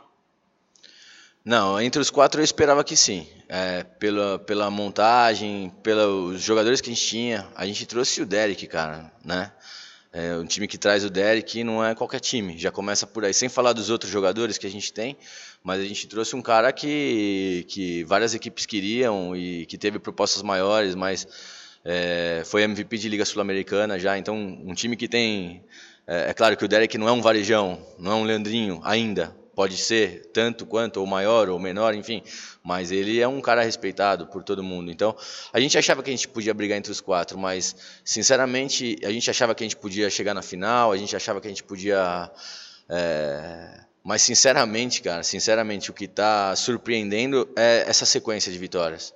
Não, 1.44 1.80
entre 1.80 2.00
os 2.00 2.08
quatro 2.08 2.40
eu 2.40 2.44
esperava 2.44 2.84
que 2.84 2.96
sim. 2.96 3.26
É, 3.48 3.82
pela, 3.82 4.38
pela 4.38 4.70
montagem, 4.70 5.72
pelos 5.82 6.40
jogadores 6.40 6.80
que 6.80 6.88
a 6.88 6.92
gente 6.94 7.06
tinha. 7.06 7.46
A 7.54 7.66
gente 7.66 7.84
trouxe 7.84 8.22
o 8.22 8.26
Derek, 8.26 8.66
cara, 8.66 9.12
né? 9.24 9.52
É, 10.12 10.36
um 10.36 10.44
time 10.44 10.68
que 10.68 10.76
traz 10.76 11.04
o 11.04 11.10
Derek 11.10 11.64
não 11.64 11.82
é 11.84 11.94
qualquer 11.94 12.20
time, 12.20 12.58
já 12.58 12.70
começa 12.70 13.06
por 13.06 13.24
aí. 13.24 13.32
Sem 13.32 13.48
falar 13.48 13.72
dos 13.72 13.90
outros 13.90 14.10
jogadores 14.10 14.58
que 14.58 14.66
a 14.66 14.70
gente 14.70 14.92
tem, 14.92 15.16
mas 15.64 15.80
a 15.80 15.84
gente 15.84 16.06
trouxe 16.06 16.36
um 16.36 16.42
cara 16.42 16.70
que, 16.70 17.64
que 17.68 18.04
várias 18.04 18.34
equipes 18.34 18.66
queriam 18.66 19.34
e 19.34 19.64
que 19.66 19.78
teve 19.78 19.98
propostas 19.98 20.42
maiores, 20.42 20.94
mas 20.94 21.26
é, 21.84 22.42
foi 22.44 22.62
MVP 22.62 22.98
de 22.98 23.08
Liga 23.08 23.24
Sul-Americana 23.24 23.98
já. 23.98 24.16
Então, 24.18 24.36
um 24.36 24.74
time 24.74 24.96
que 24.96 25.08
tem. 25.08 25.64
É, 26.06 26.30
é 26.30 26.34
claro 26.34 26.56
que 26.56 26.64
o 26.64 26.68
Derek 26.68 26.96
não 26.98 27.08
é 27.08 27.12
um 27.12 27.22
varejão, 27.22 27.84
não 27.98 28.12
é 28.12 28.14
um 28.14 28.24
Leandrinho 28.24 28.80
ainda, 28.84 29.34
pode 29.54 29.76
ser 29.76 30.26
tanto 30.32 30.64
quanto, 30.64 30.98
ou 30.98 31.06
maior, 31.06 31.48
ou 31.48 31.58
menor, 31.58 31.94
enfim, 31.94 32.22
mas 32.62 32.90
ele 32.90 33.20
é 33.20 33.28
um 33.28 33.40
cara 33.40 33.62
respeitado 33.62 34.26
por 34.26 34.42
todo 34.42 34.62
mundo. 34.62 34.90
Então, 34.90 35.16
a 35.52 35.60
gente 35.60 35.76
achava 35.76 36.02
que 36.02 36.10
a 36.10 36.12
gente 36.12 36.28
podia 36.28 36.54
brigar 36.54 36.78
entre 36.78 36.90
os 36.90 37.00
quatro, 37.00 37.38
mas, 37.38 37.76
sinceramente, 38.04 38.98
a 39.04 39.10
gente 39.10 39.30
achava 39.30 39.54
que 39.54 39.62
a 39.62 39.66
gente 39.66 39.76
podia 39.76 40.08
chegar 40.08 40.34
na 40.34 40.42
final, 40.42 40.92
a 40.92 40.96
gente 40.96 41.14
achava 41.14 41.40
que 41.40 41.46
a 41.46 41.50
gente 41.50 41.62
podia. 41.62 42.30
É... 42.88 43.80
Mas, 44.02 44.22
sinceramente, 44.22 45.02
cara, 45.02 45.22
sinceramente, 45.22 45.90
o 45.90 45.94
que 45.94 46.06
está 46.06 46.56
surpreendendo 46.56 47.48
é 47.54 47.84
essa 47.86 48.04
sequência 48.04 48.50
de 48.50 48.58
vitórias. 48.58 49.14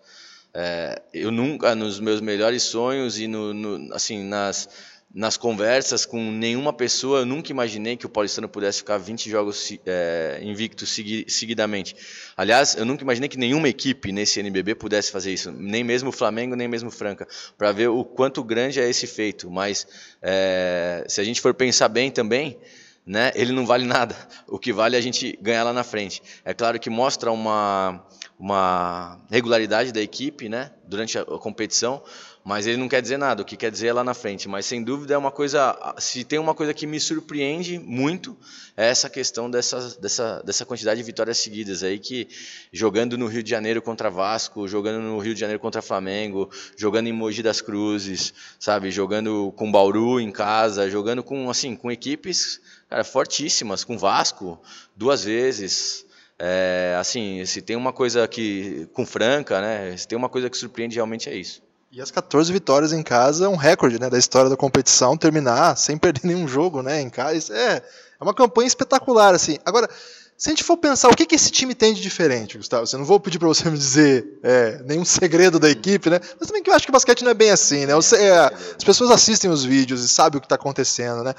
É... 0.52 1.02
eu 1.12 1.30
nunca, 1.30 1.74
nos 1.74 1.98
meus 1.98 2.20
melhores 2.20 2.62
sonhos 2.62 3.18
e 3.18 3.26
no, 3.26 3.54
no 3.54 3.94
assim, 3.94 4.22
nas 4.24 4.68
nas 5.16 5.38
conversas 5.38 6.04
com 6.04 6.30
nenhuma 6.30 6.74
pessoa, 6.74 7.20
eu 7.20 7.26
nunca 7.26 7.50
imaginei 7.50 7.96
que 7.96 8.04
o 8.04 8.08
paulistano 8.08 8.46
pudesse 8.46 8.78
ficar 8.78 8.98
20 8.98 9.30
jogos 9.30 9.72
é, 9.86 10.38
invictos 10.42 10.90
segui 10.90 11.24
seguidamente. 11.26 11.96
Aliás, 12.36 12.76
eu 12.76 12.84
nunca 12.84 13.02
imaginei 13.02 13.26
que 13.26 13.38
nenhuma 13.38 13.66
equipe 13.66 14.12
nesse 14.12 14.38
NBB 14.40 14.74
pudesse 14.74 15.10
fazer 15.10 15.32
isso, 15.32 15.50
nem 15.50 15.82
mesmo 15.82 16.10
o 16.10 16.12
Flamengo, 16.12 16.54
nem 16.54 16.68
mesmo 16.68 16.90
o 16.90 16.92
Franca, 16.92 17.26
para 17.56 17.72
ver 17.72 17.88
o 17.88 18.04
quanto 18.04 18.44
grande 18.44 18.78
é 18.78 18.90
esse 18.90 19.06
feito. 19.06 19.50
Mas 19.50 19.88
é, 20.20 21.02
se 21.08 21.18
a 21.18 21.24
gente 21.24 21.40
for 21.40 21.54
pensar 21.54 21.88
bem 21.88 22.10
também, 22.10 22.58
né, 23.06 23.32
ele 23.34 23.52
não 23.52 23.64
vale 23.64 23.86
nada. 23.86 24.14
O 24.46 24.58
que 24.58 24.70
vale 24.70 24.96
é 24.96 24.98
a 24.98 25.02
gente 25.02 25.38
ganhar 25.40 25.64
lá 25.64 25.72
na 25.72 25.82
frente. 25.82 26.22
É 26.44 26.52
claro 26.52 26.78
que 26.78 26.90
mostra 26.90 27.32
uma, 27.32 28.04
uma 28.38 29.18
regularidade 29.30 29.92
da 29.92 30.02
equipe 30.02 30.46
né, 30.46 30.72
durante 30.86 31.16
a 31.18 31.24
competição, 31.24 32.02
mas 32.46 32.64
ele 32.64 32.76
não 32.76 32.88
quer 32.88 33.02
dizer 33.02 33.16
nada, 33.16 33.42
o 33.42 33.44
que 33.44 33.56
quer 33.56 33.72
dizer 33.72 33.88
é 33.88 33.92
lá 33.92 34.04
na 34.04 34.14
frente. 34.14 34.48
Mas 34.48 34.66
sem 34.66 34.80
dúvida 34.80 35.12
é 35.12 35.18
uma 35.18 35.32
coisa. 35.32 35.76
Se 35.98 36.22
tem 36.22 36.38
uma 36.38 36.54
coisa 36.54 36.72
que 36.72 36.86
me 36.86 37.00
surpreende 37.00 37.76
muito, 37.76 38.38
é 38.76 38.86
essa 38.86 39.10
questão 39.10 39.50
dessa, 39.50 39.98
dessa, 39.98 40.40
dessa 40.44 40.64
quantidade 40.64 41.00
de 41.00 41.02
vitórias 41.04 41.38
seguidas 41.38 41.82
aí, 41.82 41.98
que 41.98 42.28
jogando 42.72 43.18
no 43.18 43.26
Rio 43.26 43.42
de 43.42 43.50
Janeiro 43.50 43.82
contra 43.82 44.08
Vasco, 44.08 44.68
jogando 44.68 45.02
no 45.02 45.18
Rio 45.18 45.34
de 45.34 45.40
Janeiro 45.40 45.58
contra 45.58 45.82
Flamengo, 45.82 46.48
jogando 46.76 47.08
em 47.08 47.12
Mogi 47.12 47.42
das 47.42 47.60
Cruzes, 47.60 48.32
sabe, 48.60 48.92
jogando 48.92 49.52
com 49.56 49.72
Bauru 49.72 50.20
em 50.20 50.30
casa, 50.30 50.88
jogando 50.88 51.24
com 51.24 51.50
assim, 51.50 51.74
com 51.74 51.90
equipes 51.90 52.60
cara, 52.88 53.02
fortíssimas, 53.02 53.82
com 53.82 53.98
Vasco 53.98 54.56
duas 54.94 55.24
vezes. 55.24 56.06
É, 56.38 56.96
assim, 57.00 57.44
se 57.44 57.60
tem 57.60 57.74
uma 57.74 57.92
coisa 57.92 58.28
que 58.28 58.88
com 58.92 59.04
Franca, 59.04 59.60
né? 59.60 59.96
Se 59.96 60.06
tem 60.06 60.16
uma 60.16 60.28
coisa 60.28 60.48
que 60.48 60.56
surpreende 60.56 60.94
realmente 60.94 61.28
é 61.28 61.34
isso. 61.34 61.65
E 61.96 62.00
as 62.02 62.10
14 62.10 62.52
vitórias 62.52 62.92
em 62.92 63.02
casa 63.02 63.46
é 63.46 63.48
um 63.48 63.56
recorde 63.56 63.98
né, 63.98 64.10
da 64.10 64.18
história 64.18 64.50
da 64.50 64.56
competição, 64.56 65.16
terminar 65.16 65.78
sem 65.78 65.96
perder 65.96 66.26
nenhum 66.26 66.46
jogo 66.46 66.82
né, 66.82 67.00
em 67.00 67.08
casa. 67.08 67.56
É, 67.56 67.76
é 67.76 68.22
uma 68.22 68.34
campanha 68.34 68.66
espetacular. 68.66 69.34
assim. 69.34 69.56
Agora, 69.64 69.88
se 70.36 70.50
a 70.50 70.52
gente 70.52 70.62
for 70.62 70.76
pensar 70.76 71.08
o 71.08 71.16
que, 71.16 71.24
que 71.24 71.34
esse 71.34 71.50
time 71.50 71.74
tem 71.74 71.94
de 71.94 72.02
diferente, 72.02 72.58
Gustavo, 72.58 72.84
eu 72.92 72.98
não 72.98 73.06
vou 73.06 73.18
pedir 73.18 73.38
para 73.38 73.48
você 73.48 73.64
me 73.72 73.78
dizer 73.78 74.38
é, 74.42 74.82
nenhum 74.84 75.06
segredo 75.06 75.58
da 75.58 75.70
equipe, 75.70 76.10
né? 76.10 76.20
Mas 76.38 76.48
também 76.48 76.62
que 76.62 76.68
eu 76.68 76.74
acho 76.74 76.84
que 76.84 76.90
o 76.90 76.92
basquete 76.92 77.24
não 77.24 77.30
é 77.30 77.34
bem 77.34 77.48
assim, 77.48 77.86
né? 77.86 77.94
Você, 77.94 78.16
é, 78.16 78.40
as 78.76 78.84
pessoas 78.84 79.10
assistem 79.10 79.50
os 79.50 79.64
vídeos 79.64 80.04
e 80.04 80.08
sabem 80.08 80.36
o 80.36 80.40
que 80.42 80.44
está 80.44 80.56
acontecendo, 80.56 81.24
né? 81.24 81.34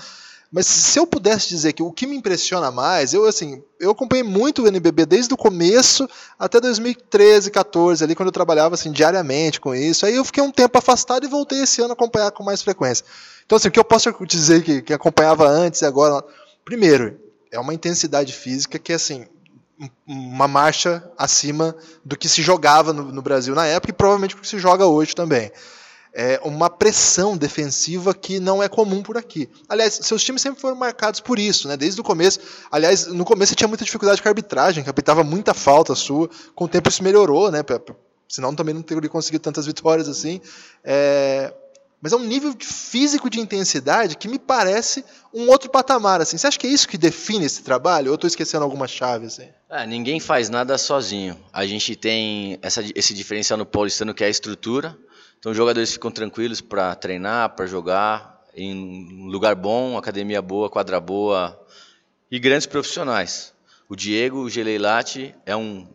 Mas 0.51 0.65
se 0.65 0.97
eu 0.97 1.05
pudesse 1.05 1.49
dizer 1.49 1.73
que 1.73 1.83
o 1.83 1.91
que 1.91 2.07
me 2.07 2.15
impressiona 2.15 2.71
mais, 2.71 3.13
eu 3.13 3.25
assim, 3.25 3.61
eu 3.79 3.91
acompanhei 3.91 4.23
muito 4.23 4.63
o 4.63 4.67
NBB 4.67 5.05
desde 5.05 5.33
o 5.33 5.37
começo 5.37 6.07
até 6.39 6.61
2013, 6.61 7.51
14, 7.51 8.03
ali 8.03 8.15
quando 8.15 8.27
eu 8.27 8.33
trabalhava 8.33 8.75
assim 8.75 8.91
diariamente 8.91 9.59
com 9.59 9.75
isso. 9.75 10.05
Aí 10.05 10.15
eu 10.15 10.23
fiquei 10.23 10.41
um 10.41 10.51
tempo 10.51 10.77
afastado 10.77 11.25
e 11.25 11.29
voltei 11.29 11.63
esse 11.63 11.81
ano 11.81 11.91
a 11.91 11.93
acompanhar 11.93 12.31
com 12.31 12.43
mais 12.43 12.61
frequência. 12.61 13.05
Então 13.45 13.57
assim, 13.57 13.67
o 13.67 13.71
que 13.71 13.79
eu 13.79 13.83
posso 13.83 14.09
dizer 14.25 14.63
que, 14.63 14.81
que 14.81 14.93
acompanhava 14.93 15.47
antes 15.47 15.81
e 15.81 15.85
agora, 15.85 16.23
primeiro, 16.63 17.19
é 17.51 17.59
uma 17.59 17.73
intensidade 17.73 18.31
física 18.31 18.79
que 18.79 18.93
assim, 18.93 19.25
uma 20.07 20.47
marcha 20.47 21.03
acima 21.17 21.75
do 22.05 22.17
que 22.17 22.29
se 22.29 22.41
jogava 22.41 22.93
no, 22.93 23.11
no 23.11 23.21
Brasil 23.21 23.53
na 23.53 23.65
época 23.65 23.91
e 23.91 23.93
provavelmente 23.93 24.33
o 24.33 24.37
que 24.37 24.47
se 24.47 24.57
joga 24.57 24.85
hoje 24.85 25.13
também 25.13 25.51
é, 26.19 26.41
uma 26.43 26.67
pressão 26.67 27.37
defensiva 27.37 28.11
que 28.11 28.39
não 28.39 28.63
é 28.63 28.67
comum 28.67 29.03
por 29.03 29.19
aqui. 29.19 29.47
Aliás, 29.69 29.99
seus 30.01 30.23
times 30.23 30.41
sempre 30.41 30.59
foram 30.59 30.75
marcados 30.75 31.19
por 31.19 31.37
isso, 31.37 31.67
né? 31.67 31.77
Desde 31.77 32.01
o 32.01 32.03
começo. 32.03 32.39
Aliás, 32.71 33.05
no 33.05 33.23
começo 33.23 33.51
você 33.51 33.55
tinha 33.55 33.67
muita 33.67 33.85
dificuldade 33.85 34.19
com 34.19 34.27
a 34.27 34.31
arbitragem, 34.31 34.83
que 34.83 34.89
apitava 34.89 35.23
muita 35.23 35.53
falta 35.53 35.93
sua. 35.93 36.27
Com 36.55 36.65
o 36.65 36.67
tempo 36.67 36.89
isso 36.89 37.03
melhorou, 37.03 37.51
né? 37.51 37.59
senão 38.27 38.55
também 38.55 38.73
não 38.73 38.81
teria 38.81 39.07
conseguido 39.07 39.43
tantas 39.43 39.67
vitórias 39.67 40.09
assim. 40.09 40.41
É, 40.83 41.53
mas 42.01 42.13
é 42.13 42.15
um 42.15 42.23
nível 42.23 42.55
físico 42.59 43.29
de 43.29 43.39
intensidade 43.39 44.17
que 44.17 44.27
me 44.27 44.39
parece 44.39 45.05
um 45.31 45.47
outro 45.49 45.69
patamar. 45.69 46.19
Assim. 46.19 46.35
Você 46.35 46.47
acha 46.47 46.57
que 46.57 46.65
é 46.65 46.69
isso 46.71 46.87
que 46.87 46.97
define 46.97 47.45
esse 47.45 47.61
trabalho? 47.61 48.07
Ou 48.07 48.13
eu 48.13 48.15
estou 48.15 48.27
esquecendo 48.27 48.63
alguma 48.63 48.87
chave? 48.87 49.27
Assim? 49.27 49.49
É, 49.69 49.85
ninguém 49.85 50.19
faz 50.19 50.49
nada 50.49 50.79
sozinho. 50.79 51.37
A 51.53 51.63
gente 51.67 51.95
tem 51.95 52.57
essa, 52.63 52.83
esse 52.95 53.13
diferencial 53.13 53.57
no 53.57 53.67
paulistano 53.67 54.15
que 54.15 54.23
é 54.23 54.27
a 54.27 54.31
estrutura. 54.31 54.97
Então 55.39 55.51
os 55.51 55.57
jogadores 55.57 55.91
ficam 55.91 56.11
tranquilos 56.11 56.61
para 56.61 56.95
treinar, 56.95 57.55
para 57.55 57.65
jogar 57.65 58.41
em 58.55 58.73
um 58.73 59.27
lugar 59.27 59.55
bom, 59.55 59.97
academia 59.97 60.41
boa, 60.41 60.69
quadra 60.69 60.99
boa 60.99 61.59
e 62.29 62.39
grandes 62.39 62.65
profissionais. 62.65 63.53
O 63.87 63.95
Diego 63.95 64.49
Geleilati 64.49 65.35
é 65.45 65.55
um 65.55 65.87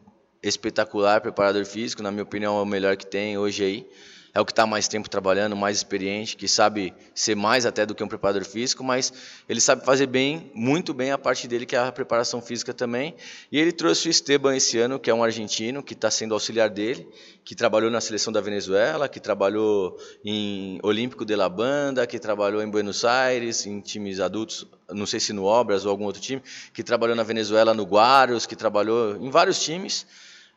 espetacular 0.43 1.20
preparador 1.20 1.64
físico, 1.64 2.03
na 2.03 2.11
minha 2.11 2.22
opinião 2.22 2.59
é 2.59 2.62
o 2.62 2.66
melhor 2.66 2.97
que 2.97 3.07
tem 3.07 3.36
hoje 3.36 3.64
aí 3.64 3.90
é 4.35 4.41
o 4.41 4.47
que 4.47 4.53
está 4.53 4.66
mais 4.66 4.89
tempo 4.89 5.11
trabalhando, 5.11 5.55
mais 5.55 5.76
experiente, 5.76 6.37
que 6.37 6.49
sabe 6.49 6.95
ser 7.14 7.35
mais 7.35 7.66
até 7.66 7.85
do 7.85 7.95
que 7.95 8.03
um 8.03 8.09
preparador 8.09 8.45
físico, 8.45 8.83
mas 8.83 9.12
ele 9.47 9.61
sabe 9.61 9.85
fazer 9.85 10.07
bem, 10.07 10.51
muito 10.55 10.95
bem 10.95 11.11
a 11.11 11.18
parte 11.18 11.47
dele, 11.47 11.66
que 11.66 11.76
é 11.76 11.78
a 11.78 11.93
preparação 11.93 12.41
física 12.41 12.72
também. 12.72 13.14
E 13.51 13.59
ele 13.59 13.72
trouxe 13.72 14.09
o 14.09 14.11
Esteban 14.11 14.57
esse 14.57 14.78
ano, 14.78 14.99
que 14.99 15.11
é 15.11 15.14
um 15.14 15.22
argentino, 15.22 15.83
que 15.83 15.93
está 15.93 16.11
sendo 16.11 16.33
auxiliar 16.33 16.70
dele, 16.70 17.07
que 17.45 17.55
trabalhou 17.55 17.91
na 17.91 18.01
seleção 18.01 18.33
da 18.33 18.41
Venezuela, 18.41 19.07
que 19.07 19.20
trabalhou 19.20 19.99
em 20.24 20.78
Olímpico 20.83 21.26
de 21.26 21.37
la 21.37 21.51
Banda, 21.51 22.07
que 22.07 22.18
trabalhou 22.18 22.62
em 22.62 22.70
Buenos 22.70 23.05
Aires, 23.05 23.66
em 23.66 23.80
times 23.80 24.18
adultos, 24.18 24.66
não 24.91 25.05
sei 25.05 25.20
se 25.20 25.35
no 25.35 25.45
Obras 25.45 25.85
ou 25.85 25.91
algum 25.91 26.05
outro 26.05 26.22
time, 26.22 26.43
que 26.72 26.83
trabalhou 26.83 27.14
na 27.14 27.22
Venezuela 27.22 27.74
no 27.74 27.85
Guarus, 27.85 28.47
que 28.47 28.57
trabalhou 28.57 29.16
em 29.16 29.28
vários 29.28 29.61
times 29.62 30.07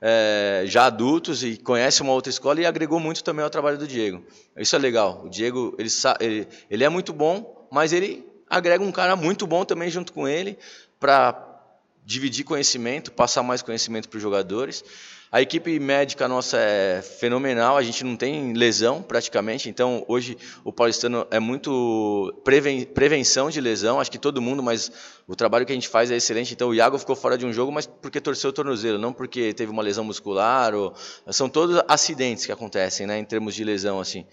é, 0.07 0.65
já 0.67 0.85
adultos 0.85 1.43
e 1.43 1.57
conhece 1.57 2.03
uma 2.03 2.13
outra 2.13 2.29
escola 2.29 2.61
e 2.61 2.65
agregou 2.65 2.99
muito 2.99 3.23
também 3.23 3.43
ao 3.43 3.49
trabalho 3.49 3.75
do 3.75 3.87
Diego. 3.87 4.23
Isso 4.55 4.75
é 4.75 4.79
legal. 4.79 5.23
O 5.25 5.29
Diego 5.29 5.75
ele, 5.79 5.89
ele, 6.19 6.47
ele 6.69 6.83
é 6.83 6.89
muito 6.89 7.11
bom, 7.11 7.67
mas 7.71 7.91
ele 7.91 8.23
agrega 8.47 8.83
um 8.83 8.91
cara 8.91 9.15
muito 9.15 9.47
bom 9.47 9.65
também 9.65 9.89
junto 9.89 10.13
com 10.13 10.27
ele 10.27 10.59
para 10.99 11.43
dividir 12.03 12.43
conhecimento, 12.43 13.11
passar 13.11 13.41
mais 13.41 13.63
conhecimento 13.63 14.07
para 14.07 14.17
os 14.17 14.21
jogadores. 14.21 14.85
A 15.35 15.41
equipe 15.41 15.77
médica 15.81 16.29
nossa 16.29 16.57
é 16.57 17.01
fenomenal, 17.01 17.75
a 17.75 17.83
gente 17.83 18.05
não 18.05 18.15
tem 18.15 18.53
lesão 18.53 19.03
praticamente, 19.03 19.67
então 19.67 20.05
hoje 20.07 20.37
o 20.63 20.71
paulistano 20.71 21.27
é 21.29 21.41
muito 21.41 22.33
preven 22.45 22.85
prevenção 22.85 23.49
de 23.49 23.59
lesão, 23.59 23.99
acho 23.99 24.09
que 24.09 24.17
todo 24.17 24.41
mundo, 24.41 24.63
mas 24.63 24.89
o 25.27 25.35
trabalho 25.35 25.65
que 25.65 25.73
a 25.73 25.75
gente 25.75 25.89
faz 25.89 26.09
é 26.09 26.15
excelente. 26.15 26.53
Então 26.53 26.69
o 26.69 26.73
Iago 26.73 26.97
ficou 26.97 27.17
fora 27.17 27.37
de 27.37 27.45
um 27.45 27.51
jogo, 27.51 27.69
mas 27.69 27.85
porque 27.85 28.21
torceu 28.21 28.49
o 28.49 28.53
tornozelo, 28.53 28.97
não 28.97 29.11
porque 29.11 29.53
teve 29.53 29.69
uma 29.73 29.83
lesão 29.83 30.05
muscular. 30.05 30.73
Ou... 30.73 30.93
São 31.29 31.49
todos 31.49 31.83
acidentes 31.85 32.45
que 32.45 32.51
acontecem 32.53 33.05
né, 33.05 33.19
em 33.19 33.25
termos 33.25 33.55
de 33.55 33.65
lesão. 33.65 33.99
assim. 33.99 34.25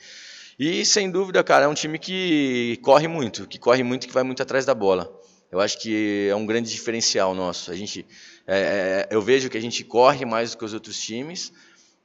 E 0.56 0.86
sem 0.86 1.10
dúvida, 1.10 1.42
cara, 1.42 1.64
é 1.64 1.68
um 1.68 1.74
time 1.74 1.98
que 1.98 2.78
corre 2.80 3.08
muito, 3.08 3.48
que 3.48 3.58
corre 3.58 3.82
muito 3.82 4.06
que 4.06 4.14
vai 4.14 4.22
muito 4.22 4.40
atrás 4.40 4.64
da 4.64 4.72
bola. 4.72 5.12
Eu 5.52 5.60
acho 5.60 5.78
que 5.78 6.28
é 6.30 6.34
um 6.34 6.46
grande 6.46 6.70
diferencial 6.70 7.34
nosso. 7.34 7.70
A 7.70 7.74
gente, 7.74 8.06
é, 8.46 9.08
é, 9.10 9.14
eu 9.14 9.22
vejo 9.22 9.48
que 9.48 9.56
a 9.56 9.60
gente 9.60 9.84
corre 9.84 10.24
mais 10.24 10.52
do 10.52 10.58
que 10.58 10.64
os 10.64 10.74
outros 10.74 10.98
times, 11.00 11.52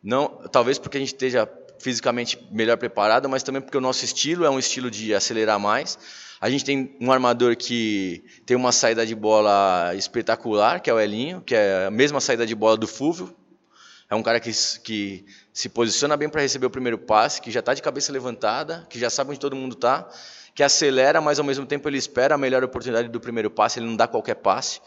não, 0.04 0.28
talvez 0.52 0.78
porque 0.78 0.98
a 0.98 1.00
gente 1.00 1.14
esteja 1.14 1.50
fisicamente 1.80 2.40
melhor 2.52 2.78
preparado, 2.78 3.30
mas 3.30 3.44
também 3.44 3.62
porque 3.62 3.78
o 3.78 3.82
nosso 3.82 4.04
estilo 4.04 4.46
é 4.46 4.50
um 4.50 4.60
estilo 4.60 4.90
de 4.90 5.14
acelerar 5.14 5.60
mais. 5.60 5.98
A 6.40 6.50
gente 6.50 6.64
tem 6.64 6.96
um 7.02 7.12
armador 7.12 7.56
que 7.56 8.24
tem 8.46 8.56
uma 8.56 8.72
saída 8.72 9.06
de 9.06 9.16
bola 9.16 9.94
espetacular, 9.96 10.80
que 10.80 10.90
é 10.90 10.94
o 10.94 11.00
Elinho, 11.00 11.42
que 11.42 11.56
é 11.56 11.86
a 11.88 11.92
mesma 11.92 12.22
saída 12.22 12.46
de 12.46 12.56
bola 12.56 12.78
do 12.78 12.88
Fúvio. 12.88 13.36
É 14.10 14.16
um 14.16 14.24
cara 14.24 14.40
que, 14.40 14.52
que 14.84 15.26
se 15.52 15.68
posiciona 15.68 16.16
bem 16.16 16.30
para 16.30 16.42
receber 16.42 16.68
o 16.68 16.70
primeiro 16.70 16.98
passe, 16.98 17.42
que 17.42 17.52
já 17.52 17.60
está 17.60 17.74
de 17.74 17.82
cabeça 17.82 18.12
levantada, 18.12 18.86
que 18.90 19.00
já 19.00 19.10
sabe 19.10 19.32
onde 19.32 19.40
todo 19.40 19.56
mundo 19.56 19.74
está 19.74 20.08
que 20.58 20.64
acelera, 20.64 21.22
mas 21.22 21.38
ao 21.38 21.46
mesmo 21.46 21.68
tempo 21.68 21.88
ele 21.88 22.00
espera 22.00 22.34
a 22.34 22.38
melhor 22.38 22.64
oportunidade 22.64 23.10
do 23.10 23.20
primeiro 23.20 23.48
passe, 23.48 23.78
ele 23.78 23.86
não 23.86 23.96
dá 23.96 24.08
qualquer 24.08 24.34
passe. 24.34 24.82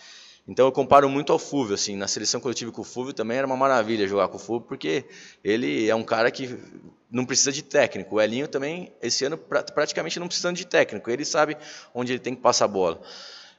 Então 0.47 0.67
eu 0.67 0.73
comparo 0.73 1.09
muito 1.09 1.33
ao 1.33 1.39
Fúvio, 1.39 1.75
assim, 1.75 1.97
na 1.97 2.09
seleção 2.09 2.41
que 2.41 2.47
eu 2.49 2.55
tive 2.55 2.73
com 2.73 2.83
o 2.83 2.85
Fúvio 2.85 3.13
também 3.13 3.39
era 3.39 3.47
uma 3.47 3.57
maravilha 3.57 4.09
jogar 4.09 4.29
com 4.29 4.37
o 4.37 4.41
Fúvio, 4.41 4.67
porque 4.67 5.05
ele 5.45 5.89
é 5.89 5.95
um 5.95 6.03
cara 6.03 6.31
que 6.31 6.59
não 7.11 7.25
precisa 7.25 7.53
de 7.53 7.63
técnico. 7.63 8.17
O 8.17 8.21
Elinho 8.21 8.49
também, 8.49 8.93
esse 9.03 9.25
ano, 9.25 9.37
praticamente 9.39 10.19
não 10.19 10.27
precisando 10.27 10.57
de 10.57 10.67
técnico, 10.67 11.11
ele 11.11 11.25
sabe 11.25 11.57
onde 11.95 12.13
ele 12.13 12.21
tem 12.21 12.35
que 12.35 12.41
passar 12.41 12.65
a 12.67 12.69
bola. 12.69 13.01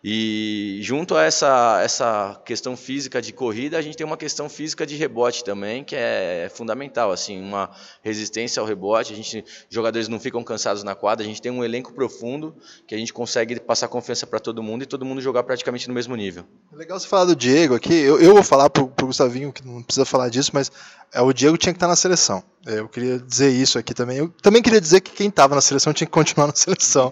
E 0.03 0.79
junto 0.81 1.15
a 1.15 1.23
essa, 1.23 1.79
essa 1.83 2.41
questão 2.43 2.75
física 2.75 3.21
de 3.21 3.31
corrida, 3.31 3.77
a 3.77 3.81
gente 3.81 3.95
tem 3.95 4.05
uma 4.05 4.17
questão 4.17 4.49
física 4.49 4.85
de 4.85 4.95
rebote 4.95 5.43
também, 5.43 5.83
que 5.83 5.95
é 5.95 6.49
fundamental, 6.53 7.11
assim, 7.11 7.39
uma 7.39 7.69
resistência 8.01 8.59
ao 8.59 8.65
rebote, 8.65 9.13
a 9.13 9.15
gente, 9.15 9.45
jogadores 9.69 10.07
não 10.07 10.19
ficam 10.19 10.43
cansados 10.43 10.81
na 10.81 10.95
quadra, 10.95 11.23
a 11.23 11.27
gente 11.27 11.41
tem 11.41 11.51
um 11.51 11.63
elenco 11.63 11.93
profundo 11.93 12.55
que 12.87 12.95
a 12.95 12.97
gente 12.97 13.13
consegue 13.13 13.59
passar 13.59 13.87
confiança 13.89 14.25
para 14.25 14.39
todo 14.39 14.63
mundo 14.63 14.83
e 14.83 14.87
todo 14.87 15.05
mundo 15.05 15.21
jogar 15.21 15.43
praticamente 15.43 15.87
no 15.87 15.93
mesmo 15.93 16.15
nível. 16.15 16.45
É 16.73 16.75
legal 16.75 16.99
você 16.99 17.07
falar 17.07 17.25
do 17.25 17.35
Diego 17.35 17.75
aqui, 17.75 17.93
eu, 17.93 18.19
eu 18.19 18.33
vou 18.33 18.43
falar 18.43 18.71
pro, 18.71 18.87
pro 18.87 19.05
Gustavinho, 19.05 19.53
que 19.53 19.65
não 19.65 19.83
precisa 19.83 20.05
falar 20.05 20.29
disso, 20.29 20.49
mas 20.51 20.71
é, 21.13 21.21
o 21.21 21.33
Diego 21.33 21.57
tinha 21.57 21.73
que 21.73 21.77
estar 21.77 21.87
na 21.87 21.95
seleção. 21.95 22.43
É, 22.65 22.79
eu 22.79 22.87
queria 22.87 23.19
dizer 23.19 23.49
isso 23.49 23.77
aqui 23.77 23.93
também. 23.93 24.17
Eu 24.17 24.29
também 24.41 24.61
queria 24.61 24.79
dizer 24.79 25.01
que 25.01 25.11
quem 25.11 25.27
estava 25.27 25.55
na 25.55 25.61
seleção 25.61 25.91
tinha 25.91 26.05
que 26.05 26.11
continuar 26.11 26.47
na 26.47 26.53
seleção. 26.55 27.11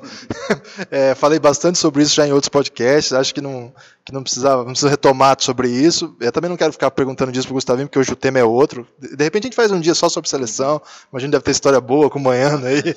é, 0.89 1.13
falei 1.15 1.39
bastante 1.39 1.77
sobre 1.77 2.03
isso 2.03 2.15
já 2.15 2.25
em 2.25 2.31
outros 2.31 2.49
podcasts. 2.49 2.78
Acho 2.85 3.33
que 3.33 3.41
não, 3.41 3.73
que 4.05 4.13
não 4.13 4.23
precisava, 4.23 4.63
não 4.63 4.71
precisa 4.71 4.89
retomar 4.89 5.35
sobre 5.39 5.69
isso. 5.69 6.15
Eu 6.19 6.31
também 6.31 6.49
não 6.49 6.57
quero 6.57 6.71
ficar 6.71 6.91
perguntando 6.91 7.31
disso 7.31 7.47
para 7.47 7.53
o 7.53 7.55
Gustavinho, 7.55 7.87
porque 7.87 7.99
hoje 7.99 8.11
o 8.11 8.15
tema 8.15 8.39
é 8.39 8.43
outro. 8.43 8.87
De 8.99 9.23
repente 9.23 9.43
a 9.43 9.47
gente 9.47 9.55
faz 9.55 9.71
um 9.71 9.79
dia 9.79 9.93
só 9.95 10.09
sobre 10.09 10.29
seleção. 10.29 10.81
Imagina 11.11 11.31
deve 11.31 11.43
ter 11.43 11.51
história 11.51 11.79
boa 11.79 12.07
acompanhando 12.07 12.65
aí. 12.65 12.95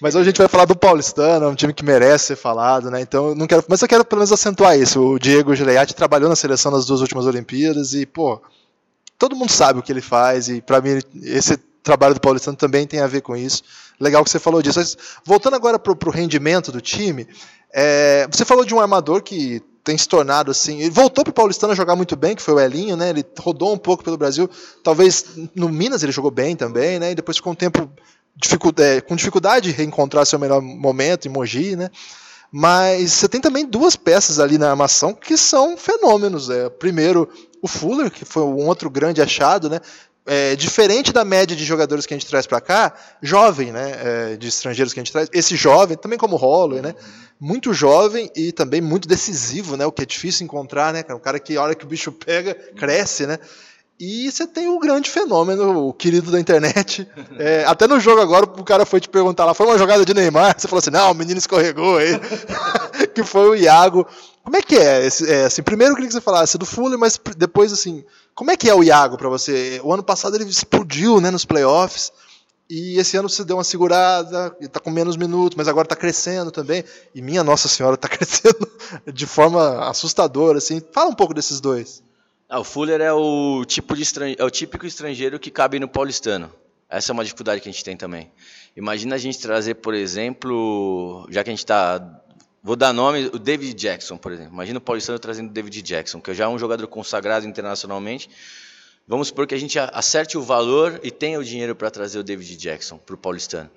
Mas 0.00 0.14
hoje 0.14 0.22
a 0.22 0.30
gente 0.30 0.38
vai 0.38 0.48
falar 0.48 0.64
do 0.64 0.76
Paulistano, 0.76 1.46
é 1.46 1.48
um 1.48 1.54
time 1.54 1.72
que 1.72 1.84
merece 1.84 2.26
ser 2.26 2.36
falado, 2.36 2.90
né? 2.90 3.00
Então 3.00 3.34
não 3.34 3.46
quero, 3.46 3.64
mas 3.68 3.80
eu 3.82 3.88
quero 3.88 4.04
pelo 4.04 4.20
menos 4.20 4.32
acentuar 4.32 4.78
isso. 4.78 5.00
O 5.00 5.18
Diego 5.18 5.54
Gileiati 5.54 5.94
trabalhou 5.94 6.28
na 6.28 6.36
seleção 6.36 6.72
das 6.72 6.86
duas 6.86 7.00
últimas 7.00 7.26
Olimpíadas 7.26 7.94
e 7.94 8.06
pô 8.06 8.40
todo 9.18 9.36
mundo 9.36 9.50
sabe 9.50 9.78
o 9.78 9.82
que 9.82 9.92
ele 9.92 10.00
faz 10.00 10.48
e 10.48 10.60
para 10.60 10.80
mim 10.80 10.98
esse 11.22 11.56
trabalho 11.82 12.14
do 12.14 12.20
Paulistano 12.20 12.56
também 12.56 12.86
tem 12.86 13.00
a 13.00 13.06
ver 13.06 13.20
com 13.20 13.36
isso. 13.36 13.62
Legal 14.00 14.24
que 14.24 14.30
você 14.30 14.38
falou 14.38 14.62
disso. 14.62 14.78
Mas, 14.78 14.96
voltando 15.24 15.54
agora 15.54 15.78
para 15.78 15.92
o 15.92 16.10
rendimento 16.10 16.72
do 16.72 16.80
time, 16.80 17.26
é, 17.72 18.26
você 18.30 18.44
falou 18.44 18.64
de 18.64 18.74
um 18.74 18.80
armador 18.80 19.22
que 19.22 19.62
tem 19.84 19.98
se 19.98 20.08
tornado 20.08 20.50
assim. 20.50 20.80
Ele 20.80 20.90
voltou 20.90 21.24
para 21.24 21.30
o 21.30 21.34
Paulistano 21.34 21.72
a 21.72 21.76
jogar 21.76 21.96
muito 21.96 22.14
bem, 22.16 22.36
que 22.36 22.42
foi 22.42 22.54
o 22.54 22.60
Elinho, 22.60 22.96
né? 22.96 23.10
Ele 23.10 23.24
rodou 23.38 23.72
um 23.72 23.78
pouco 23.78 24.04
pelo 24.04 24.16
Brasil. 24.16 24.48
Talvez 24.82 25.26
no 25.54 25.68
Minas 25.68 26.02
ele 26.02 26.12
jogou 26.12 26.30
bem 26.30 26.54
também, 26.54 26.98
né? 26.98 27.12
E 27.12 27.14
depois 27.14 27.36
ficou 27.36 27.52
um 27.52 27.56
tempo 27.56 27.90
é, 28.78 29.00
com 29.00 29.16
dificuldade 29.16 29.70
de 29.70 29.76
reencontrar 29.76 30.24
seu 30.24 30.38
melhor 30.38 30.62
momento 30.62 31.26
em 31.26 31.30
Mogi, 31.30 31.76
né? 31.76 31.90
Mas 32.50 33.12
você 33.12 33.28
tem 33.28 33.40
também 33.40 33.64
duas 33.64 33.96
peças 33.96 34.38
ali 34.38 34.58
na 34.58 34.70
armação 34.70 35.14
que 35.14 35.38
são 35.38 35.76
fenômenos. 35.76 36.50
É, 36.50 36.68
primeiro, 36.68 37.28
o 37.62 37.66
Fuller, 37.66 38.10
que 38.10 38.24
foi 38.24 38.42
um 38.42 38.66
outro 38.66 38.90
grande 38.90 39.22
achado, 39.22 39.70
né? 39.70 39.80
É, 40.24 40.54
diferente 40.54 41.12
da 41.12 41.24
média 41.24 41.56
de 41.56 41.64
jogadores 41.64 42.06
que 42.06 42.14
a 42.14 42.16
gente 42.16 42.28
traz 42.28 42.46
para 42.46 42.60
cá, 42.60 42.94
jovem, 43.20 43.72
né, 43.72 43.92
é, 44.32 44.36
de 44.36 44.46
estrangeiros 44.46 44.94
que 44.94 45.00
a 45.00 45.02
gente 45.02 45.12
traz, 45.12 45.28
esse 45.32 45.56
jovem, 45.56 45.96
também 45.96 46.16
como 46.16 46.36
Holloway, 46.36 46.80
né, 46.80 46.94
muito 47.40 47.74
jovem 47.74 48.30
e 48.36 48.52
também 48.52 48.80
muito 48.80 49.08
decisivo, 49.08 49.76
né, 49.76 49.84
o 49.84 49.90
que 49.90 50.02
é 50.02 50.06
difícil 50.06 50.44
encontrar, 50.44 50.92
né, 50.92 51.02
um 51.10 51.18
cara 51.18 51.40
que 51.40 51.56
a 51.56 51.62
hora 51.62 51.74
que 51.74 51.84
o 51.84 51.88
bicho 51.88 52.12
pega, 52.12 52.54
cresce, 52.54 53.26
né, 53.26 53.36
e 54.04 54.32
você 54.32 54.48
tem 54.48 54.68
um 54.68 54.80
grande 54.80 55.08
fenômeno, 55.08 55.86
o 55.86 55.92
querido 55.92 56.32
da 56.32 56.40
internet. 56.40 57.06
É, 57.38 57.64
até 57.66 57.86
no 57.86 58.00
jogo 58.00 58.20
agora, 58.20 58.44
o 58.44 58.64
cara 58.64 58.84
foi 58.84 59.00
te 59.00 59.08
perguntar 59.08 59.44
lá, 59.44 59.54
foi 59.54 59.64
uma 59.64 59.78
jogada 59.78 60.04
de 60.04 60.12
Neymar? 60.12 60.56
Você 60.58 60.66
falou 60.66 60.80
assim, 60.80 60.90
não, 60.90 61.12
o 61.12 61.14
menino 61.14 61.38
escorregou 61.38 61.98
aí. 61.98 62.18
que 63.14 63.22
foi 63.22 63.48
o 63.50 63.54
Iago. 63.54 64.04
Como 64.42 64.56
é 64.56 64.60
que 64.60 64.76
é? 64.76 65.06
Esse, 65.06 65.30
é 65.30 65.44
assim, 65.44 65.62
primeiro 65.62 65.92
eu 65.92 65.94
queria 65.94 66.08
que 66.08 66.14
você 66.14 66.20
falasse 66.20 66.58
do 66.58 66.66
Fuller, 66.66 66.98
mas 66.98 67.20
depois, 67.36 67.72
assim, 67.72 68.04
como 68.34 68.50
é 68.50 68.56
que 68.56 68.68
é 68.68 68.74
o 68.74 68.82
Iago 68.82 69.16
para 69.16 69.28
você? 69.28 69.80
O 69.84 69.92
ano 69.92 70.02
passado 70.02 70.36
ele 70.36 70.44
explodiu 70.44 71.20
né, 71.20 71.30
nos 71.30 71.44
playoffs. 71.44 72.12
E 72.70 72.98
esse 72.98 73.16
ano 73.16 73.28
você 73.28 73.44
deu 73.44 73.56
uma 73.56 73.64
segurada, 73.64 74.56
está 74.58 74.80
com 74.80 74.90
menos 74.90 75.16
minutos, 75.16 75.56
mas 75.56 75.68
agora 75.68 75.84
está 75.84 75.96
crescendo 75.96 76.50
também. 76.50 76.84
E 77.14 77.20
minha 77.20 77.44
Nossa 77.44 77.68
Senhora, 77.68 77.96
está 77.96 78.08
crescendo 78.08 78.66
de 79.12 79.26
forma 79.26 79.88
assustadora. 79.88 80.58
Assim. 80.58 80.82
Fala 80.92 81.10
um 81.10 81.14
pouco 81.14 81.34
desses 81.34 81.60
dois. 81.60 82.02
Ah, 82.48 82.60
o 82.60 82.64
Fuller 82.64 83.00
é 83.00 83.12
o, 83.12 83.64
tipo 83.64 83.96
de 83.96 84.04
é 84.38 84.44
o 84.44 84.50
típico 84.50 84.86
estrangeiro 84.86 85.38
que 85.38 85.50
cabe 85.50 85.78
no 85.78 85.88
paulistano. 85.88 86.52
Essa 86.88 87.10
é 87.10 87.14
uma 87.14 87.24
dificuldade 87.24 87.62
que 87.62 87.68
a 87.68 87.72
gente 87.72 87.82
tem 87.82 87.96
também. 87.96 88.30
Imagina 88.76 89.14
a 89.14 89.18
gente 89.18 89.38
trazer, 89.38 89.76
por 89.76 89.94
exemplo, 89.94 91.26
já 91.30 91.42
que 91.42 91.48
a 91.48 91.52
gente 91.52 91.60
está. 91.60 92.20
Vou 92.64 92.76
dar 92.76 92.92
nome, 92.92 93.26
o 93.26 93.40
David 93.40 93.74
Jackson, 93.74 94.16
por 94.16 94.30
exemplo. 94.30 94.52
Imagina 94.52 94.78
o 94.78 94.80
paulistano 94.80 95.18
trazendo 95.18 95.50
o 95.50 95.52
David 95.52 95.82
Jackson, 95.82 96.20
que 96.20 96.32
já 96.32 96.44
é 96.44 96.48
um 96.48 96.58
jogador 96.58 96.86
consagrado 96.86 97.44
internacionalmente. 97.44 98.30
vamos 99.04 99.28
supor 99.28 99.48
que 99.48 99.54
a 99.54 99.58
gente 99.58 99.76
acerte 99.80 100.38
o 100.38 100.42
valor 100.42 101.00
e 101.02 101.10
tenha 101.10 101.40
o 101.40 101.44
dinheiro 101.44 101.74
para 101.74 101.90
trazer 101.90 102.20
o 102.20 102.22
David 102.22 102.56
Jackson 102.56 102.98
para 102.98 103.16
o 103.16 103.18
paulistano. 103.18 103.68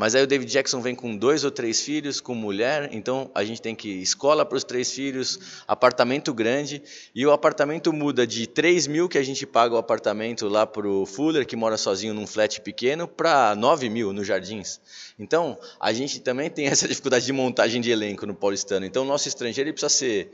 Mas 0.00 0.14
aí 0.14 0.22
o 0.22 0.26
David 0.26 0.50
Jackson 0.50 0.80
vem 0.80 0.94
com 0.94 1.14
dois 1.14 1.44
ou 1.44 1.50
três 1.50 1.82
filhos, 1.82 2.22
com 2.22 2.34
mulher, 2.34 2.88
então 2.90 3.30
a 3.34 3.44
gente 3.44 3.60
tem 3.60 3.74
que 3.74 4.00
escola 4.00 4.46
para 4.46 4.56
os 4.56 4.64
três 4.64 4.90
filhos, 4.90 5.38
apartamento 5.68 6.32
grande, 6.32 6.82
e 7.14 7.26
o 7.26 7.30
apartamento 7.30 7.92
muda 7.92 8.26
de 8.26 8.46
3 8.46 8.86
mil 8.86 9.10
que 9.10 9.18
a 9.18 9.22
gente 9.22 9.46
paga 9.46 9.74
o 9.74 9.76
apartamento 9.76 10.48
lá 10.48 10.66
para 10.66 10.88
o 10.88 11.04
Fuller, 11.04 11.46
que 11.46 11.54
mora 11.54 11.76
sozinho 11.76 12.14
num 12.14 12.26
flat 12.26 12.62
pequeno, 12.62 13.06
para 13.06 13.54
9 13.54 13.90
mil 13.90 14.10
nos 14.10 14.26
Jardins. 14.26 14.80
Então 15.18 15.58
a 15.78 15.92
gente 15.92 16.18
também 16.20 16.48
tem 16.48 16.68
essa 16.68 16.88
dificuldade 16.88 17.26
de 17.26 17.32
montagem 17.34 17.78
de 17.82 17.90
elenco 17.90 18.24
no 18.24 18.34
paulistano. 18.34 18.86
Então 18.86 19.02
o 19.02 19.06
nosso 19.06 19.28
estrangeiro 19.28 19.70
precisa 19.70 19.90
ser 19.90 20.30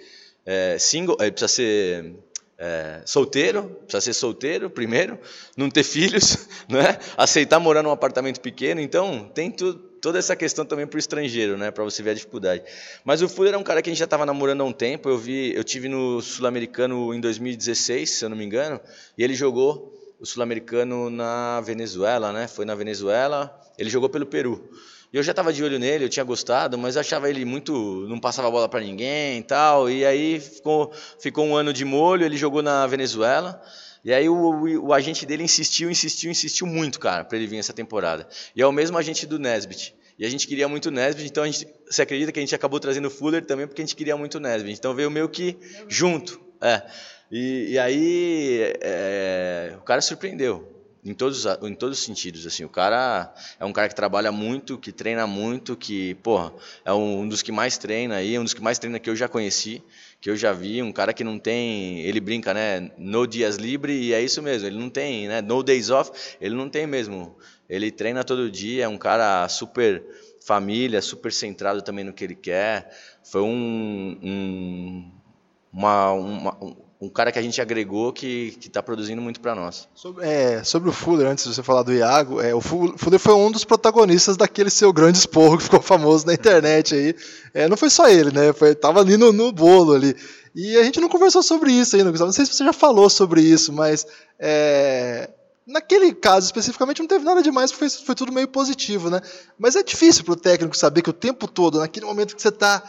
é, 0.46 0.78
single, 0.78 1.16
ele 1.18 1.32
precisa 1.32 1.48
ser 1.48 2.14
é, 2.58 3.02
solteiro, 3.04 3.64
precisa 3.86 4.00
ser 4.00 4.14
solteiro 4.14 4.70
primeiro, 4.70 5.18
não 5.56 5.68
ter 5.68 5.82
filhos, 5.82 6.48
né? 6.68 6.98
aceitar 7.16 7.60
morar 7.60 7.82
num 7.82 7.90
apartamento 7.90 8.40
pequeno. 8.40 8.80
Então, 8.80 9.30
tem 9.34 9.50
tu, 9.50 9.74
toda 9.74 10.18
essa 10.18 10.34
questão 10.34 10.64
também 10.64 10.86
para 10.86 10.96
o 10.96 10.98
estrangeiro, 10.98 11.58
né? 11.58 11.70
para 11.70 11.84
você 11.84 12.02
ver 12.02 12.10
a 12.10 12.14
dificuldade. 12.14 12.62
Mas 13.04 13.20
o 13.20 13.28
Fuller 13.28 13.54
é 13.54 13.58
um 13.58 13.62
cara 13.62 13.82
que 13.82 13.90
a 13.90 13.92
gente 13.92 13.98
já 13.98 14.04
estava 14.04 14.24
namorando 14.24 14.62
há 14.62 14.64
um 14.64 14.72
tempo. 14.72 15.08
Eu 15.08 15.18
vi, 15.18 15.54
eu 15.54 15.62
tive 15.62 15.88
no 15.88 16.22
Sul-Americano 16.22 17.12
em 17.12 17.20
2016, 17.20 18.10
se 18.10 18.24
eu 18.24 18.28
não 18.30 18.36
me 18.36 18.44
engano, 18.44 18.80
e 19.18 19.22
ele 19.22 19.34
jogou 19.34 19.92
o 20.18 20.24
Sul-Americano 20.24 21.10
na 21.10 21.60
Venezuela, 21.60 22.32
né? 22.32 22.48
Foi 22.48 22.64
na 22.64 22.74
Venezuela. 22.74 23.54
Ele 23.78 23.90
jogou 23.90 24.08
pelo 24.08 24.24
Peru. 24.24 24.70
Eu 25.16 25.22
já 25.22 25.32
estava 25.32 25.50
de 25.50 25.64
olho 25.64 25.78
nele, 25.78 26.04
eu 26.04 26.10
tinha 26.10 26.22
gostado, 26.22 26.76
mas 26.76 26.94
achava 26.94 27.30
ele 27.30 27.42
muito. 27.42 27.72
não 28.06 28.20
passava 28.20 28.50
bola 28.50 28.68
para 28.68 28.80
ninguém 28.80 29.38
e 29.38 29.42
tal. 29.42 29.88
E 29.88 30.04
aí 30.04 30.38
ficou, 30.38 30.92
ficou 31.18 31.46
um 31.46 31.56
ano 31.56 31.72
de 31.72 31.86
molho, 31.86 32.22
ele 32.22 32.36
jogou 32.36 32.60
na 32.60 32.86
Venezuela. 32.86 33.58
E 34.04 34.12
aí 34.12 34.28
o, 34.28 34.34
o, 34.34 34.88
o 34.88 34.92
agente 34.92 35.24
dele 35.24 35.42
insistiu, 35.42 35.90
insistiu, 35.90 36.30
insistiu 36.30 36.66
muito, 36.66 37.00
cara, 37.00 37.24
para 37.24 37.38
ele 37.38 37.46
vir 37.46 37.56
essa 37.56 37.72
temporada. 37.72 38.28
E 38.54 38.60
é 38.60 38.66
o 38.66 38.72
mesmo 38.72 38.98
agente 38.98 39.24
do 39.24 39.38
Nesbitt. 39.38 39.94
E 40.18 40.26
a 40.26 40.28
gente 40.28 40.46
queria 40.46 40.68
muito 40.68 40.90
o 40.90 40.90
Nesbitt, 40.90 41.26
então 41.26 41.44
a 41.44 41.46
gente, 41.46 41.66
você 41.90 42.02
acredita 42.02 42.30
que 42.30 42.38
a 42.38 42.42
gente 42.42 42.54
acabou 42.54 42.78
trazendo 42.78 43.08
o 43.08 43.10
Fuller 43.10 43.42
também 43.42 43.66
porque 43.66 43.80
a 43.80 43.86
gente 43.86 43.96
queria 43.96 44.18
muito 44.18 44.34
o 44.34 44.40
Nesbitt. 44.40 44.78
Então 44.78 44.94
veio 44.94 45.10
meio 45.10 45.30
que 45.30 45.56
junto. 45.88 46.38
É. 46.60 46.82
E, 47.32 47.70
e 47.70 47.78
aí 47.78 48.74
é, 48.82 49.72
o 49.78 49.82
cara 49.82 50.02
surpreendeu 50.02 50.75
em 51.06 51.14
todos, 51.14 51.46
em 51.62 51.74
todos 51.74 52.00
os 52.00 52.04
sentidos, 52.04 52.44
assim, 52.46 52.64
o 52.64 52.68
cara 52.68 53.32
é 53.60 53.64
um 53.64 53.72
cara 53.72 53.88
que 53.88 53.94
trabalha 53.94 54.32
muito, 54.32 54.76
que 54.76 54.90
treina 54.90 55.24
muito, 55.24 55.76
que, 55.76 56.16
porra, 56.16 56.52
é 56.84 56.92
um 56.92 57.28
dos 57.28 57.42
que 57.42 57.52
mais 57.52 57.78
treina 57.78 58.16
aí, 58.16 58.36
um 58.36 58.42
dos 58.42 58.52
que 58.52 58.60
mais 58.60 58.76
treina 58.76 58.98
que 58.98 59.08
eu 59.08 59.14
já 59.14 59.28
conheci, 59.28 59.80
que 60.20 60.28
eu 60.28 60.36
já 60.36 60.52
vi, 60.52 60.82
um 60.82 60.90
cara 60.90 61.12
que 61.12 61.22
não 61.22 61.38
tem, 61.38 62.00
ele 62.00 62.18
brinca, 62.18 62.52
né, 62.52 62.90
no 62.98 63.24
dias 63.24 63.54
livre, 63.54 63.92
e 63.92 64.12
é 64.12 64.20
isso 64.20 64.42
mesmo, 64.42 64.66
ele 64.66 64.78
não 64.78 64.90
tem, 64.90 65.28
né, 65.28 65.40
no 65.40 65.62
days 65.62 65.90
off, 65.90 66.10
ele 66.40 66.56
não 66.56 66.68
tem 66.68 66.88
mesmo, 66.88 67.36
ele 67.68 67.92
treina 67.92 68.24
todo 68.24 68.50
dia, 68.50 68.84
é 68.84 68.88
um 68.88 68.98
cara 68.98 69.48
super 69.48 70.02
família, 70.40 71.00
super 71.00 71.32
centrado 71.32 71.82
também 71.82 72.04
no 72.04 72.12
que 72.12 72.24
ele 72.24 72.34
quer, 72.34 72.90
foi 73.22 73.42
um, 73.42 74.18
um 74.22 75.12
uma, 75.72 76.12
uma 76.12 76.64
um 76.64 76.85
cara 77.10 77.30
que 77.30 77.38
a 77.38 77.42
gente 77.42 77.60
agregou 77.60 78.12
que 78.12 78.56
está 78.60 78.82
produzindo 78.82 79.20
muito 79.20 79.38
para 79.40 79.54
nós. 79.54 79.86
Sobre, 79.94 80.26
é, 80.26 80.64
sobre, 80.64 80.88
o 80.88 80.92
Fuller, 80.92 81.26
antes 81.26 81.44
de 81.44 81.54
você 81.54 81.62
falar 81.62 81.82
do 81.82 81.92
Iago, 81.92 82.40
é, 82.40 82.54
o 82.54 82.60
Fuller 82.60 83.18
foi 83.18 83.34
um 83.34 83.50
dos 83.50 83.64
protagonistas 83.64 84.36
daquele 84.36 84.70
seu 84.70 84.92
grande 84.92 85.18
esporro 85.18 85.58
que 85.58 85.64
ficou 85.64 85.82
famoso 85.82 86.26
na 86.26 86.32
internet 86.32 86.94
aí. 86.94 87.14
É, 87.52 87.68
não 87.68 87.76
foi 87.76 87.90
só 87.90 88.08
ele, 88.08 88.30
né? 88.30 88.52
Foi, 88.52 88.74
tava 88.74 89.00
ali 89.00 89.16
no, 89.16 89.32
no, 89.32 89.52
bolo 89.52 89.92
ali. 89.92 90.16
E 90.54 90.76
a 90.78 90.82
gente 90.82 91.00
não 91.00 91.08
conversou 91.08 91.42
sobre 91.42 91.70
isso 91.70 91.96
ainda, 91.96 92.10
Gustavo. 92.10 92.28
Não 92.28 92.32
sei 92.32 92.46
se 92.46 92.54
você 92.54 92.64
já 92.64 92.72
falou 92.72 93.10
sobre 93.10 93.42
isso, 93.42 93.74
mas 93.74 94.06
é, 94.38 95.28
naquele 95.66 96.14
caso 96.14 96.46
especificamente 96.46 97.00
não 97.00 97.08
teve 97.08 97.24
nada 97.24 97.42
demais, 97.42 97.72
foi, 97.72 97.90
foi 97.90 98.14
tudo 98.14 98.32
meio 98.32 98.48
positivo, 98.48 99.10
né? 99.10 99.20
Mas 99.58 99.76
é 99.76 99.82
difícil 99.82 100.24
para 100.24 100.32
o 100.32 100.36
técnico 100.36 100.76
saber 100.76 101.02
que 101.02 101.10
o 101.10 101.12
tempo 101.12 101.46
todo, 101.46 101.78
naquele 101.78 102.06
momento 102.06 102.34
que 102.34 102.40
você 102.40 102.48
está 102.48 102.82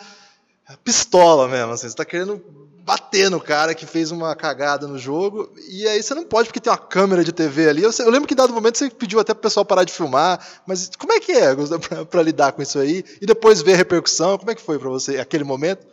pistola 0.84 1.48
mesmo, 1.48 1.74
assim, 1.74 1.82
você 1.82 1.88
está 1.88 2.06
querendo 2.06 2.67
bater 2.88 3.30
no 3.30 3.42
cara 3.42 3.76
que 3.76 3.86
fez 3.86 4.12
uma 4.12 4.34
cagada 4.34 4.88
no 4.88 4.98
jogo. 4.98 5.52
E 5.70 5.86
aí 5.86 6.02
você 6.02 6.16
não 6.16 6.24
pode, 6.24 6.48
porque 6.48 6.62
tem 6.62 6.72
uma 6.72 6.78
câmera 6.78 7.22
de 7.22 7.34
TV 7.34 7.68
ali. 7.68 7.84
Eu, 7.84 7.92
eu 8.00 8.10
lembro 8.10 8.26
que 8.26 8.34
em 8.34 8.38
dado 8.38 8.54
momento 8.54 8.78
você 8.78 8.90
pediu 8.90 9.20
até 9.20 9.34
pro 9.34 9.42
pessoal 9.42 9.66
parar 9.66 9.84
de 9.84 9.92
filmar. 9.92 10.40
Mas 10.66 10.90
como 10.98 11.12
é 11.12 11.20
que 11.20 11.34
é 11.34 11.54
para 12.10 12.24
lidar 12.24 12.54
com 12.54 12.62
isso 12.62 12.80
aí? 12.80 13.04
E 13.20 13.26
depois 13.26 13.62
ver 13.62 13.74
a 13.74 13.76
repercussão? 13.76 14.38
Como 14.38 14.50
é 14.50 14.56
que 14.56 14.62
foi 14.62 14.80
para 14.80 14.88
você 14.88 15.18
aquele 15.18 15.44
momento? 15.44 15.86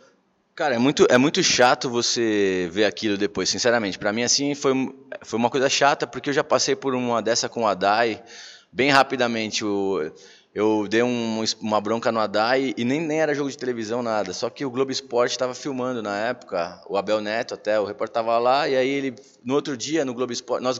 Cara, 0.55 0.75
é 0.75 0.77
muito, 0.77 1.05
é 1.09 1.17
muito 1.17 1.43
chato 1.43 1.89
você 1.89 2.69
ver 2.71 2.85
aquilo 2.85 3.17
depois, 3.17 3.49
sinceramente. 3.49 3.99
Para 3.99 4.13
mim, 4.13 4.23
assim, 4.23 4.55
foi, 4.55 4.71
foi 5.21 5.37
uma 5.37 5.49
coisa 5.49 5.67
chata, 5.67 6.07
porque 6.07 6.29
eu 6.29 6.33
já 6.33 6.45
passei 6.45 6.77
por 6.77 6.95
uma 6.95 7.21
dessa 7.21 7.49
com 7.49 7.63
o 7.63 7.67
Adai, 7.67 8.23
bem 8.71 8.89
rapidamente. 8.89 9.65
O, 9.65 9.99
eu 10.55 10.87
dei 10.87 11.03
um, 11.03 11.43
uma 11.59 11.81
bronca 11.81 12.13
no 12.13 12.19
Adai 12.21 12.73
e 12.77 12.85
nem, 12.85 13.01
nem 13.01 13.19
era 13.19 13.35
jogo 13.35 13.51
de 13.51 13.57
televisão, 13.57 14.01
nada. 14.01 14.31
Só 14.31 14.49
que 14.49 14.63
o 14.63 14.71
Globo 14.71 14.89
Esporte 14.89 15.31
estava 15.31 15.53
filmando 15.53 16.01
na 16.01 16.17
época, 16.17 16.81
o 16.87 16.95
Abel 16.95 17.19
Neto 17.19 17.53
até, 17.53 17.77
o 17.77 17.83
repórter 17.83 18.11
estava 18.11 18.39
lá, 18.39 18.65
e 18.65 18.77
aí 18.77 18.87
ele, 18.87 19.15
no 19.43 19.53
outro 19.53 19.75
dia, 19.75 20.05
no 20.05 20.13
Globo 20.13 20.31
Esporte, 20.31 20.63
nós, 20.63 20.79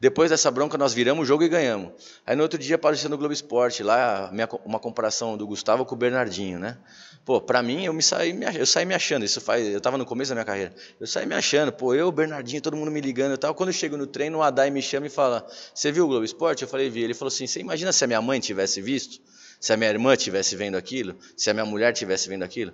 depois 0.00 0.30
dessa 0.30 0.50
bronca, 0.50 0.78
nós 0.78 0.94
viramos 0.94 1.24
o 1.24 1.26
jogo 1.26 1.44
e 1.44 1.48
ganhamos. 1.48 1.92
Aí 2.26 2.34
no 2.34 2.42
outro 2.42 2.58
dia 2.58 2.76
apareceu 2.76 3.10
no 3.10 3.18
Globo 3.18 3.34
Esporte, 3.34 3.82
lá, 3.82 4.30
minha, 4.32 4.48
uma 4.64 4.78
comparação 4.78 5.36
do 5.36 5.46
Gustavo 5.46 5.84
com 5.84 5.94
o 5.94 5.98
Bernardinho, 5.98 6.58
né? 6.58 6.78
Pô, 7.22 7.38
pra 7.38 7.62
mim, 7.62 7.84
eu 7.84 7.92
me 7.92 8.02
saí, 8.02 8.34
eu 8.58 8.64
saí 8.64 8.86
me 8.86 8.94
achando. 8.94 9.26
Isso 9.26 9.42
faz, 9.42 9.66
eu 9.66 9.78
tava 9.78 9.98
no 9.98 10.06
começo 10.06 10.30
da 10.30 10.36
minha 10.36 10.44
carreira. 10.46 10.74
Eu 10.98 11.06
saí 11.06 11.26
me 11.26 11.34
achando, 11.34 11.70
pô, 11.70 11.94
eu, 11.94 12.10
Bernardinho, 12.10 12.62
todo 12.62 12.78
mundo 12.78 12.90
me 12.90 12.98
ligando 12.98 13.34
e 13.34 13.36
tal. 13.36 13.54
Quando 13.54 13.68
eu 13.68 13.74
chego 13.74 13.98
no 13.98 14.06
treino, 14.06 14.38
o 14.38 14.42
Adai 14.42 14.70
me 14.70 14.80
chama 14.80 15.06
e 15.06 15.10
fala: 15.10 15.46
Você 15.74 15.92
viu 15.92 16.06
o 16.06 16.08
Globo 16.08 16.24
Esporte? 16.24 16.62
Eu 16.62 16.68
falei: 16.68 16.88
Vi. 16.88 17.02
Ele 17.02 17.12
falou 17.12 17.28
assim: 17.28 17.46
Você 17.46 17.60
imagina 17.60 17.92
se 17.92 18.02
a 18.02 18.06
minha 18.06 18.22
mãe 18.22 18.40
tivesse 18.40 18.80
visto? 18.80 19.20
Se 19.60 19.70
a 19.70 19.76
minha 19.76 19.90
irmã 19.90 20.16
tivesse 20.16 20.56
vendo 20.56 20.78
aquilo? 20.78 21.14
Se 21.36 21.50
a 21.50 21.52
minha 21.52 21.66
mulher 21.66 21.92
tivesse 21.92 22.26
vendo 22.26 22.42
aquilo? 22.42 22.72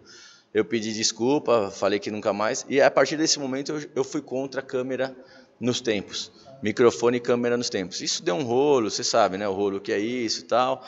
Eu 0.54 0.64
pedi 0.64 0.94
desculpa, 0.94 1.72
falei 1.72 1.98
que 1.98 2.08
nunca 2.08 2.32
mais. 2.32 2.64
E 2.68 2.80
a 2.80 2.88
partir 2.88 3.16
desse 3.16 3.40
momento, 3.40 3.72
eu, 3.72 3.90
eu 3.96 4.04
fui 4.04 4.22
contra 4.22 4.60
a 4.60 4.64
câmera 4.64 5.14
nos 5.58 5.80
tempos. 5.80 6.30
Microfone 6.62 7.18
e 7.18 7.20
câmera 7.20 7.56
nos 7.56 7.68
tempos. 7.68 8.00
Isso 8.00 8.22
deu 8.22 8.34
um 8.34 8.42
rolo, 8.42 8.90
você 8.90 9.04
sabe, 9.04 9.36
né? 9.36 9.48
O 9.48 9.52
rolo 9.52 9.80
que 9.80 9.92
é 9.92 9.98
isso 9.98 10.40
e 10.40 10.44
tal. 10.44 10.84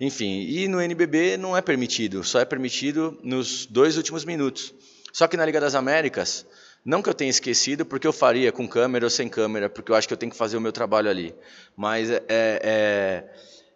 Enfim, 0.00 0.40
e 0.48 0.66
no 0.66 0.80
NBB 0.80 1.36
não 1.36 1.54
é 1.56 1.60
permitido, 1.60 2.24
só 2.24 2.40
é 2.40 2.44
permitido 2.44 3.18
nos 3.22 3.66
dois 3.66 3.98
últimos 3.98 4.24
minutos. 4.24 4.72
Só 5.12 5.28
que 5.28 5.36
na 5.36 5.44
Liga 5.44 5.60
das 5.60 5.74
Américas, 5.74 6.46
não 6.82 7.02
que 7.02 7.10
eu 7.10 7.14
tenha 7.14 7.30
esquecido, 7.30 7.84
porque 7.84 8.06
eu 8.06 8.12
faria 8.12 8.50
com 8.50 8.66
câmera 8.66 9.04
ou 9.04 9.10
sem 9.10 9.28
câmera, 9.28 9.68
porque 9.68 9.92
eu 9.92 9.96
acho 9.96 10.08
que 10.08 10.14
eu 10.14 10.18
tenho 10.18 10.32
que 10.32 10.38
fazer 10.38 10.56
o 10.56 10.60
meu 10.60 10.72
trabalho 10.72 11.10
ali. 11.10 11.34
Mas 11.76 12.10
é, 12.10 12.22
é, 12.28 13.24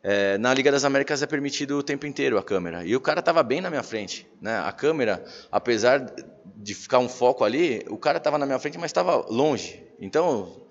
é, 0.03 0.38
na 0.38 0.55
Liga 0.55 0.72
das 0.72 0.84
Américas 0.84 1.22
é 1.22 1.26
permitido 1.26 1.76
o 1.76 1.82
tempo 1.82 2.07
inteiro 2.07 2.38
a 2.38 2.42
câmera. 2.42 2.84
E 2.84 2.97
o 2.97 3.01
cara 3.01 3.20
estava 3.20 3.42
bem 3.42 3.61
na 3.61 3.68
minha 3.68 3.82
frente. 3.82 4.26
Né? 4.40 4.59
A 4.59 4.72
câmera, 4.72 5.22
apesar 5.53 6.14
de 6.57 6.74
ficar 6.74 6.99
um 6.99 7.09
foco 7.09 7.45
ali, 7.45 7.84
o 7.90 7.99
cara 7.99 8.16
estava 8.16 8.38
na 8.38 8.47
minha 8.47 8.59
frente, 8.59 8.78
mas 8.78 8.90
estava 8.90 9.16
longe. 9.28 9.84
Então, 10.01 10.66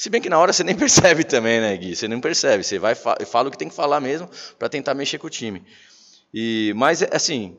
se 0.00 0.08
bem 0.08 0.18
que 0.18 0.30
na 0.30 0.38
hora 0.38 0.50
você 0.50 0.64
nem 0.64 0.74
percebe 0.74 1.24
também, 1.24 1.60
né, 1.60 1.76
Gui? 1.76 1.94
Você 1.94 2.08
não 2.08 2.22
percebe. 2.22 2.64
Você 2.64 2.78
vai 2.78 2.94
fala 2.94 3.48
o 3.48 3.50
que 3.50 3.58
tem 3.58 3.68
que 3.68 3.74
falar 3.74 4.00
mesmo 4.00 4.30
para 4.58 4.66
tentar 4.66 4.94
mexer 4.94 5.18
com 5.18 5.26
o 5.26 5.30
time. 5.30 5.62
E, 6.32 6.72
mas, 6.74 7.02
assim, 7.02 7.54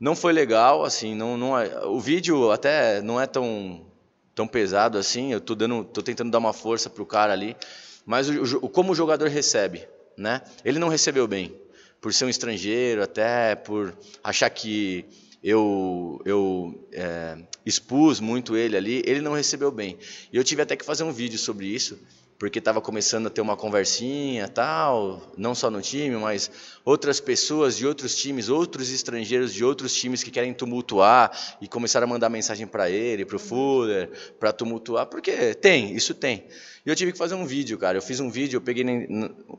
não 0.00 0.16
foi 0.16 0.32
legal. 0.32 0.84
assim, 0.84 1.14
não, 1.14 1.36
não 1.36 1.56
é, 1.56 1.86
O 1.86 2.00
vídeo 2.00 2.50
até 2.50 3.00
não 3.02 3.20
é 3.20 3.26
tão, 3.28 3.86
tão 4.34 4.48
pesado 4.48 4.98
assim. 4.98 5.32
Eu 5.32 5.40
tô, 5.40 5.54
dando, 5.54 5.84
tô 5.84 6.02
tentando 6.02 6.28
dar 6.28 6.38
uma 6.38 6.52
força 6.52 6.90
pro 6.90 7.06
cara 7.06 7.32
ali. 7.32 7.56
Mas 8.04 8.28
o, 8.28 8.66
o, 8.66 8.68
como 8.68 8.90
o 8.90 8.94
jogador 8.96 9.28
recebe, 9.28 9.86
né? 10.18 10.42
Ele 10.64 10.80
não 10.80 10.88
recebeu 10.88 11.28
bem. 11.28 11.54
Por 12.00 12.12
ser 12.12 12.24
um 12.24 12.28
estrangeiro, 12.28 13.00
até 13.00 13.54
por 13.54 13.96
achar 14.24 14.50
que 14.50 15.04
eu, 15.42 16.20
eu 16.24 16.88
é, 16.92 17.38
expus 17.64 18.20
muito 18.20 18.56
ele 18.56 18.76
ali, 18.76 19.02
ele 19.04 19.20
não 19.20 19.34
recebeu 19.34 19.70
bem. 19.70 19.98
E 20.32 20.36
eu 20.36 20.44
tive 20.44 20.62
até 20.62 20.76
que 20.76 20.84
fazer 20.84 21.04
um 21.04 21.12
vídeo 21.12 21.38
sobre 21.38 21.66
isso, 21.66 21.98
porque 22.38 22.58
estava 22.58 22.80
começando 22.80 23.26
a 23.26 23.30
ter 23.30 23.40
uma 23.40 23.56
conversinha 23.56 24.46
tal, 24.48 25.32
não 25.36 25.54
só 25.54 25.70
no 25.70 25.80
time, 25.80 26.16
mas 26.16 26.50
outras 26.84 27.18
pessoas 27.18 27.76
de 27.76 27.86
outros 27.86 28.14
times, 28.14 28.48
outros 28.48 28.90
estrangeiros 28.90 29.54
de 29.54 29.64
outros 29.64 29.94
times 29.94 30.22
que 30.22 30.30
querem 30.30 30.52
tumultuar 30.52 31.30
e 31.60 31.68
começaram 31.68 32.06
a 32.06 32.10
mandar 32.10 32.28
mensagem 32.28 32.66
para 32.66 32.90
ele, 32.90 33.24
para 33.24 33.36
o 33.36 33.38
Fuller, 33.38 34.10
para 34.38 34.52
tumultuar, 34.52 35.06
porque 35.06 35.54
tem, 35.54 35.94
isso 35.94 36.14
tem. 36.14 36.44
E 36.84 36.90
eu 36.90 36.94
tive 36.94 37.12
que 37.12 37.18
fazer 37.18 37.34
um 37.34 37.46
vídeo, 37.46 37.78
cara. 37.78 37.98
Eu 37.98 38.02
fiz 38.02 38.20
um 38.20 38.30
vídeo, 38.30 38.58
eu 38.58 38.60
peguei 38.60 38.84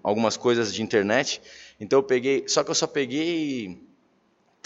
algumas 0.04 0.38
coisas 0.38 0.74
de 0.74 0.82
internet, 0.82 1.42
então 1.80 2.00
eu 2.00 2.04
peguei, 2.04 2.46
só 2.48 2.64
que 2.64 2.70
eu 2.70 2.76
só 2.76 2.88
peguei 2.88 3.87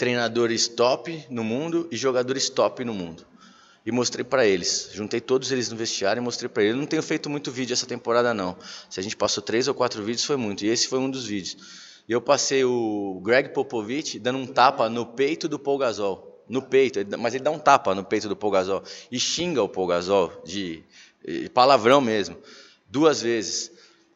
treinadores 0.02 0.66
top 0.66 1.24
no 1.30 1.44
mundo 1.44 1.86
e 1.88 1.96
jogadores 1.96 2.50
top 2.50 2.84
no 2.84 2.92
mundo. 2.92 3.24
E 3.86 3.92
mostrei 3.92 4.24
para 4.24 4.44
eles. 4.44 4.90
Juntei 4.92 5.20
todos 5.20 5.52
eles 5.52 5.70
no 5.70 5.76
vestiário 5.76 6.20
e 6.20 6.24
mostrei 6.24 6.48
para 6.48 6.64
eles. 6.64 6.74
Eu 6.74 6.80
não 6.80 6.88
tenho 6.88 7.04
feito 7.04 7.30
muito 7.30 7.52
vídeo 7.52 7.72
essa 7.72 7.86
temporada, 7.86 8.34
não. 8.34 8.56
Se 8.90 8.98
a 8.98 9.02
gente 9.02 9.16
passou 9.16 9.40
três 9.40 9.68
ou 9.68 9.74
quatro 9.74 10.02
vídeos, 10.02 10.24
foi 10.24 10.34
muito. 10.36 10.64
E 10.64 10.68
esse 10.68 10.88
foi 10.88 10.98
um 10.98 11.08
dos 11.08 11.24
vídeos. 11.24 11.56
Eu 12.08 12.20
passei 12.20 12.64
o 12.64 13.20
Greg 13.22 13.50
Popovich 13.50 14.18
dando 14.18 14.40
um 14.40 14.46
tapa 14.46 14.88
no 14.88 15.06
peito 15.06 15.48
do 15.48 15.56
Paul 15.56 15.78
Gasol. 15.78 16.44
No 16.48 16.62
peito, 16.62 16.98
mas 17.16 17.36
ele 17.36 17.44
dá 17.44 17.52
um 17.52 17.58
tapa 17.60 17.94
no 17.94 18.02
peito 18.02 18.28
do 18.28 18.34
Paul 18.34 18.54
Gasol. 18.54 18.82
E 19.08 19.20
xinga 19.20 19.62
o 19.62 19.68
Paul 19.68 19.86
Gasol 19.86 20.32
de, 20.44 20.82
de 21.24 21.48
palavrão 21.50 22.00
mesmo. 22.00 22.36
duas 22.88 23.22
vezes. 23.22 23.70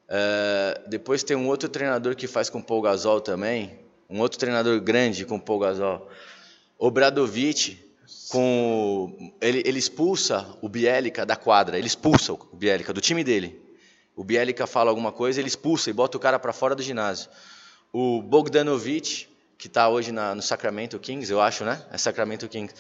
É, 0.08 0.82
depois 0.88 1.22
tem 1.22 1.36
um 1.36 1.46
outro 1.46 1.68
treinador 1.68 2.16
que 2.16 2.26
faz 2.26 2.50
com 2.50 2.58
o 2.58 2.62
Paul 2.64 2.82
Gasol 2.82 3.20
também, 3.20 3.85
um 4.08 4.20
outro 4.20 4.38
treinador 4.38 4.80
grande 4.80 5.24
com 5.24 5.36
o 5.36 5.40
Paul 5.40 5.58
Gasol. 5.60 6.08
O 6.78 6.90
Bradovic, 6.90 7.78
com 8.28 9.32
ele, 9.40 9.62
ele 9.64 9.78
expulsa 9.78 10.46
o 10.60 10.68
Bielica 10.68 11.24
da 11.24 11.36
quadra, 11.36 11.78
ele 11.78 11.86
expulsa 11.86 12.32
o 12.32 12.38
Bielica 12.52 12.92
do 12.92 13.00
time 13.00 13.24
dele. 13.24 13.60
O 14.14 14.24
Bielica 14.24 14.66
fala 14.66 14.90
alguma 14.90 15.12
coisa, 15.12 15.40
ele 15.40 15.48
expulsa 15.48 15.90
e 15.90 15.92
bota 15.92 16.16
o 16.16 16.20
cara 16.20 16.38
para 16.38 16.52
fora 16.52 16.74
do 16.74 16.82
ginásio. 16.82 17.28
O 17.92 18.22
Bogdanovic, 18.22 19.28
que 19.58 19.66
está 19.66 19.88
hoje 19.88 20.12
na, 20.12 20.34
no 20.34 20.42
Sacramento 20.42 20.98
Kings, 20.98 21.30
eu 21.30 21.40
acho, 21.40 21.64
né? 21.64 21.82
É 21.90 21.98
Sacramento 21.98 22.48
Kings. 22.48 22.74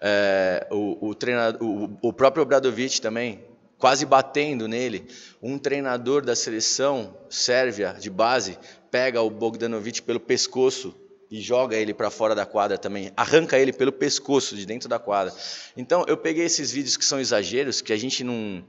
É, 0.00 0.66
o, 0.70 1.08
o, 1.08 1.14
treinador, 1.14 1.62
o, 1.62 1.98
o 2.00 2.12
próprio 2.12 2.42
Obradovic 2.42 3.00
também, 3.00 3.44
quase 3.78 4.06
batendo 4.06 4.66
nele. 4.66 5.06
Um 5.42 5.58
treinador 5.58 6.24
da 6.24 6.34
seleção 6.34 7.16
sérvia 7.28 7.96
de 7.98 8.10
base 8.10 8.58
pega 8.90 9.22
o 9.22 9.30
Bogdanovic 9.30 10.02
pelo 10.02 10.20
pescoço 10.20 10.94
e 11.30 11.40
joga 11.40 11.76
ele 11.76 11.94
para 11.94 12.10
fora 12.10 12.34
da 12.34 12.44
quadra 12.44 12.76
também, 12.76 13.12
arranca 13.16 13.58
ele 13.58 13.72
pelo 13.72 13.92
pescoço 13.92 14.56
de 14.56 14.66
dentro 14.66 14.88
da 14.88 14.98
quadra. 14.98 15.32
Então 15.76 16.04
eu 16.08 16.16
peguei 16.16 16.44
esses 16.44 16.72
vídeos 16.72 16.96
que 16.96 17.04
são 17.04 17.20
exageros, 17.20 17.80
que 17.80 17.92
a 17.92 17.96
gente 17.96 18.24
não 18.24 18.64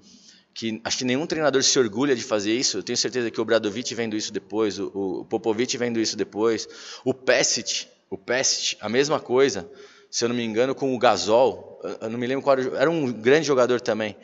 que 0.54 0.82
acho 0.84 0.98
que 0.98 1.06
nenhum 1.06 1.26
treinador 1.26 1.64
se 1.64 1.80
orgulha 1.80 2.16
de 2.16 2.24
fazer 2.24 2.54
isso. 2.54 2.78
Eu 2.78 2.84
tenho 2.84 2.98
certeza 2.98 3.32
que 3.32 3.40
o 3.40 3.46
Bradovic 3.46 3.96
vendo 3.96 4.16
isso 4.16 4.32
depois, 4.32 4.78
o, 4.78 5.22
o 5.22 5.26
Popovic 5.26 5.76
vendo 5.78 6.00
isso 6.00 6.16
depois, 6.16 6.68
o 7.06 7.14
Pesic, 7.14 7.88
o 8.10 8.18
Pesic, 8.18 8.78
a 8.82 8.90
mesma 8.90 9.20
coisa. 9.20 9.70
Se 10.10 10.26
eu 10.26 10.30
não 10.30 10.36
me 10.36 10.44
engano, 10.44 10.76
com 10.76 10.94
o 10.94 11.00
Gasol, 11.00 11.80
eu 12.02 12.10
não 12.10 12.20
me 12.20 12.28
lembro 12.28 12.44
qual 12.44 12.60
era, 12.60 12.78
era 12.78 12.92
um 12.92 13.12
grande 13.12 13.48
jogador 13.48 13.80
também. 13.80 14.16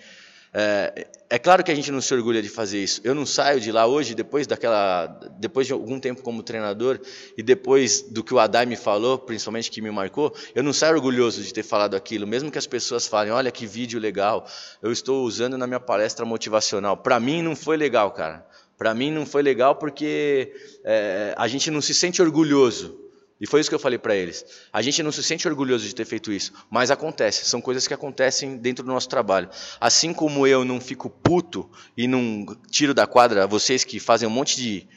É, 0.54 1.08
é, 1.30 1.38
claro 1.38 1.62
que 1.62 1.70
a 1.70 1.76
gente 1.76 1.92
não 1.92 2.00
se 2.00 2.14
orgulha 2.14 2.42
de 2.42 2.48
fazer 2.48 2.82
isso. 2.82 3.02
Eu 3.04 3.14
não 3.14 3.26
saio 3.26 3.60
de 3.60 3.70
lá 3.70 3.86
hoje, 3.86 4.16
depois 4.16 4.48
daquela, 4.48 5.08
depois 5.38 5.68
de 5.68 5.74
algum 5.74 6.00
tempo 6.00 6.22
como 6.22 6.42
treinador 6.42 7.00
e 7.38 7.44
depois 7.44 8.02
do 8.02 8.24
que 8.24 8.34
o 8.34 8.40
Adai 8.40 8.66
me 8.66 8.78
falou, 8.78 9.18
principalmente 9.18 9.70
que 9.70 9.82
me 9.82 9.92
marcou, 9.92 10.34
eu 10.56 10.64
não 10.64 10.72
saio 10.72 10.96
orgulhoso 10.96 11.44
de 11.44 11.54
ter 11.54 11.64
falado 11.64 11.96
aquilo, 11.96 12.26
mesmo 12.26 12.50
que 12.50 12.58
as 12.58 12.66
pessoas 12.66 13.08
falem, 13.08 13.34
olha 13.34 13.52
que 13.52 13.68
vídeo 13.68 14.00
legal, 14.00 14.48
eu 14.82 14.90
estou 14.90 15.26
usando 15.26 15.58
na 15.58 15.68
minha 15.68 15.82
palestra 15.82 16.26
motivacional. 16.26 16.96
Para 16.96 17.20
mim 17.20 17.42
não 17.42 17.58
foi 17.58 17.76
legal, 17.76 18.12
cara. 18.12 18.46
Para 18.78 18.94
mim 18.94 19.12
não 19.12 19.26
foi 19.26 19.42
legal 19.42 19.76
porque 19.76 20.54
é, 20.86 21.34
a 21.36 21.48
gente 21.48 21.70
não 21.70 21.82
se 21.82 21.94
sente 21.94 22.22
orgulhoso 22.22 23.07
e 23.40 23.46
foi 23.46 23.60
isso 23.60 23.70
que 23.70 23.76
eu 23.76 23.80
falei 23.80 24.00
para 24.00 24.16
eles. 24.16 24.46
A 24.74 24.82
gente 24.82 25.04
não 25.04 25.12
se 25.12 25.22
sente 25.22 25.48
orgulhoso 25.48 25.86
de 25.86 25.94
ter 25.94 26.06
feito 26.06 26.32
isso, 26.32 26.52
mas 26.70 26.90
acontece. 26.90 27.46
São 27.46 27.62
coisas 27.62 27.88
que 27.88 27.94
acontecem 27.94 28.58
dentro 28.58 28.84
do 28.84 28.92
nosso 28.92 29.08
trabalho. 29.08 29.50
Assim 29.80 30.14
como 30.14 30.48
eu 30.48 30.66
não 30.66 30.82
fico 30.82 31.10
puto 31.10 31.70
e 31.96 32.08
não 32.08 32.46
tiro 32.70 32.94
da 32.94 33.06
quadra 33.06 33.46
vocês 33.46 33.84
que 33.84 34.00
fazem 34.00 34.28
um 34.28 34.32
monte 34.32 34.58
de 34.58 34.88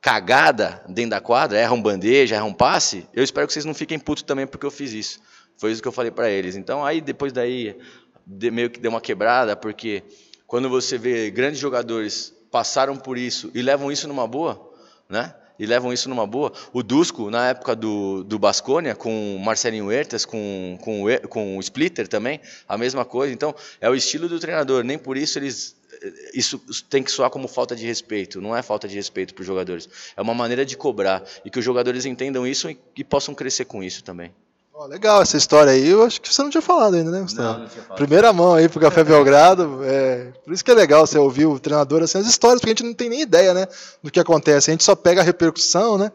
cagada 0.00 0.84
dentro 0.88 1.10
da 1.10 1.20
quadra, 1.20 1.58
erram 1.58 1.80
bandeja, 1.80 2.36
erram 2.36 2.52
passe, 2.52 3.08
eu 3.12 3.24
espero 3.24 3.46
que 3.46 3.52
vocês 3.52 3.64
não 3.64 3.74
fiquem 3.74 3.98
putos 3.98 4.22
também 4.22 4.46
porque 4.46 4.64
eu 4.64 4.70
fiz 4.70 4.92
isso. 4.92 5.20
Foi 5.58 5.72
isso 5.72 5.82
que 5.82 5.88
eu 5.88 5.92
falei 5.92 6.10
para 6.10 6.30
eles. 6.30 6.56
Então 6.56 6.84
aí 6.84 7.00
depois 7.00 7.32
daí 7.32 7.76
meio 8.26 8.70
que 8.70 8.80
deu 8.80 8.90
uma 8.90 9.00
quebrada, 9.00 9.54
porque 9.54 10.02
quando 10.46 10.68
você 10.68 10.96
vê 10.96 11.30
grandes 11.30 11.58
jogadores 11.58 12.34
passaram 12.50 12.96
por 12.96 13.18
isso 13.18 13.50
e 13.54 13.60
levam 13.60 13.90
isso 13.92 14.08
numa 14.08 14.26
boa, 14.26 14.72
né? 15.08 15.34
E 15.58 15.66
levam 15.66 15.92
isso 15.92 16.08
numa 16.08 16.26
boa. 16.26 16.52
O 16.72 16.82
Dusko, 16.82 17.30
na 17.30 17.48
época 17.48 17.74
do, 17.74 18.24
do 18.24 18.38
Basconia, 18.38 18.94
com 18.94 19.38
Marcelinho 19.42 19.86
Huertas, 19.86 20.24
com, 20.24 20.78
com, 20.82 21.04
com 21.28 21.56
o 21.56 21.60
Splitter 21.60 22.08
também, 22.08 22.40
a 22.68 22.76
mesma 22.76 23.04
coisa. 23.04 23.32
Então, 23.32 23.54
é 23.80 23.88
o 23.88 23.94
estilo 23.94 24.28
do 24.28 24.38
treinador, 24.38 24.84
nem 24.84 24.98
por 24.98 25.16
isso 25.16 25.38
eles. 25.38 25.76
Isso 26.34 26.60
tem 26.90 27.02
que 27.02 27.10
soar 27.10 27.30
como 27.30 27.48
falta 27.48 27.74
de 27.74 27.86
respeito, 27.86 28.40
não 28.40 28.54
é 28.54 28.62
falta 28.62 28.86
de 28.86 28.94
respeito 28.94 29.32
para 29.32 29.40
os 29.40 29.46
jogadores. 29.46 29.88
É 30.14 30.20
uma 30.20 30.34
maneira 30.34 30.64
de 30.64 30.76
cobrar 30.76 31.24
e 31.42 31.48
que 31.48 31.58
os 31.58 31.64
jogadores 31.64 32.04
entendam 32.04 32.46
isso 32.46 32.68
e, 32.68 32.78
e 32.96 33.02
possam 33.02 33.34
crescer 33.34 33.64
com 33.64 33.82
isso 33.82 34.04
também. 34.04 34.32
Oh, 34.78 34.84
legal 34.84 35.22
essa 35.22 35.38
história 35.38 35.72
aí. 35.72 35.88
Eu 35.88 36.04
acho 36.04 36.20
que 36.20 36.32
você 36.32 36.42
não 36.42 36.50
tinha 36.50 36.60
falado 36.60 36.96
ainda, 36.96 37.10
né, 37.10 37.22
Gustavo? 37.22 37.48
Não, 37.54 37.58
não 37.60 37.68
tinha 37.68 37.82
falado. 37.82 37.96
Primeira 37.96 38.30
mão 38.30 38.52
aí 38.52 38.68
pro 38.68 38.78
Café 38.78 39.02
Belgrado. 39.02 39.80
É, 39.82 40.32
por 40.44 40.52
isso 40.52 40.62
que 40.62 40.70
é 40.70 40.74
legal 40.74 41.06
você 41.06 41.16
ouvir 41.16 41.46
o 41.46 41.58
treinador 41.58 42.02
assim, 42.02 42.18
as 42.18 42.26
histórias, 42.26 42.60
porque 42.60 42.72
a 42.72 42.74
gente 42.74 42.84
não 42.84 42.92
tem 42.92 43.08
nem 43.08 43.22
ideia, 43.22 43.54
né, 43.54 43.66
do 44.02 44.10
que 44.10 44.20
acontece. 44.20 44.70
A 44.70 44.74
gente 44.74 44.84
só 44.84 44.94
pega 44.94 45.22
a 45.22 45.24
repercussão, 45.24 45.96
né? 45.96 46.12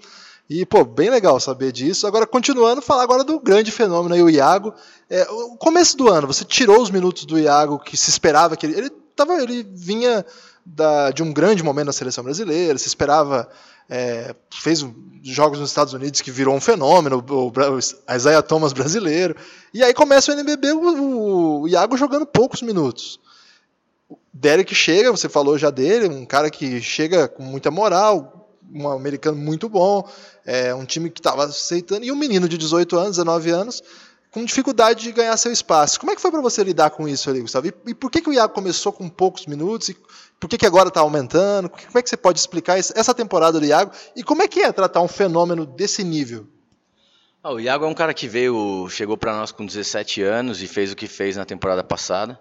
E, 0.48 0.64
pô, 0.64 0.86
bem 0.86 1.10
legal 1.10 1.40
saber 1.40 1.72
disso. 1.72 2.06
Agora, 2.06 2.28
continuando, 2.28 2.84
falar 2.84 3.02
agora 3.02 3.24
do 3.24 3.40
grande 3.40 3.72
fenômeno 3.72 4.14
aí, 4.14 4.22
o 4.22 4.30
Iago. 4.30 4.76
É, 5.10 5.24
o 5.32 5.58
começo 5.58 5.98
do 5.98 6.08
ano, 6.08 6.28
você 6.28 6.46
tirou 6.46 6.84
os 6.84 6.92
minutos 6.92 7.26
do 7.26 7.40
Iago 7.40 7.80
que 7.80 7.98
se 7.98 8.12
esperava 8.12 8.56
que 8.56 8.68
ele. 8.68 8.78
Ele, 8.78 8.90
tava, 9.16 9.42
ele 9.42 9.64
vinha 9.74 10.24
da, 10.64 11.10
de 11.10 11.24
um 11.24 11.34
grande 11.34 11.64
momento 11.64 11.88
na 11.88 11.94
seleção 11.94 12.24
brasileira, 12.24 12.78
se 12.78 12.88
esperava 12.88 13.50
é, 13.94 14.34
fez 14.50 14.86
jogos 15.22 15.60
nos 15.60 15.70
Estados 15.70 15.94
Unidos 15.94 16.22
que 16.22 16.32
virou 16.32 16.56
um 16.56 16.62
fenômeno, 16.62 17.22
o, 17.30 17.48
o 17.50 17.80
Isaiah 18.16 18.42
Thomas 18.42 18.72
brasileiro. 18.72 19.36
E 19.74 19.84
aí 19.84 19.94
começa 19.94 20.32
o 20.32 20.34
NBB, 20.34 20.72
o, 20.72 21.62
o 21.64 21.68
Iago 21.68 21.98
jogando 21.98 22.26
poucos 22.26 22.62
minutos. 22.62 23.20
Derek 24.34 24.74
chega, 24.74 25.12
você 25.12 25.28
falou 25.28 25.58
já 25.58 25.70
dele, 25.70 26.08
um 26.08 26.26
cara 26.26 26.50
que 26.50 26.82
chega 26.82 27.28
com 27.28 27.44
muita 27.44 27.70
moral, 27.70 28.58
um 28.74 28.88
americano 28.88 29.38
muito 29.38 29.68
bom, 29.68 30.10
é, 30.46 30.74
um 30.74 30.86
time 30.86 31.10
que 31.10 31.20
estava 31.20 31.44
aceitando, 31.44 32.06
e 32.06 32.12
um 32.14 32.16
menino 32.16 32.48
de 32.48 32.58
18 32.58 32.98
anos, 32.98 33.18
19 33.18 33.50
anos, 33.50 33.84
com 34.32 34.46
dificuldade 34.46 35.04
de 35.04 35.12
ganhar 35.12 35.36
seu 35.36 35.52
espaço. 35.52 36.00
Como 36.00 36.14
é 36.14 36.16
que 36.16 36.22
foi 36.22 36.32
para 36.32 36.40
você 36.40 36.64
lidar 36.64 36.92
com 36.92 37.10
isso 37.10 37.30
ali, 37.30 37.42
Gustavo? 37.42 37.68
E, 37.68 37.74
e, 37.88 37.94
por 37.94 38.10
que, 38.10 38.22
que 38.22 38.30
o 38.30 38.34
Iago 38.34 38.54
começou 38.54 38.94
com 38.94 39.10
poucos 39.10 39.46
minutos? 39.46 39.90
E 39.90 39.98
por 40.42 40.50
que, 40.50 40.58
que 40.58 40.66
agora 40.66 40.90
está 40.90 41.02
aumentando? 41.02 41.70
Como 41.70 42.00
é 42.00 42.02
que 42.02 42.10
você 42.10 42.18
pode 42.18 42.40
explicar 42.40 42.80
essa 42.80 43.14
temporada 43.14 43.60
do 43.60 43.66
Iago? 43.66 43.92
E 44.16 44.24
como 44.24 44.42
é 44.42 44.48
que 44.48 44.62
é 44.62 44.72
tratar 44.72 45.00
um 45.00 45.08
fenômeno 45.08 45.68
desse 45.68 46.04
nível? 46.04 46.48
Ah, 47.44 47.54
o 47.54 47.60
Iago 47.60 47.86
é 47.86 47.88
um 47.88 47.94
cara 47.94 48.12
que 48.12 48.28
veio, 48.28 48.90
chegou 48.90 49.16
para 49.16 49.34
nós 49.34 49.52
com 49.52 49.64
17 49.64 50.24
anos 50.24 50.64
e 50.64 50.68
fez 50.68 50.92
o 50.92 50.96
que 50.96 51.06
fez 51.06 51.38
na 51.38 51.46
temporada 51.46 51.84
passada. 51.84 52.40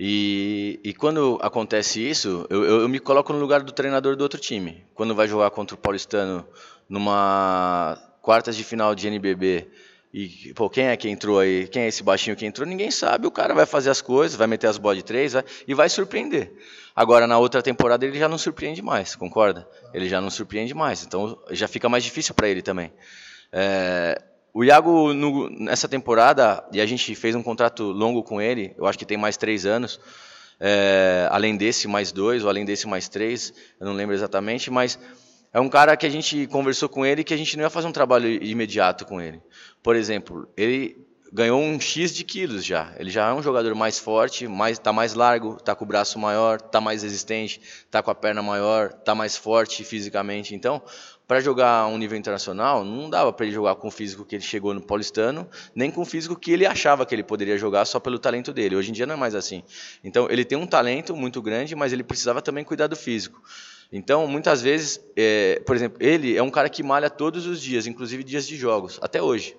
E, 0.00 0.80
e 0.82 0.92
quando 0.92 1.38
acontece 1.40 2.00
isso, 2.00 2.44
eu, 2.50 2.64
eu, 2.64 2.80
eu, 2.80 2.88
me 2.88 2.98
coloco 2.98 3.32
no 3.32 3.38
lugar 3.38 3.62
do 3.62 3.70
treinador 3.70 4.16
do 4.16 4.22
outro 4.22 4.40
time. 4.40 4.84
Quando 4.92 5.14
vai 5.14 5.28
jogar 5.28 5.50
contra 5.50 5.76
o 5.76 5.78
Paulistano 5.78 6.44
numa 6.88 7.96
quartas 8.20 8.56
de 8.56 8.64
final 8.64 8.96
de 8.96 9.06
NBB 9.06 9.68
e, 10.12 10.54
pô, 10.54 10.70
quem 10.70 10.86
é 10.86 10.96
que 10.96 11.08
entrou 11.08 11.38
aí? 11.38 11.68
Quem 11.68 11.82
é 11.82 11.88
esse 11.88 12.02
baixinho 12.02 12.34
que 12.34 12.46
entrou? 12.46 12.66
Ninguém 12.66 12.90
sabe. 12.90 13.26
O 13.26 13.30
cara 13.30 13.54
vai 13.54 13.66
fazer 13.66 13.90
as 13.90 14.00
coisas, 14.00 14.36
vai 14.36 14.46
meter 14.46 14.66
as 14.66 14.78
bolas 14.78 14.98
de 14.98 15.04
três 15.04 15.34
vai, 15.34 15.44
e 15.66 15.74
vai 15.74 15.88
surpreender. 15.88 16.52
Agora, 16.96 17.26
na 17.26 17.38
outra 17.38 17.62
temporada, 17.62 18.06
ele 18.06 18.18
já 18.18 18.28
não 18.28 18.38
surpreende 18.38 18.80
mais, 18.80 19.14
concorda? 19.14 19.68
Ele 19.92 20.08
já 20.08 20.20
não 20.20 20.30
surpreende 20.30 20.74
mais. 20.74 21.04
Então, 21.04 21.38
já 21.50 21.68
fica 21.68 21.88
mais 21.88 22.02
difícil 22.02 22.34
para 22.34 22.48
ele 22.48 22.62
também. 22.62 22.92
É, 23.52 24.20
o 24.52 24.64
Iago, 24.64 25.12
no, 25.12 25.50
nessa 25.50 25.86
temporada, 25.86 26.64
e 26.72 26.80
a 26.80 26.86
gente 26.86 27.14
fez 27.14 27.34
um 27.34 27.42
contrato 27.42 27.84
longo 27.84 28.22
com 28.22 28.40
ele, 28.40 28.74
eu 28.78 28.86
acho 28.86 28.98
que 28.98 29.04
tem 29.04 29.16
mais 29.16 29.36
três 29.36 29.66
anos. 29.66 30.00
É, 30.58 31.28
além 31.30 31.56
desse, 31.56 31.86
mais 31.86 32.10
dois, 32.10 32.42
ou 32.42 32.48
além 32.48 32.64
desse, 32.64 32.88
mais 32.88 33.08
três, 33.08 33.52
eu 33.78 33.86
não 33.86 33.94
lembro 33.94 34.14
exatamente, 34.14 34.70
mas 34.70 34.98
é 35.52 35.60
um 35.60 35.68
cara 35.68 35.96
que 35.96 36.06
a 36.06 36.10
gente 36.10 36.46
conversou 36.48 36.88
com 36.88 37.04
ele 37.04 37.24
que 37.24 37.34
a 37.34 37.36
gente 37.36 37.56
não 37.56 37.64
ia 37.64 37.70
fazer 37.70 37.86
um 37.86 37.92
trabalho 37.92 38.28
imediato 38.42 39.04
com 39.04 39.20
ele. 39.20 39.40
Por 39.82 39.96
exemplo, 39.96 40.48
ele 40.56 41.08
ganhou 41.32 41.60
um 41.60 41.78
X 41.80 42.14
de 42.14 42.24
quilos 42.24 42.64
já. 42.64 42.92
Ele 42.98 43.10
já 43.10 43.28
é 43.28 43.32
um 43.32 43.42
jogador 43.42 43.74
mais 43.74 43.98
forte, 43.98 44.46
mais, 44.46 44.78
tá 44.78 44.92
mais 44.92 45.14
largo, 45.14 45.56
tá 45.56 45.74
com 45.74 45.84
o 45.84 45.88
braço 45.88 46.18
maior, 46.18 46.60
tá 46.60 46.80
mais 46.80 47.02
resistente, 47.02 47.60
tá 47.90 48.02
com 48.02 48.10
a 48.10 48.14
perna 48.14 48.42
maior, 48.42 48.92
tá 48.92 49.14
mais 49.14 49.36
forte 49.36 49.84
fisicamente. 49.84 50.54
Então, 50.54 50.82
para 51.26 51.40
jogar 51.40 51.80
a 51.80 51.86
um 51.86 51.98
nível 51.98 52.16
internacional, 52.16 52.84
não 52.84 53.10
dava 53.10 53.32
para 53.32 53.44
ele 53.44 53.54
jogar 53.54 53.74
com 53.74 53.88
o 53.88 53.90
físico 53.90 54.24
que 54.24 54.36
ele 54.36 54.42
chegou 54.42 54.72
no 54.72 54.80
Paulistano, 54.80 55.46
nem 55.74 55.90
com 55.90 56.00
o 56.00 56.04
físico 56.04 56.34
que 56.34 56.52
ele 56.52 56.64
achava 56.64 57.04
que 57.04 57.14
ele 57.14 57.22
poderia 57.22 57.58
jogar 57.58 57.84
só 57.84 58.00
pelo 58.00 58.18
talento 58.18 58.52
dele. 58.52 58.76
Hoje 58.76 58.90
em 58.90 58.94
dia 58.94 59.06
não 59.06 59.14
é 59.14 59.18
mais 59.18 59.34
assim. 59.34 59.62
Então, 60.02 60.26
ele 60.30 60.44
tem 60.44 60.56
um 60.56 60.66
talento 60.66 61.14
muito 61.14 61.42
grande, 61.42 61.76
mas 61.76 61.92
ele 61.92 62.02
precisava 62.02 62.40
também 62.40 62.64
cuidar 62.64 62.86
do 62.86 62.96
físico. 62.96 63.42
Então, 63.92 64.26
muitas 64.26 64.60
vezes, 64.60 65.00
é, 65.16 65.60
por 65.64 65.74
exemplo, 65.74 65.98
ele 66.00 66.36
é 66.36 66.42
um 66.42 66.50
cara 66.50 66.68
que 66.68 66.82
malha 66.82 67.08
todos 67.08 67.46
os 67.46 67.60
dias, 67.60 67.86
inclusive 67.86 68.22
dias 68.22 68.46
de 68.46 68.56
jogos, 68.56 68.98
até 69.02 69.22
hoje. 69.22 69.56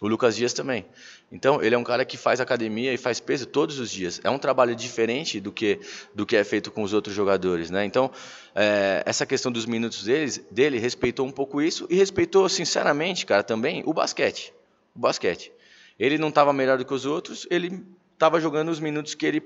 O 0.00 0.08
Lucas 0.08 0.34
Dias 0.34 0.52
também. 0.52 0.84
Então, 1.30 1.62
ele 1.62 1.76
é 1.76 1.78
um 1.78 1.84
cara 1.84 2.04
que 2.04 2.16
faz 2.16 2.40
academia 2.40 2.92
e 2.92 2.96
faz 2.96 3.20
peso 3.20 3.46
todos 3.46 3.78
os 3.78 3.88
dias. 3.88 4.20
É 4.24 4.28
um 4.28 4.38
trabalho 4.38 4.74
diferente 4.74 5.38
do 5.38 5.52
que, 5.52 5.78
do 6.12 6.26
que 6.26 6.34
é 6.34 6.42
feito 6.42 6.72
com 6.72 6.82
os 6.82 6.92
outros 6.92 7.14
jogadores. 7.14 7.70
Né? 7.70 7.84
Então, 7.84 8.10
é, 8.52 9.04
essa 9.06 9.24
questão 9.24 9.52
dos 9.52 9.64
minutos 9.64 10.02
deles, 10.02 10.44
dele 10.50 10.80
respeitou 10.80 11.24
um 11.24 11.30
pouco 11.30 11.62
isso 11.62 11.86
e 11.88 11.94
respeitou, 11.94 12.48
sinceramente, 12.48 13.24
cara, 13.24 13.44
também 13.44 13.84
o 13.86 13.94
basquete. 13.94 14.52
O 14.92 14.98
basquete. 14.98 15.52
Ele 15.96 16.18
não 16.18 16.30
estava 16.30 16.52
melhor 16.52 16.78
do 16.78 16.84
que 16.84 16.92
os 16.92 17.06
outros, 17.06 17.46
ele 17.48 17.80
estava 18.12 18.40
jogando 18.40 18.70
os 18.70 18.80
minutos 18.80 19.14
que 19.14 19.24
ele 19.24 19.40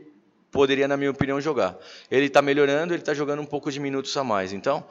poderia, 0.56 0.88
na 0.88 0.96
minha 0.96 1.10
opinião, 1.10 1.40
jogar. 1.40 1.76
Ele 2.10 2.26
está 2.26 2.40
melhorando, 2.40 2.94
ele 2.94 3.02
está 3.02 3.12
jogando 3.12 3.42
um 3.42 3.46
pouco 3.46 3.70
de 3.70 3.78
minutos 3.78 4.16
a 4.16 4.24
mais. 4.24 4.52
Então, 4.54 4.82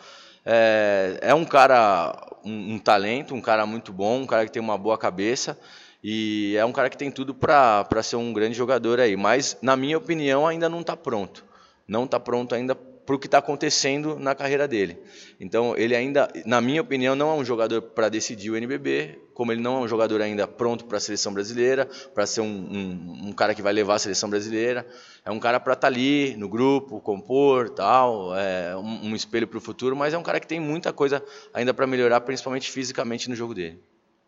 é, 0.45 1.17
é 1.21 1.33
um 1.33 1.43
cara, 1.43 2.15
um, 2.45 2.75
um, 2.75 2.79
talento, 2.79 3.33
um 3.33 3.41
cara 3.41 3.65
muito 3.65 3.91
bom, 3.91 4.21
um 4.21 4.27
cara 4.27 4.45
que 4.45 4.51
tem 4.51 4.61
uma 4.61 4.77
boa 4.77 4.97
cabeça 4.97 5.59
e 6.03 6.55
é 6.55 6.63
um 6.63 6.71
cara 6.71 6.87
que 6.87 6.97
tem 6.97 7.09
tudo 7.09 7.33
para 7.33 8.03
ser 8.03 8.15
um 8.15 8.31
grande 8.31 8.55
jogador 8.55 8.99
aí. 8.99 9.17
Mas, 9.17 9.57
na 9.59 9.75
minha 9.75 9.97
opinião, 9.97 10.45
ainda 10.45 10.69
não 10.69 10.81
está 10.81 10.95
pronto. 10.95 11.43
Não 11.87 12.05
está 12.05 12.19
pronto 12.19 12.53
ainda 12.53 12.75
para 13.05 13.15
o 13.15 13.19
que 13.19 13.27
está 13.27 13.37
acontecendo 13.37 14.17
na 14.19 14.33
carreira 14.33 14.67
dele. 14.67 14.97
Então, 15.39 15.77
ele 15.77 15.95
ainda, 15.95 16.27
na 16.45 16.59
minha 16.59 16.81
opinião, 16.81 17.15
não 17.15 17.29
é 17.29 17.33
um 17.35 17.45
jogador 17.45 17.81
para 17.81 18.09
decidir 18.09 18.49
o 18.49 18.55
NBB, 18.55 19.19
como 19.33 19.51
ele 19.51 19.61
não 19.61 19.77
é 19.77 19.79
um 19.81 19.87
jogador 19.87 20.21
ainda 20.21 20.47
pronto 20.47 20.85
para 20.85 20.97
a 20.97 20.99
seleção 20.99 21.33
brasileira, 21.33 21.87
para 22.13 22.25
ser 22.25 22.41
um, 22.41 22.45
um, 22.45 23.27
um, 23.27 23.33
cara 23.33 23.53
que 23.53 23.61
vai 23.61 23.73
levar 23.73 23.95
a 23.95 23.99
seleção 23.99 24.29
brasileira. 24.29 24.87
É 25.23 25.29
um 25.29 25.39
cara 25.39 25.59
para 25.59 25.73
estar 25.73 25.81
tá 25.81 25.93
ali 25.93 26.35
no 26.37 26.49
grupo, 26.49 26.99
compor, 26.99 27.69
tal, 27.69 28.35
é 28.35 28.75
um, 28.75 29.09
um 29.09 29.15
espelho 29.15 29.47
para 29.47 29.57
o 29.57 29.61
futuro, 29.61 29.95
mas 29.95 30.13
é 30.13 30.17
um 30.17 30.23
cara 30.23 30.39
que 30.39 30.47
tem 30.47 30.59
muita 30.59 30.91
coisa 30.91 31.23
ainda 31.53 31.73
para 31.73 31.85
melhorar, 31.85 32.21
principalmente 32.21 32.71
fisicamente 32.71 33.29
no 33.29 33.35
jogo 33.35 33.53
dele. 33.53 33.79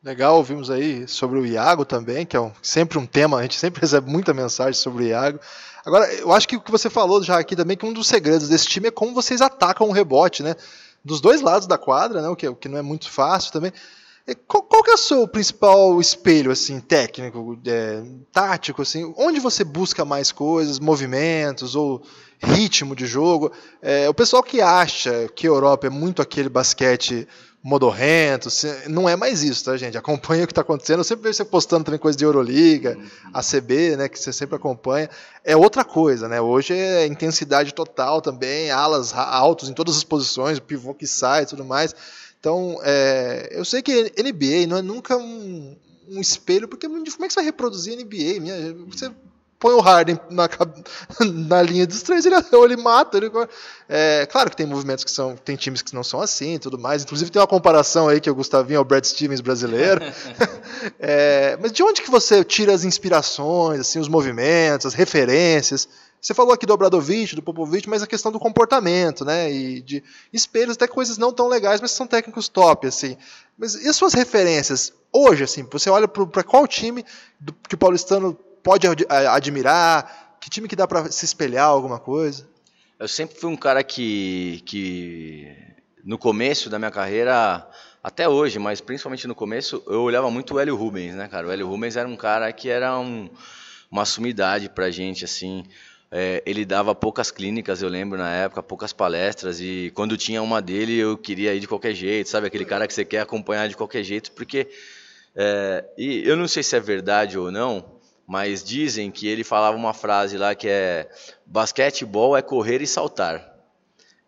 Legal, 0.08 0.38
ouvimos 0.38 0.70
aí 0.70 1.06
sobre 1.06 1.38
o 1.38 1.46
Iago 1.46 1.84
também, 1.84 2.26
que 2.26 2.38
é 2.38 2.40
um, 2.40 2.50
sempre 2.62 2.98
um 2.98 3.06
tema, 3.06 3.40
a 3.40 3.42
gente 3.42 3.60
sempre 3.60 3.82
recebe 3.84 4.10
muita 4.10 4.34
mensagem 4.34 4.72
sobre 4.72 5.04
o 5.04 5.08
Iago. 5.08 5.38
Agora, 5.86 6.10
eu 6.14 6.32
acho 6.32 6.48
que 6.48 6.56
o 6.56 6.62
que 6.62 6.72
você 6.72 6.90
falou 6.90 7.22
já 7.22 7.38
aqui 7.38 7.58
também, 7.58 7.76
que 7.76 7.86
um 7.86 7.92
dos 7.92 8.08
segredos 8.08 8.48
desse 8.48 8.68
time 8.68 8.88
é 8.88 8.92
como 8.92 9.14
vocês 9.14 9.42
atacam 9.42 9.90
o 9.90 9.92
rebote, 9.92 10.44
né? 10.44 10.56
Dos 11.04 11.20
dois 11.20 11.42
lados 11.42 11.68
da 11.68 11.78
quadra, 11.78 12.22
né? 12.22 12.30
O 12.30 12.38
que, 12.38 12.48
o 12.48 12.56
que 12.56 12.70
não 12.70 12.78
é 12.78 12.82
muito 12.82 13.12
fácil 13.12 13.52
também. 13.52 13.74
Qual, 14.48 14.64
qual 14.64 14.82
que 14.82 14.92
é 14.92 14.94
o 14.94 14.98
seu 14.98 15.28
principal 15.28 16.00
espelho, 16.00 16.52
assim, 16.52 16.80
técnico, 16.80 17.60
é, 17.66 18.02
tático, 18.32 18.84
assim? 18.84 19.14
Onde 19.18 19.42
você 19.42 19.66
busca 19.66 20.06
mais 20.06 20.32
coisas, 20.32 20.80
movimentos 20.80 21.76
ou 21.76 22.02
ritmo 22.40 22.96
de 22.96 23.06
jogo? 23.06 23.52
É, 23.82 24.10
o 24.10 24.14
pessoal 24.14 24.44
que 24.44 24.62
acha 24.62 25.30
que 25.36 25.48
a 25.48 25.50
Europa 25.50 25.88
é 25.88 25.90
muito 25.90 26.22
aquele 26.22 26.50
basquete 26.50 27.28
modorrento, 27.64 28.48
não 28.88 29.10
é 29.10 29.18
mais 29.18 29.44
isso, 29.44 29.66
tá, 29.66 29.76
gente? 29.76 29.98
Acompanha 29.98 30.44
o 30.46 30.48
que 30.48 30.52
está 30.52 30.62
acontecendo. 30.62 31.00
Eu 31.00 31.04
sempre 31.04 31.24
vejo 31.24 31.38
você 31.38 31.46
postando 31.46 31.84
também 31.84 32.00
coisa 32.00 32.18
de 32.18 32.24
Euroliga, 32.24 32.98
uhum. 32.98 33.32
ACB, 33.34 33.98
né, 33.98 34.08
que 34.08 34.18
você 34.18 34.32
sempre 34.32 34.56
acompanha. 34.56 35.10
É 35.44 35.56
outra 35.56 35.84
coisa, 35.84 36.30
né? 36.30 36.40
Hoje 36.40 36.74
é 36.74 37.06
intensidade 37.06 37.74
total 37.74 38.22
também, 38.22 38.72
alas 38.72 39.14
altos 39.14 39.70
em 39.70 39.74
todas 39.74 39.98
as 39.98 40.04
posições, 40.04 40.60
o 40.60 40.62
pivô 40.62 40.94
que 40.94 41.06
sai 41.06 41.44
e 41.44 41.46
tudo 41.46 41.66
mais. 41.66 41.94
Então, 42.40 42.80
é, 42.84 43.50
eu 43.52 43.66
sei 43.66 43.82
que 43.82 44.14
NBA 44.18 44.68
não 44.68 44.78
é 44.78 44.82
nunca 44.82 45.18
um, 45.18 45.76
um 46.08 46.22
espelho, 46.22 46.68
porque 46.68 46.88
como 46.88 47.02
é 47.02 47.04
que 47.28 47.34
você 47.34 47.36
vai 47.36 47.46
reproduzir 47.46 47.98
NBA? 47.98 48.40
Minha, 48.40 48.74
você 48.88 49.12
põe 49.60 49.74
o 49.74 49.80
Harden 49.80 50.20
na, 50.30 50.50
na 51.48 51.62
linha 51.62 51.88
dos 51.88 52.02
três, 52.02 52.26
ele, 52.26 52.36
ele 52.36 52.78
mata. 52.78 53.18
Ele, 53.18 53.32
é, 53.90 54.28
claro 54.30 54.50
que 54.50 54.58
tem 54.58 54.66
movimentos 54.66 55.04
que 55.04 55.12
são. 55.12 55.36
Tem 55.36 55.56
times 55.56 55.82
que 55.82 55.96
não 55.96 56.04
são 56.04 56.22
assim 56.22 56.56
e 56.56 56.60
tudo 56.60 56.78
mais. 56.78 57.04
Inclusive 57.04 57.32
tem 57.32 57.42
uma 57.42 57.48
comparação 57.48 58.08
aí 58.08 58.20
que 58.20 58.30
o 58.30 58.36
Gustavinho 58.36 58.78
é 58.78 58.80
o 58.80 58.86
Brad 58.86 59.04
Stevens 59.04 59.42
brasileiro. 59.42 60.02
é, 61.00 61.58
mas 61.62 61.72
de 61.72 61.84
onde 61.84 62.02
que 62.02 62.12
você 62.12 62.44
tira 62.44 62.74
as 62.74 62.84
inspirações, 62.84 63.80
assim, 63.80 64.00
os 64.00 64.08
movimentos, 64.08 64.86
as 64.86 64.94
referências? 64.94 65.88
Você 66.20 66.34
falou 66.34 66.52
aqui 66.52 66.66
do 66.66 66.74
Obradovic, 66.74 67.36
do 67.36 67.44
Popovic, 67.44 67.88
mas 67.88 68.02
a 68.02 68.08
questão 68.08 68.32
do 68.32 68.40
comportamento, 68.40 69.24
né? 69.24 69.52
E 69.52 69.82
de 69.82 70.04
espelhos, 70.34 70.76
até 70.76 70.88
coisas 70.88 71.18
não 71.18 71.32
tão 71.32 71.48
legais, 71.48 71.80
mas 71.80 71.92
são 71.92 72.08
técnicos 72.08 72.50
top, 72.50 72.88
assim. 72.88 73.16
Mas 73.58 73.76
e 73.76 73.88
as 73.88 73.96
suas 73.96 74.14
referências? 74.14 74.92
Hoje, 75.14 75.44
assim, 75.44 75.66
você 75.72 75.90
olha 75.90 76.08
para 76.08 76.44
qual 76.44 76.68
time 76.68 77.06
do, 77.40 77.54
que 77.54 77.76
o 77.76 77.78
paulistano 77.78 78.38
pode 78.64 78.88
admirar? 79.10 80.38
Que 80.40 80.50
time 80.50 80.68
que 80.68 80.76
dá 80.76 80.88
para 80.88 81.12
se 81.12 81.26
espelhar 81.26 81.66
alguma 81.66 82.00
coisa? 82.00 82.48
Eu 83.00 83.08
sempre 83.08 83.40
fui 83.40 83.50
um 83.50 83.56
cara 83.56 83.84
que, 83.84 84.62
que 84.66 85.56
no 86.04 86.18
começo 86.18 86.70
da 86.70 86.80
minha 86.80 86.90
carreira, 86.90 87.68
até 88.04 88.30
hoje, 88.30 88.58
mas 88.58 88.80
principalmente 88.80 89.28
no 89.28 89.36
começo, 89.36 89.84
eu 89.88 90.02
olhava 90.02 90.32
muito 90.32 90.54
o 90.54 90.60
Hélio 90.60 90.76
Rubens, 90.76 91.14
né, 91.14 91.28
cara? 91.28 91.48
O 91.48 91.52
Hélio 91.52 91.68
Rubens 91.68 91.98
era 91.98 92.08
um 92.08 92.16
cara 92.16 92.52
que 92.54 92.70
era 92.70 92.98
um, 92.98 93.30
uma 93.92 94.06
sumidade 94.06 94.70
pra 94.70 94.90
gente, 94.90 95.26
assim. 95.26 95.66
É, 96.10 96.42
ele 96.46 96.64
dava 96.64 96.96
poucas 96.96 97.30
clínicas, 97.30 97.82
eu 97.82 97.90
lembro 97.90 98.18
na 98.18 98.34
época, 98.34 98.64
poucas 98.64 98.94
palestras, 98.94 99.60
e 99.60 99.92
quando 99.94 100.16
tinha 100.16 100.42
uma 100.42 100.62
dele 100.62 100.98
eu 100.98 101.18
queria 101.18 101.54
ir 101.54 101.60
de 101.60 101.68
qualquer 101.68 101.94
jeito, 101.94 102.30
sabe? 102.30 102.48
Aquele 102.48 102.64
cara 102.64 102.88
que 102.88 102.94
você 102.94 103.04
quer 103.04 103.20
acompanhar 103.20 103.68
de 103.68 103.76
qualquer 103.76 104.04
jeito, 104.04 104.32
porque. 104.32 104.70
É, 105.36 105.86
e 105.98 106.28
eu 106.28 106.36
não 106.36 106.48
sei 106.48 106.64
se 106.64 106.76
é 106.76 106.80
verdade 106.80 107.38
ou 107.38 107.52
não, 107.52 107.97
mas 108.28 108.62
dizem 108.62 109.10
que 109.10 109.26
ele 109.26 109.44
falava 109.44 109.78
uma 109.78 109.94
frase 109.94 110.38
lá 110.38 110.54
que 110.54 110.68
é: 110.68 111.10
basquetebol 111.46 112.36
é 112.36 112.42
correr 112.42 112.82
e 112.82 112.88
saltar. 112.88 113.58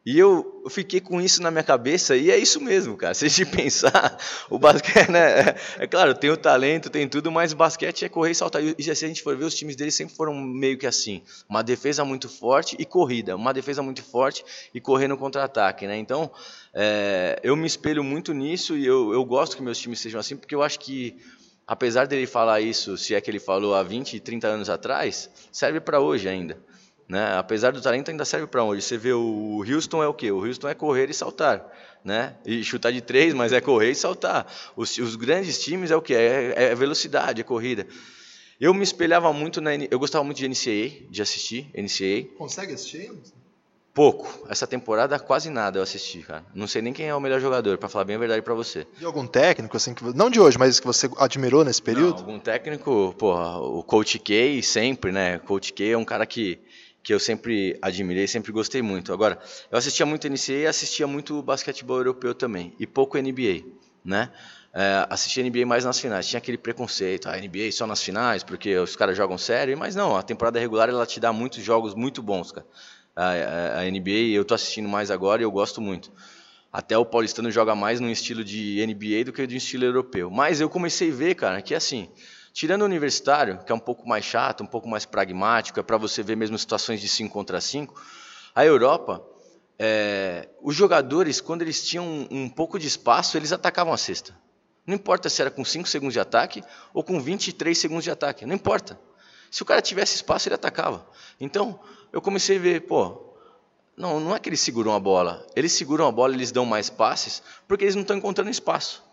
E 0.06 0.18
eu 0.18 0.64
fiquei 0.70 1.02
com 1.02 1.20
isso 1.20 1.42
na 1.42 1.52
minha 1.52 1.64
cabeça 1.64 2.16
e 2.16 2.32
é 2.32 2.38
isso 2.38 2.62
mesmo, 2.62 2.96
cara. 2.96 3.14
Se 3.14 3.26
a 3.26 3.28
gente 3.28 3.46
pensar, 3.46 4.18
o 4.50 4.58
basquete, 4.58 5.12
né? 5.12 5.42
É, 5.42 5.56
é 5.80 5.88
claro, 5.88 6.16
tem 6.16 6.30
o 6.30 6.38
talento, 6.38 6.90
tem 6.90 7.08
tudo, 7.08 7.30
mas 7.30 7.52
basquete 7.54 8.06
é 8.06 8.10
correr 8.10 8.32
e 8.32 8.36
saltar. 8.36 8.64
E 8.64 8.82
se 8.82 8.90
a 9.06 9.08
gente 9.08 9.22
for 9.22 9.36
ver, 9.36 9.44
os 9.44 9.54
times 9.54 9.76
dele 9.76 9.92
sempre 9.92 10.16
foram 10.16 10.34
meio 10.34 10.78
que 10.78 10.88
assim: 10.88 11.22
uma 11.50 11.62
defesa 11.62 12.06
muito 12.06 12.30
forte 12.30 12.78
e 12.80 12.86
corrida, 12.86 13.36
uma 13.36 13.54
defesa 13.54 13.84
muito 13.84 14.02
forte 14.02 14.44
e 14.74 14.80
correr 14.80 15.10
no 15.10 15.18
contra-ataque, 15.18 15.86
né? 15.86 15.98
Então, 15.98 16.32
é, 16.74 17.38
eu 17.44 17.56
me 17.58 17.68
espelho 17.68 18.04
muito 18.04 18.34
nisso 18.34 18.78
e 18.78 18.86
eu, 18.86 19.12
eu 19.12 19.26
gosto 19.26 19.58
que 19.58 19.62
meus 19.62 19.78
times 19.78 20.00
sejam 20.00 20.20
assim, 20.20 20.38
porque 20.38 20.56
eu 20.56 20.64
acho 20.64 20.80
que 20.80 21.18
apesar 21.70 22.08
dele 22.08 22.26
falar 22.26 22.62
isso, 22.62 22.98
se 22.98 23.14
é 23.14 23.22
que 23.22 23.30
ele 23.30 23.40
falou 23.40 23.76
há 23.76 23.84
20, 23.84 24.20
30 24.20 24.48
anos 24.48 24.70
atrás, 24.72 25.30
serve 25.52 25.80
para 25.80 26.00
hoje 26.00 26.28
ainda. 26.28 26.58
Né? 27.08 27.38
Apesar 27.38 27.72
do 27.72 27.80
talento, 27.80 28.10
ainda 28.10 28.26
serve 28.26 28.48
para 28.48 28.64
hoje. 28.64 28.82
Você 28.82 28.98
vê 28.98 29.14
o 29.14 29.64
Houston 29.64 30.02
é 30.02 30.08
o 30.08 30.14
quê? 30.14 30.32
O 30.32 30.44
Houston 30.44 30.68
é 30.68 30.74
correr 30.74 31.12
e 31.12 31.14
saltar. 31.14 31.64
Né? 32.04 32.36
E 32.44 32.64
chutar 32.64 32.92
de 32.92 33.02
três, 33.02 33.36
mas 33.36 33.54
é 33.54 33.62
correr 33.62 33.92
e 33.92 33.96
saltar. 33.96 34.52
Os, 34.76 34.98
os 34.98 35.16
grandes 35.16 35.64
times 35.64 35.92
é 35.92 35.96
o 35.96 36.02
quê? 36.02 36.16
É, 36.16 36.54
é, 36.56 36.76
velocidade, 36.76 37.40
é 37.40 37.44
corrida. 37.44 37.86
Eu 38.60 38.74
me 38.74 38.84
espelhava 38.84 39.32
muito 39.32 39.62
na. 39.62 39.76
Eu 39.76 40.00
gostava 40.00 40.24
muito 40.24 40.38
de 40.38 40.50
NCAA, 40.50 41.08
de 41.10 41.22
assistir 41.22 41.70
NCAA. 41.76 42.36
Consegue 42.36 42.74
assistir? 42.74 43.12
Pouco. 44.00 44.48
Essa 44.48 44.66
temporada 44.66 45.20
quase 45.20 45.50
nada 45.50 45.78
eu 45.78 45.84
assisti, 45.84 46.20
cara. 46.20 46.46
Não 46.56 46.68
sei 46.68 46.82
nem 46.82 46.94
quem 46.94 47.10
é 47.10 47.14
o 47.14 47.20
melhor 47.20 47.42
jogador, 47.42 47.78
para 47.78 47.90
falar 47.90 48.06
bem 48.06 48.16
a 48.16 48.20
verdade 48.20 48.42
para 48.42 48.54
você. 48.54 48.88
E 48.98 49.04
algum 49.04 49.28
técnico 49.28 49.76
assim 49.76 49.94
que 49.94 50.02
não 50.16 50.30
de 50.30 50.40
hoje, 50.40 50.58
mas 50.58 50.80
que 50.80 50.88
você 50.88 51.10
admirou 51.18 51.66
nesse 51.66 51.82
período? 51.82 52.14
Não, 52.14 52.20
algum 52.20 52.40
técnico, 52.40 53.14
porra, 53.20 53.60
o 53.60 53.84
Coach 53.84 54.18
K 54.18 54.62
sempre, 54.64 55.12
né? 55.12 55.38
Coach 55.40 55.74
K 55.74 55.92
é 55.92 55.98
um 55.98 56.06
cara 56.06 56.26
que 56.26 56.62
que 57.04 57.14
eu 57.14 57.20
sempre 57.20 57.78
admirei, 57.82 58.26
sempre 58.26 58.54
gostei 58.54 58.82
muito. 58.82 59.12
Agora, 59.12 59.38
eu 59.70 59.78
assistia 59.78 60.06
muito 60.06 60.30
NCAA 60.30 60.56
e 60.56 60.68
assistia 60.68 61.06
muito 61.06 61.42
basquetebol 61.42 61.98
europeu 61.98 62.34
também 62.34 62.74
e 62.80 62.88
pouco 62.88 63.18
NBA, 63.18 63.66
né? 64.06 64.32
É, 64.74 65.08
assistia 65.10 65.44
NBA 65.44 65.66
mais 65.66 65.84
nas 65.84 66.00
finais. 66.00 66.26
Tinha 66.26 66.38
aquele 66.38 66.58
preconceito, 66.58 67.28
a 67.28 67.36
NBA 67.36 67.70
só 67.74 67.86
nas 67.86 68.02
finais, 68.02 68.44
porque 68.44 68.78
os 68.78 68.96
caras 68.96 69.18
jogam 69.18 69.38
sério, 69.38 69.78
mas 69.78 69.94
não, 69.94 70.16
a 70.16 70.24
temporada 70.24 70.58
regular 70.58 70.88
ela 70.88 71.06
te 71.06 71.20
dá 71.20 71.34
muitos 71.34 71.62
jogos 71.62 71.94
muito 71.94 72.22
bons, 72.22 72.54
cara 72.54 72.66
a, 73.16 73.80
a 73.80 73.92
NBA, 73.92 74.34
eu 74.34 74.44
estou 74.44 74.56
assistindo 74.56 74.88
mais 74.88 75.12
agora 75.12 75.42
e 75.42 75.46
eu 75.46 75.52
gosto 75.52 75.82
muito. 75.82 76.12
Até 76.72 76.98
o 76.98 77.06
paulistano 77.06 77.50
joga 77.50 77.76
mais 77.76 78.00
num 78.00 78.10
estilo 78.10 78.44
de 78.44 78.86
NBA 78.86 79.26
do 79.26 79.34
que 79.34 79.46
de 79.48 79.56
um 79.56 79.58
estilo 79.58 79.86
europeu. 79.86 80.30
Mas 80.30 80.62
eu 80.62 80.70
comecei 80.70 81.12
a 81.12 81.16
ver, 81.16 81.36
cara, 81.36 81.62
que 81.62 81.74
assim, 81.74 82.10
tirando 82.54 82.84
o 82.84 82.86
universitário, 82.86 83.60
que 83.66 83.72
é 83.72 83.76
um 83.76 83.80
pouco 83.80 84.08
mais 84.08 84.24
chato, 84.24 84.64
um 84.64 84.68
pouco 84.68 84.88
mais 84.88 85.06
pragmático, 85.06 85.80
é 85.80 85.84
para 85.84 85.98
você 85.98 86.22
ver 86.22 86.38
mesmo 86.38 86.58
situações 86.58 87.02
de 87.02 87.08
5 87.08 87.34
contra 87.34 87.60
5, 87.60 88.00
a 88.54 88.64
Europa, 88.64 89.26
é, 89.80 90.48
os 90.62 90.76
jogadores, 90.76 91.42
quando 91.42 91.62
eles 91.62 91.88
tinham 91.88 92.06
um, 92.06 92.28
um 92.30 92.50
pouco 92.50 92.78
de 92.78 92.86
espaço, 92.88 93.38
eles 93.38 93.52
atacavam 93.52 93.94
a 93.94 93.98
cesta. 93.98 94.38
Não 94.86 94.96
importa 94.96 95.30
se 95.30 95.42
era 95.42 95.50
com 95.50 95.64
5 95.64 95.88
segundos 95.88 96.14
de 96.14 96.20
ataque 96.20 96.64
ou 96.94 97.04
com 97.04 97.20
23 97.20 97.78
segundos 97.78 98.04
de 98.04 98.12
ataque, 98.12 98.46
não 98.46 98.56
importa. 98.56 99.00
Se 99.52 99.62
o 99.62 99.66
cara 99.66 99.82
tivesse 99.82 100.16
espaço, 100.16 100.48
ele 100.48 100.56
atacava. 100.56 101.06
Então, 101.40 101.80
eu 102.12 102.22
comecei 102.22 102.58
a 102.58 102.60
ver, 102.60 102.82
pô, 102.82 103.30
não, 103.98 104.20
não 104.20 104.36
é 104.36 104.40
que 104.40 104.48
eles 104.48 104.62
seguram 104.62 104.94
a 104.94 105.00
bola. 105.00 105.46
Eles 105.56 105.72
seguram 105.74 106.08
a 106.08 106.12
bola, 106.12 106.34
eles 106.34 106.52
dão 106.52 106.66
mais 106.66 106.90
passes, 106.90 107.44
porque 107.68 107.84
eles 107.84 107.96
não 107.96 108.04
estão 108.04 108.16
encontrando 108.18 108.50
espaço. 108.50 109.04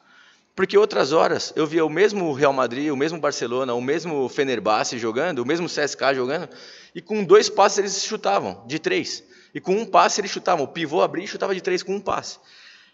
Porque 0.55 0.79
outras 0.79 1.13
horas 1.13 1.53
eu 1.55 1.67
via 1.67 1.85
o 1.85 1.91
mesmo 1.91 2.33
Real 2.33 2.53
Madrid, 2.53 2.91
o 2.91 2.97
mesmo 2.97 3.19
Barcelona, 3.19 3.75
o 3.75 3.81
mesmo 3.81 4.27
Fenerbahçe 4.29 4.99
jogando, 4.99 5.41
o 5.41 5.47
mesmo 5.47 5.67
CSK 5.67 6.15
jogando, 6.15 6.49
e 6.95 7.03
com 7.03 7.23
dois 7.23 7.51
passes 7.51 7.79
eles 7.79 8.03
chutavam, 8.05 8.65
de 8.67 8.79
três. 8.79 9.23
E 9.53 9.61
com 9.61 9.75
um 9.75 9.85
passe 9.85 10.21
eles 10.21 10.31
chutavam. 10.31 10.65
O 10.65 10.69
pivô 10.69 11.03
abria 11.03 11.25
e 11.25 11.29
chutava 11.29 11.55
de 11.55 11.61
três 11.61 11.83
com 11.83 11.97
um 11.97 12.01
passe. 12.01 12.39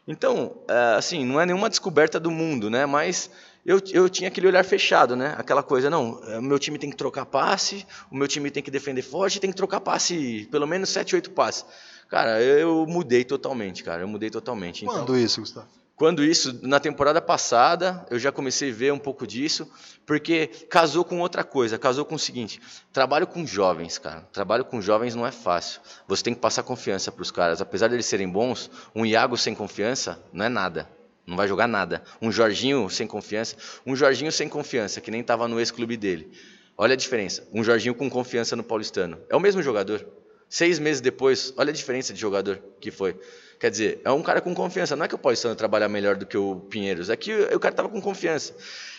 Então, 0.09 0.65
é, 0.69 0.97
assim, 0.97 1.25
não 1.25 1.41
é 1.41 1.47
nenhuma 1.47 1.71
descoberta 1.71 2.19
do 2.19 2.31
mundo, 2.31 2.69
né? 2.69 2.87
Mas 2.87 3.31
eu, 3.65 3.81
eu 3.93 4.09
tinha 4.09 4.29
aquele 4.29 4.47
olhar 4.47 4.65
fechado, 4.65 5.15
né? 5.15 5.35
Aquela 5.39 5.63
coisa, 5.63 5.89
não, 5.89 6.21
é, 6.27 6.39
o 6.39 6.43
meu 6.43 6.59
time 6.59 6.79
tem 6.79 6.91
que 6.91 6.97
trocar 6.97 7.25
passe, 7.25 7.87
o 8.11 8.17
meu 8.17 8.27
time 8.27 8.51
tem 8.51 8.63
que 8.63 8.71
defender 8.71 9.03
forte, 9.03 9.41
tem 9.41 9.51
que 9.51 9.57
trocar 9.57 9.81
passe, 9.81 10.49
pelo 10.51 10.67
menos 10.67 10.89
7, 10.91 11.15
8 11.15 11.31
passes. 11.31 11.65
Cara, 12.09 12.43
eu 12.43 12.85
mudei 12.87 13.25
totalmente, 13.25 13.83
cara, 13.83 14.03
eu 14.03 14.09
mudei 14.09 14.31
totalmente. 14.31 14.85
Então, 14.85 14.99
Quando 14.99 15.17
isso, 15.17 15.41
Gustavo? 15.41 15.69
Quando 15.95 16.25
isso, 16.25 16.59
na 16.67 16.81
temporada 16.81 17.23
passada, 17.23 18.05
eu 18.11 18.19
já 18.19 18.33
comecei 18.33 18.71
a 18.71 18.75
ver 18.75 18.93
um 18.93 18.99
pouco 18.99 19.25
disso, 19.25 19.71
porque 20.05 20.49
casou 20.69 21.05
com 21.05 21.21
outra 21.21 21.45
coisa, 21.45 21.79
casou 21.79 22.05
com 22.05 22.17
o 22.17 22.19
seguinte, 22.19 22.61
trabalho 22.93 23.27
com 23.27 23.47
jovens, 23.47 23.99
cara, 23.99 24.27
trabalho 24.33 24.65
com 24.65 24.83
jovens 24.83 25.15
não 25.15 25.25
é 25.25 25.31
fácil, 25.31 25.81
você 26.09 26.25
tem 26.25 26.35
que 26.35 26.41
passar 26.41 26.65
confiança 26.65 27.13
para 27.13 27.23
os 27.23 27.31
caras, 27.31 27.61
apesar 27.61 27.87
de 27.87 27.95
eles 27.95 28.07
serem 28.07 28.29
bons, 28.29 28.69
um 28.95 29.07
Iago 29.07 29.37
sem 29.37 29.55
confiança 29.55 30.21
não 30.33 30.45
é 30.45 30.49
nada, 30.49 30.89
não 31.27 31.37
vai 31.37 31.47
jogar 31.47 31.67
nada. 31.67 32.03
Um 32.21 32.33
Jorginho 32.33 32.89
sem 32.91 33.07
confiança. 33.07 33.57
Um 33.87 33.95
Jorginho 33.95 34.33
sem 34.33 34.49
confiança, 34.49 35.01
que 35.01 35.11
nem 35.11 35.21
estava 35.21 35.47
no 35.47 35.59
ex-clube 35.59 35.97
dele. 35.97 36.31
Olha 36.77 36.95
a 36.95 36.97
diferença. 36.97 37.47
Um 37.53 37.63
Jorginho 37.63 37.95
com 37.95 38.11
confiança 38.11 38.57
no 38.57 38.65
paulistano. 38.65 39.19
É 39.29 39.37
o 39.37 39.41
mesmo 39.41 39.63
jogador. 39.63 40.07
Seis 40.49 40.79
meses 40.79 41.01
depois, 41.01 41.55
olha 41.57 41.71
a 41.71 41.73
diferença 41.73 42.13
de 42.13 42.21
jogador 42.21 42.63
que 42.81 42.91
foi. 42.91 43.19
Quer 43.59 43.71
dizer, 43.71 44.01
é 44.05 44.11
um 44.11 44.23
cara 44.23 44.41
com 44.41 44.55
confiança. 44.55 44.97
Não 44.97 45.05
é 45.05 45.09
que 45.09 45.15
o 45.15 45.19
Paulistano 45.19 45.55
trabalhar 45.55 45.89
melhor 45.89 46.17
do 46.17 46.27
que 46.27 46.37
o 46.37 46.57
Pinheiros, 46.57 47.09
é 47.09 47.17
que 47.17 47.33
o 47.33 47.61
cara 47.61 47.73
estava 47.73 47.89
com 47.89 48.03
confiança. 48.03 48.55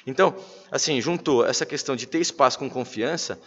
Então, 0.08 0.36
assim, 0.72 1.02
juntou 1.02 1.46
essa 1.46 1.66
questão 1.66 1.96
de 1.96 2.08
ter 2.08 2.20
espaço 2.20 2.58
com 2.58 2.70
confiança 2.70 3.40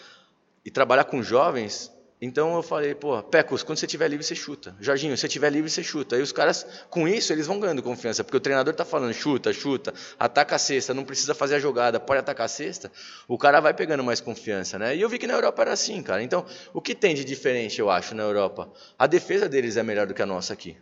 e 0.65 0.71
trabalhar 0.71 1.05
com 1.05 1.23
jovens 1.23 1.91
então 2.21 2.57
eu 2.57 2.63
falei, 2.63 2.95
pô, 2.95 3.23
Pecos, 3.23 3.63
quando 3.63 3.79
você 3.79 3.85
estiver 3.85 4.09
livre, 4.09 4.25
você 4.25 4.35
chuta. 4.35 4.75
Jorginho, 4.81 5.17
se 5.19 5.27
estiver 5.27 5.51
livre, 5.51 5.69
você 5.69 5.83
chuta. 5.83 6.17
E 6.17 6.23
os 6.23 6.33
caras, 6.33 6.67
com 6.89 7.07
isso, 7.07 7.31
eles 7.31 7.47
vão 7.47 7.61
ganhando 7.61 7.83
confiança, 7.83 8.25
porque 8.25 8.39
o 8.39 8.41
treinador 8.41 8.73
está 8.73 8.87
falando, 8.87 9.13
chuta, 9.13 9.53
chuta, 9.53 9.93
ataca 10.19 10.57
a 10.57 10.59
cesta, 10.59 10.95
não 10.95 11.05
precisa 11.05 11.35
fazer 11.35 11.57
a 11.57 11.59
jogada, 11.59 12.01
pode 12.01 12.21
atacar 12.21 12.47
a 12.47 12.49
cesta. 12.49 12.91
O 13.29 13.37
cara 13.37 13.61
vai 13.61 13.75
pegando 13.75 14.03
mais 14.03 14.21
confiança, 14.21 14.79
né? 14.79 14.97
E 14.97 15.01
eu 15.03 15.11
vi 15.11 15.19
que 15.19 15.27
na 15.27 15.35
Europa 15.35 15.61
era 15.61 15.73
assim, 15.73 16.03
cara. 16.03 16.23
Então, 16.23 16.47
o 16.73 16.81
que 16.81 16.95
tem 16.95 17.15
de 17.15 17.23
diferente, 17.23 17.81
eu 17.81 17.91
acho, 17.91 18.15
na 18.15 18.23
Europa? 18.23 18.73
A 18.99 19.07
defesa 19.07 19.47
deles 19.47 19.77
é 19.77 19.83
melhor 19.83 20.07
do 20.07 20.15
que 20.15 20.23
a 20.23 20.27
nossa 20.27 20.55
aqui. 20.55 20.75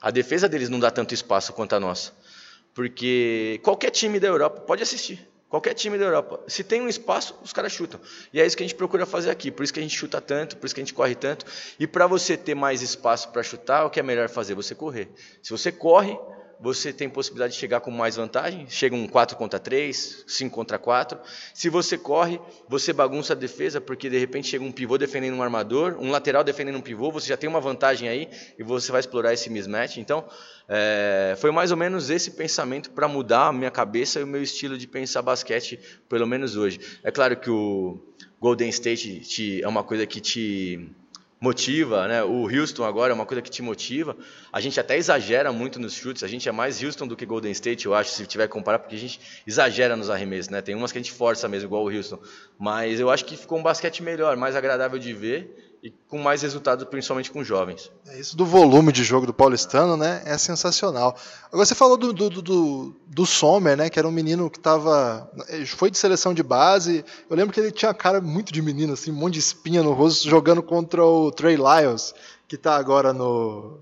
A 0.00 0.10
defesa 0.10 0.48
deles 0.48 0.70
não 0.70 0.80
dá 0.80 0.90
tanto 0.90 1.12
espaço 1.12 1.52
quanto 1.52 1.74
a 1.74 1.80
nossa. 1.80 2.12
Porque 2.72 3.60
qualquer 3.62 3.90
time 3.90 4.18
da 4.18 4.28
Europa 4.28 4.62
pode 4.62 4.82
assistir. 4.82 5.33
Qualquer 5.54 5.74
time 5.74 5.96
da 5.96 6.04
Europa. 6.04 6.40
Se 6.48 6.64
tem 6.64 6.80
um 6.80 6.88
espaço, 6.88 7.38
os 7.40 7.52
caras 7.52 7.70
chutam. 7.70 8.00
E 8.32 8.40
é 8.40 8.44
isso 8.44 8.56
que 8.56 8.64
a 8.64 8.66
gente 8.66 8.74
procura 8.74 9.06
fazer 9.06 9.30
aqui. 9.30 9.52
Por 9.52 9.62
isso 9.62 9.72
que 9.72 9.78
a 9.78 9.82
gente 9.84 9.96
chuta 9.96 10.20
tanto, 10.20 10.56
por 10.56 10.66
isso 10.66 10.74
que 10.74 10.80
a 10.80 10.84
gente 10.84 10.92
corre 10.92 11.14
tanto. 11.14 11.46
E 11.78 11.86
para 11.86 12.08
você 12.08 12.36
ter 12.36 12.56
mais 12.56 12.82
espaço 12.82 13.28
para 13.28 13.40
chutar, 13.40 13.84
o 13.86 13.90
que 13.90 14.00
é 14.00 14.02
melhor 14.02 14.28
fazer? 14.28 14.56
Você 14.56 14.74
correr. 14.74 15.08
Se 15.40 15.52
você 15.52 15.70
corre, 15.70 16.18
você 16.60 16.92
tem 16.92 17.08
possibilidade 17.08 17.54
de 17.54 17.58
chegar 17.58 17.80
com 17.80 17.90
mais 17.90 18.16
vantagem. 18.16 18.66
Chega 18.68 18.94
um 18.94 19.06
4 19.06 19.36
contra 19.36 19.58
3, 19.58 20.24
5 20.26 20.54
contra 20.54 20.78
4. 20.78 21.18
Se 21.52 21.68
você 21.68 21.98
corre, 21.98 22.40
você 22.68 22.92
bagunça 22.92 23.32
a 23.32 23.36
defesa, 23.36 23.80
porque 23.80 24.08
de 24.08 24.18
repente 24.18 24.48
chega 24.48 24.64
um 24.64 24.72
pivô 24.72 24.96
defendendo 24.96 25.34
um 25.34 25.42
armador, 25.42 25.96
um 26.00 26.10
lateral 26.10 26.44
defendendo 26.44 26.76
um 26.76 26.80
pivô, 26.80 27.10
você 27.10 27.28
já 27.28 27.36
tem 27.36 27.48
uma 27.48 27.60
vantagem 27.60 28.08
aí 28.08 28.28
e 28.58 28.62
você 28.62 28.90
vai 28.90 29.00
explorar 29.00 29.32
esse 29.32 29.50
mismatch. 29.50 29.98
Então, 29.98 30.24
é, 30.68 31.34
foi 31.38 31.50
mais 31.50 31.70
ou 31.70 31.76
menos 31.76 32.10
esse 32.10 32.30
pensamento 32.30 32.90
para 32.90 33.06
mudar 33.06 33.48
a 33.48 33.52
minha 33.52 33.70
cabeça 33.70 34.20
e 34.20 34.22
o 34.22 34.26
meu 34.26 34.42
estilo 34.42 34.78
de 34.78 34.86
pensar 34.86 35.22
basquete, 35.22 35.78
pelo 36.08 36.26
menos 36.26 36.56
hoje. 36.56 36.80
É 37.02 37.10
claro 37.10 37.36
que 37.36 37.50
o 37.50 37.98
Golden 38.40 38.68
State 38.68 39.20
te, 39.20 39.62
é 39.62 39.68
uma 39.68 39.82
coisa 39.82 40.06
que 40.06 40.20
te 40.20 40.90
motiva, 41.44 42.08
né? 42.08 42.24
O 42.24 42.46
Houston 42.48 42.84
agora 42.84 43.12
é 43.12 43.14
uma 43.14 43.26
coisa 43.26 43.42
que 43.42 43.50
te 43.50 43.60
motiva. 43.60 44.16
A 44.50 44.60
gente 44.60 44.80
até 44.80 44.96
exagera 44.96 45.52
muito 45.52 45.78
nos 45.78 45.92
chutes, 45.92 46.22
a 46.22 46.26
gente 46.26 46.48
é 46.48 46.52
mais 46.52 46.82
Houston 46.82 47.06
do 47.06 47.14
que 47.14 47.26
Golden 47.26 47.52
State, 47.52 47.84
eu 47.84 47.94
acho, 47.94 48.10
se 48.12 48.26
tiver 48.26 48.46
que 48.46 48.52
comparar, 48.52 48.78
porque 48.78 48.96
a 48.96 48.98
gente 48.98 49.20
exagera 49.46 49.94
nos 49.94 50.08
arremessos, 50.08 50.48
né? 50.48 50.62
Tem 50.62 50.74
umas 50.74 50.90
que 50.90 50.98
a 50.98 51.02
gente 51.02 51.12
força 51.12 51.46
mesmo, 51.46 51.68
igual 51.68 51.84
o 51.84 51.94
Houston. 51.94 52.18
Mas 52.58 52.98
eu 52.98 53.10
acho 53.10 53.26
que 53.26 53.36
ficou 53.36 53.58
um 53.58 53.62
basquete 53.62 54.02
melhor, 54.02 54.36
mais 54.38 54.56
agradável 54.56 54.98
de 54.98 55.12
ver 55.12 55.73
e 55.84 55.92
com 56.08 56.16
mais 56.16 56.40
resultados, 56.40 56.86
principalmente 56.86 57.30
com 57.30 57.44
jovens. 57.44 57.92
É 58.08 58.18
isso 58.18 58.34
do 58.34 58.46
volume 58.46 58.90
de 58.90 59.04
jogo 59.04 59.26
do 59.26 59.34
paulistano, 59.34 59.98
né? 59.98 60.22
É 60.24 60.38
sensacional. 60.38 61.14
Agora 61.52 61.66
você 61.66 61.74
falou 61.74 61.98
do, 61.98 62.10
do, 62.10 62.30
do, 62.30 62.96
do 63.06 63.26
Sommer, 63.26 63.76
né? 63.76 63.90
Que 63.90 63.98
era 63.98 64.08
um 64.08 64.10
menino 64.10 64.48
que 64.48 64.56
estava. 64.56 65.30
Foi 65.76 65.90
de 65.90 65.98
seleção 65.98 66.32
de 66.32 66.42
base. 66.42 67.04
Eu 67.28 67.36
lembro 67.36 67.52
que 67.52 67.60
ele 67.60 67.70
tinha 67.70 67.92
cara 67.92 68.18
muito 68.18 68.50
de 68.50 68.62
menino, 68.62 68.94
assim, 68.94 69.10
um 69.10 69.14
monte 69.14 69.34
de 69.34 69.40
espinha 69.40 69.82
no 69.82 69.92
rosto, 69.92 70.26
jogando 70.26 70.62
contra 70.62 71.04
o 71.04 71.30
Trey 71.30 71.56
Lyles, 71.56 72.14
que 72.48 72.56
está 72.56 72.76
agora 72.76 73.12
no. 73.12 73.78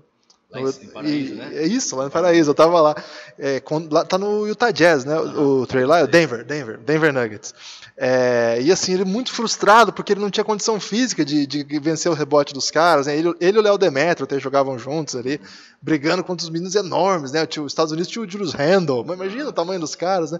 Lá 0.53 0.69
em 0.69 0.87
Paraíso, 0.87 1.35
né? 1.35 1.51
É 1.53 1.65
isso, 1.65 1.95
lá 1.95 2.05
no 2.05 2.11
Paraíso, 2.11 2.51
eu 2.51 2.55
tava 2.55 2.79
lá. 2.79 2.95
É, 3.37 3.59
com, 3.59 3.87
lá 3.89 4.05
tá 4.05 4.17
no 4.17 4.47
Utah 4.47 4.71
Jazz, 4.71 5.05
né? 5.05 5.19
O, 5.19 5.61
o 5.61 5.67
Trey 5.67 5.83
Lyles, 5.83 6.07
Denver, 6.09 6.45
Denver, 6.45 6.77
Denver 6.77 7.13
Nuggets. 7.13 7.53
É, 7.95 8.59
e 8.61 8.71
assim, 8.71 8.93
ele 8.93 9.05
muito 9.05 9.31
frustrado 9.31 9.93
porque 9.93 10.13
ele 10.13 10.19
não 10.19 10.31
tinha 10.31 10.43
condição 10.43 10.79
física 10.79 11.23
de, 11.23 11.45
de 11.45 11.63
vencer 11.79 12.11
o 12.11 12.15
rebote 12.15 12.53
dos 12.53 12.71
caras. 12.71 13.07
Né? 13.07 13.17
Ele, 13.17 13.33
ele 13.39 13.57
e 13.57 13.59
o 13.59 13.63
Léo 13.63 13.77
Demetrio 13.77 14.25
até 14.25 14.39
jogavam 14.39 14.77
juntos 14.79 15.15
ali, 15.15 15.39
brigando 15.81 16.23
contra 16.23 16.43
os 16.43 16.49
meninos 16.49 16.75
enormes. 16.75 17.31
Né? 17.31 17.47
Os 17.59 17.71
Estados 17.71 17.91
Unidos 17.91 18.11
tinha 18.11 18.25
o 18.25 18.29
Julius 18.29 18.53
Randle, 18.53 19.03
mas 19.05 19.15
imagina 19.15 19.49
o 19.49 19.53
tamanho 19.53 19.79
dos 19.79 19.95
caras. 19.95 20.31
Né? 20.31 20.39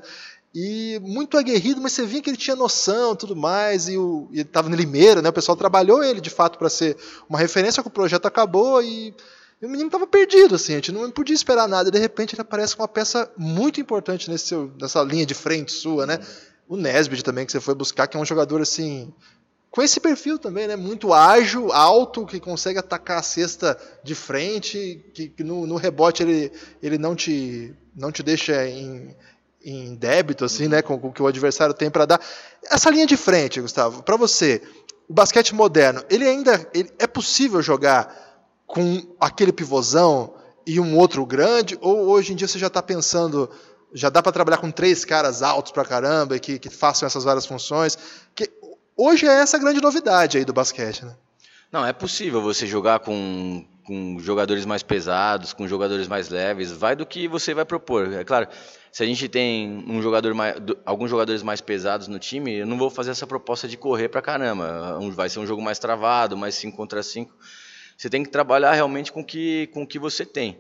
E 0.56 1.00
muito 1.02 1.36
aguerrido, 1.38 1.82
mas 1.82 1.94
você 1.94 2.06
via 2.06 2.22
que 2.22 2.30
ele 2.30 2.38
tinha 2.38 2.56
noção 2.56 3.16
tudo 3.16 3.36
mais, 3.36 3.88
e, 3.88 3.98
o, 3.98 4.28
e 4.32 4.36
ele 4.36 4.42
estava 4.44 4.70
no 4.70 4.76
Limeira, 4.76 5.20
né? 5.20 5.30
o 5.30 5.34
pessoal 5.34 5.56
trabalhou 5.58 6.04
ele 6.04 6.22
de 6.22 6.30
fato 6.30 6.60
para 6.60 6.70
ser 6.70 6.96
uma 7.28 7.40
referência, 7.40 7.82
que 7.82 7.90
o 7.90 7.92
projeto 7.92 8.28
acabou 8.28 8.82
e. 8.82 9.14
E 9.64 9.66
o 9.66 9.70
menino 9.70 9.88
estava 9.88 10.06
perdido, 10.06 10.56
assim, 10.56 10.74
a 10.74 10.76
gente 10.76 10.92
não 10.92 11.10
podia 11.10 11.34
esperar 11.34 11.70
nada. 11.70 11.90
De 11.90 11.98
repente 11.98 12.36
ele 12.36 12.42
aparece 12.42 12.76
com 12.76 12.82
uma 12.82 12.88
peça 12.88 13.32
muito 13.38 13.80
importante 13.80 14.30
nesse 14.30 14.48
seu, 14.48 14.70
nessa 14.78 15.02
linha 15.02 15.26
de 15.26 15.34
frente 15.34 15.72
sua, 15.72 16.06
né? 16.06 16.20
o 16.68 16.76
Nesbitt 16.76 17.24
também, 17.24 17.46
que 17.46 17.52
você 17.54 17.62
foi 17.62 17.74
buscar, 17.74 18.08
que 18.08 18.18
é 18.18 18.20
um 18.20 18.26
jogador 18.26 18.62
assim. 18.62 19.14
Com 19.72 19.82
esse 19.82 20.02
perfil 20.02 20.38
também, 20.38 20.68
né? 20.68 20.76
Muito 20.76 21.14
ágil, 21.14 21.72
alto, 21.72 22.26
que 22.26 22.42
consegue 22.42 22.78
atacar 22.78 23.20
a 23.20 23.24
cesta 23.24 23.80
de 24.04 24.14
frente, 24.14 25.02
que, 25.14 25.30
que 25.30 25.44
no, 25.46 25.66
no, 25.66 25.78
rebote 25.78 26.24
ele, 26.24 26.52
ele 26.82 26.98
não, 26.98 27.16
te, 27.16 27.74
não 27.96 28.12
te 28.12 28.22
deixa 28.22 28.68
em, 28.68 29.16
em 29.64 29.96
débito, 29.96 30.44
assim, 30.44 30.68
né? 30.68 30.82
Com, 30.82 31.00
com 31.00 31.08
o 31.08 31.14
que 31.14 31.24
o 31.24 31.28
adversário 31.28 31.74
tem 31.74 31.90
para 31.90 32.06
dar. 32.06 32.22
Essa 32.70 32.90
linha 32.90 33.08
de 33.08 33.16
frente, 33.16 33.62
Gustavo, 33.62 34.04
para 34.04 34.18
você, 34.18 34.62
o 35.08 35.14
basquete 35.14 35.56
moderno, 35.56 36.04
ele 36.10 36.28
ainda 36.28 36.70
ele, 36.74 36.92
é 37.00 37.08
possível 37.08 37.62
jogar 37.62 38.33
com 38.74 39.04
aquele 39.20 39.54
pivôzão 39.54 40.34
e 40.66 40.80
um 40.80 40.98
outro 40.98 41.24
grande? 41.28 41.78
Ou 41.80 42.08
hoje 42.10 42.34
em 42.34 42.36
dia 42.36 42.48
você 42.48 42.58
já 42.58 42.68
está 42.68 42.82
pensando 42.82 43.48
já 43.94 44.10
dá 44.10 44.24
para 44.24 44.32
trabalhar 44.32 44.58
com 44.58 44.72
três 44.72 45.06
caras 45.06 45.44
altos 45.44 45.72
para 45.72 45.86
caramba 45.86 46.40
que, 46.40 46.58
que 46.58 46.68
façam 46.68 47.06
essas 47.06 47.24
várias 47.24 47.46
funções. 47.46 47.96
Que 48.34 48.50
hoje 48.98 49.28
é 49.28 49.42
essa 49.42 49.60
grande 49.60 49.80
novidade 49.80 50.40
aí 50.40 50.44
do 50.44 50.52
basquete, 50.52 51.06
né? 51.06 51.16
Não, 51.72 51.86
é 51.86 51.94
possível 51.94 52.42
você 52.42 52.66
jogar 52.66 53.00
com, 53.00 53.64
com 53.86 54.18
jogadores 54.20 54.66
mais 54.66 54.82
pesados, 54.82 55.54
com 55.54 55.68
jogadores 55.68 56.08
mais 56.08 56.30
leves, 56.30 56.72
vai 56.72 56.96
do 56.96 57.06
que 57.06 57.28
você 57.28 57.54
vai 57.54 57.66
propor. 57.66 58.12
É 58.12 58.24
claro, 58.24 58.48
se 58.92 59.04
a 59.04 59.06
gente 59.06 59.30
tem 59.30 59.84
um 59.88 60.02
jogador 60.02 60.34
mais, 60.34 60.56
alguns 60.84 61.12
jogadores 61.12 61.44
mais 61.44 61.62
pesados 61.62 62.08
no 62.08 62.18
time, 62.18 62.58
eu 62.58 62.66
não 62.66 62.78
vou 62.78 62.90
fazer 62.90 63.12
essa 63.12 63.28
proposta 63.28 63.68
de 63.68 63.78
correr 63.78 64.10
para 64.10 64.24
caramba. 64.24 65.00
Vai 65.12 65.30
ser 65.30 65.40
um 65.40 65.46
jogo 65.46 65.62
mais 65.62 65.78
travado, 65.78 66.36
mais 66.36 66.56
5 66.56 66.76
contra 66.76 67.04
5. 67.04 67.32
Você 67.98 68.10
tem 68.10 68.24
que 68.24 68.30
trabalhar 68.30 68.74
realmente 68.74 69.12
com 69.12 69.24
que, 69.24 69.68
com 69.68 69.84
o 69.84 69.88
que 69.88 70.00
você 70.00 70.26
tem. 70.26 70.58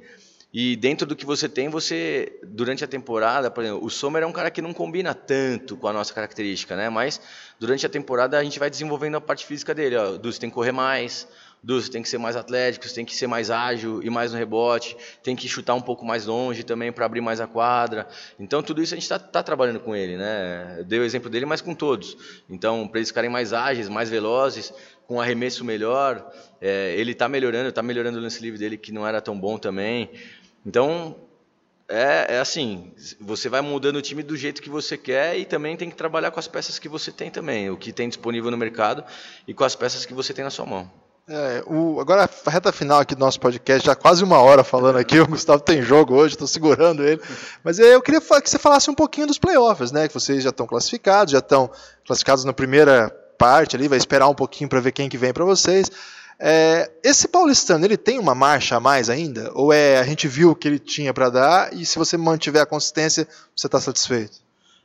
E 0.54 0.76
dentro 0.76 1.08
do 1.08 1.16
que 1.16 1.26
você 1.26 1.50
tem, 1.50 1.68
você, 1.68 2.32
durante 2.44 2.84
a 2.84 2.88
temporada, 2.88 3.50
por 3.50 3.64
exemplo, 3.64 3.84
o 3.84 3.90
Sommer 3.90 4.22
é 4.22 4.26
um 4.26 4.32
cara 4.32 4.52
que 4.52 4.62
não 4.62 4.72
combina 4.72 5.12
tanto 5.16 5.76
com 5.76 5.88
a 5.88 5.94
nossa 5.94 6.14
característica, 6.14 6.76
né? 6.76 6.90
Mas 6.90 7.20
durante 7.60 7.84
a 7.88 7.90
temporada 7.90 8.38
a 8.38 8.44
gente 8.44 8.60
vai 8.60 8.70
desenvolvendo 8.70 9.16
a 9.18 9.22
parte 9.22 9.48
física 9.48 9.74
dele. 9.74 9.96
Ó, 9.96 10.18
Du, 10.18 10.32
você 10.32 10.40
tem 10.40 10.52
que 10.52 10.54
correr 10.54 10.72
mais, 10.72 11.28
Du, 11.64 11.82
você 11.82 11.90
tem 11.90 12.04
que 12.04 12.10
ser 12.10 12.20
mais 12.20 12.36
atlético, 12.36 12.88
tem 12.94 13.04
que 13.04 13.16
ser 13.16 13.26
mais 13.26 13.50
ágil 13.50 14.04
e 14.04 14.10
mais 14.12 14.34
no 14.34 14.38
rebote, 14.38 14.98
tem 15.24 15.34
que 15.34 15.48
chutar 15.48 15.74
um 15.74 15.82
pouco 15.82 16.06
mais 16.06 16.28
longe 16.28 16.62
também 16.62 16.92
para 16.92 17.06
abrir 17.06 17.22
mais 17.22 17.42
a 17.42 17.48
quadra. 17.48 18.06
Então 18.38 18.62
tudo 18.62 18.84
isso 18.84 18.94
a 18.94 18.98
gente 18.98 19.06
está 19.06 19.18
tá 19.18 19.42
trabalhando 19.42 19.80
com 19.80 19.96
ele, 19.96 20.18
né? 20.18 20.76
Eu 20.80 20.84
dei 20.84 21.00
o 21.00 21.04
exemplo 21.04 21.32
dele, 21.32 21.48
mas 21.48 21.62
com 21.62 21.74
todos. 21.74 22.16
Então, 22.50 22.88
para 22.88 23.00
eles 23.00 23.10
ficarem 23.10 23.30
mais 23.30 23.54
ágeis, 23.54 23.88
mais 23.90 24.10
velozes, 24.10 24.72
com 25.08 25.20
arremesso 25.20 25.64
melhor, 25.66 26.32
é, 26.62 26.96
ele 26.98 27.12
está 27.12 27.28
melhorando, 27.28 27.70
está 27.70 27.84
melhorando 27.84 28.18
o 28.18 28.22
lance 28.22 28.42
livre 28.42 28.60
dele 28.60 28.78
que 28.78 28.92
não 28.92 29.08
era 29.08 29.22
tão 29.22 29.38
bom 29.40 29.58
também. 29.58 30.10
Então, 30.66 31.16
é, 31.88 32.36
é, 32.36 32.40
assim, 32.40 32.92
você 33.20 33.50
vai 33.50 33.62
mudando 33.62 33.98
o 33.98 34.02
time 34.02 34.24
do 34.24 34.36
jeito 34.36 34.62
que 34.62 34.70
você 34.70 34.98
quer 34.98 35.38
e 35.38 35.46
também 35.46 35.76
tem 35.76 35.90
que 35.90 35.96
trabalhar 35.96 36.32
com 36.32 36.40
as 36.40 36.48
peças 36.48 36.80
que 36.80 36.88
você 36.88 37.12
tem 37.12 37.30
também, 37.30 37.70
o 37.70 37.78
que 37.78 37.92
tem 37.92 38.08
disponível 38.08 38.50
no 38.50 38.58
mercado 38.58 39.04
e 39.48 39.54
com 39.54 39.64
as 39.64 39.76
peças 39.76 40.06
que 40.06 40.14
você 40.14 40.34
tem 40.34 40.44
na 40.44 40.50
sua 40.50 40.66
mão. 40.66 40.90
É, 41.28 41.64
o, 41.66 42.02
agora 42.02 42.30
a 42.46 42.50
reta 42.50 42.72
final 42.74 43.00
aqui 43.00 43.16
do 43.16 43.20
nosso 43.20 43.40
podcast, 43.40 43.86
já 43.86 43.96
quase 43.96 44.24
uma 44.24 44.40
hora 44.40 44.62
falando 44.64 44.98
aqui, 44.98 45.20
o 45.20 45.28
Gustavo 45.28 45.62
tem 45.62 45.82
jogo 45.82 46.16
hoje, 46.16 46.36
estou 46.36 46.48
segurando 46.48 47.04
ele. 47.04 47.22
Mas 47.64 47.80
eu 47.80 48.02
queria 48.02 48.20
que 48.20 48.50
você 48.50 48.60
falasse 48.60 48.90
um 48.90 48.96
pouquinho 48.96 49.28
dos 49.28 49.38
playoffs, 49.38 49.92
né? 49.92 50.08
Que 50.08 50.14
vocês 50.14 50.44
já 50.44 50.50
estão 50.50 50.68
classificados, 50.68 51.32
já 51.32 51.40
estão 51.40 51.72
classificados 52.06 52.44
na 52.44 52.52
primeira 52.52 53.10
parte 53.44 53.76
ali, 53.76 53.90
vai 53.90 53.98
esperar 53.98 54.30
um 54.30 54.34
pouquinho 54.34 54.70
para 54.70 54.80
ver 54.80 54.94
quem 54.94 55.10
que 55.10 55.18
vem 55.18 55.34
para 55.34 55.44
vocês. 55.44 55.92
É, 56.40 56.90
esse 57.04 57.28
paulistano, 57.28 57.86
ele 57.86 57.98
tem 57.98 58.18
uma 58.18 58.34
marcha 58.34 58.78
a 58.78 58.80
mais 58.80 59.10
ainda? 59.10 59.52
Ou 59.54 59.74
é 59.74 59.98
a 60.00 60.04
gente 60.04 60.30
viu 60.30 60.52
o 60.52 60.56
que 60.56 60.66
ele 60.66 60.80
tinha 60.80 61.14
para 61.14 61.30
dar 61.30 61.74
e 61.74 61.86
se 61.86 61.98
você 61.98 62.16
mantiver 62.16 62.62
a 62.62 62.66
consistência, 62.66 63.28
você 63.54 63.68
está 63.68 63.82
satisfeito? 63.82 64.43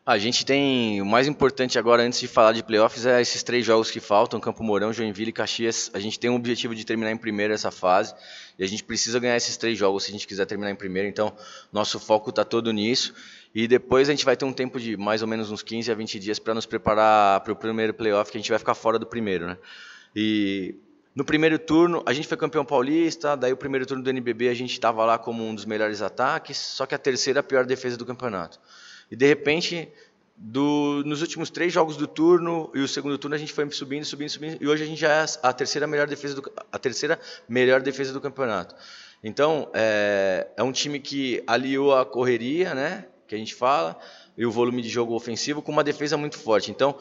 A 0.09 0.17
gente 0.17 0.47
tem 0.47 1.03
o 1.03 1.05
mais 1.05 1.29
importante 1.29 1.79
agora, 1.79 2.03
antes 2.03 2.19
de 2.19 2.27
falar 2.27 2.53
de 2.53 2.63
playoffs, 2.63 3.05
é 3.05 3.21
esses 3.21 3.43
três 3.43 3.67
jogos 3.67 3.91
que 3.91 4.01
faltam: 4.01 4.41
Campo 4.41 4.65
Mourão, 4.65 4.91
Joinville 4.91 5.29
e 5.29 5.33
Caxias. 5.35 5.91
A 5.93 5.99
gente 5.99 6.19
tem 6.19 6.31
o 6.31 6.35
objetivo 6.35 6.75
de 6.75 6.83
terminar 6.83 7.11
em 7.11 7.17
primeiro 7.19 7.53
essa 7.53 7.71
fase 7.71 8.15
e 8.59 8.65
a 8.65 8.67
gente 8.67 8.83
precisa 8.83 9.21
ganhar 9.21 9.37
esses 9.37 9.59
três 9.59 9.77
jogos 9.77 10.05
se 10.05 10.09
a 10.09 10.13
gente 10.13 10.27
quiser 10.27 10.47
terminar 10.47 10.71
em 10.71 10.75
primeiro. 10.75 11.07
Então, 11.07 11.37
nosso 11.71 12.01
foco 12.01 12.31
está 12.31 12.43
todo 12.43 12.73
nisso. 12.73 13.13
E 13.55 13.69
depois 13.69 14.09
a 14.09 14.13
gente 14.13 14.25
vai 14.25 14.35
ter 14.35 14.47
um 14.47 14.53
tempo 14.53 14.81
de 14.81 14.97
mais 14.97 15.21
ou 15.21 15.29
menos 15.29 15.51
uns 15.51 15.63
15 15.63 15.93
a 15.93 15.95
20 15.95 16.19
dias 16.19 16.39
para 16.39 16.55
nos 16.55 16.65
preparar 16.65 17.43
para 17.43 17.53
o 17.53 17.57
primeiro 17.57 17.93
playoff, 17.93 18.33
que 18.33 18.39
a 18.39 18.41
gente 18.41 18.49
vai 18.49 18.59
ficar 18.59 18.75
fora 18.75 18.99
do 18.99 19.05
primeiro, 19.05 19.47
né? 19.47 19.59
E 20.17 20.75
no 21.15 21.23
primeiro 21.23 21.59
turno, 21.59 22.03
a 22.07 22.15
gente 22.15 22.27
foi 22.27 22.39
campeão 22.39 22.65
paulista, 22.65 23.37
daí 23.37 23.53
o 23.53 23.59
primeiro 23.59 23.85
turno 23.85 24.03
do 24.03 24.09
NBB 24.09 24.49
a 24.49 24.55
gente 24.55 24.73
estava 24.73 25.05
lá 25.05 25.19
como 25.19 25.47
um 25.47 25.55
dos 25.55 25.67
melhores 25.67 26.01
ataques, 26.01 26.57
só 26.57 26.87
que 26.87 26.95
a 26.95 26.99
terceira 26.99 27.43
pior 27.43 27.67
defesa 27.67 27.95
do 27.99 28.07
campeonato. 28.07 28.59
E 29.11 29.17
de 29.17 29.27
repente, 29.27 29.89
do, 30.37 31.03
nos 31.05 31.21
últimos 31.21 31.51
três 31.51 31.73
jogos 31.73 31.97
do 31.97 32.07
turno 32.07 32.71
e 32.75 32.81
o 32.81 32.89
segundo 32.89 33.19
turno 33.19 33.35
a 33.35 33.39
gente 33.39 33.53
foi 33.53 33.69
subindo, 33.73 34.05
subindo, 34.05 34.29
subindo 34.29 34.57
e 34.61 34.69
hoje 34.69 34.85
a 34.85 34.87
gente 34.87 35.01
já 35.01 35.13
é 35.13 35.27
a 35.43 35.53
terceira 35.53 35.87
melhor 35.87 36.07
defesa 36.07 36.37
do, 36.37 36.53
a 36.71 36.79
terceira 36.79 37.19
melhor 37.49 37.81
defesa 37.81 38.13
do 38.13 38.21
campeonato. 38.21 38.75
Então 39.23 39.69
é, 39.75 40.47
é 40.57 40.63
um 40.63 40.71
time 40.71 41.01
que 41.01 41.43
aliou 41.47 41.95
a 41.95 42.07
correria, 42.07 42.73
né, 42.73 43.07
que 43.27 43.35
a 43.35 43.39
gente 43.39 43.55
fala, 43.55 43.99
e 44.37 44.47
o 44.47 44.51
volume 44.51 44.81
de 44.81 44.89
jogo 44.89 45.15
ofensivo 45.15 45.61
com 45.61 45.73
uma 45.73 45.83
defesa 45.83 46.17
muito 46.17 46.39
forte. 46.39 46.71
Então 46.71 46.97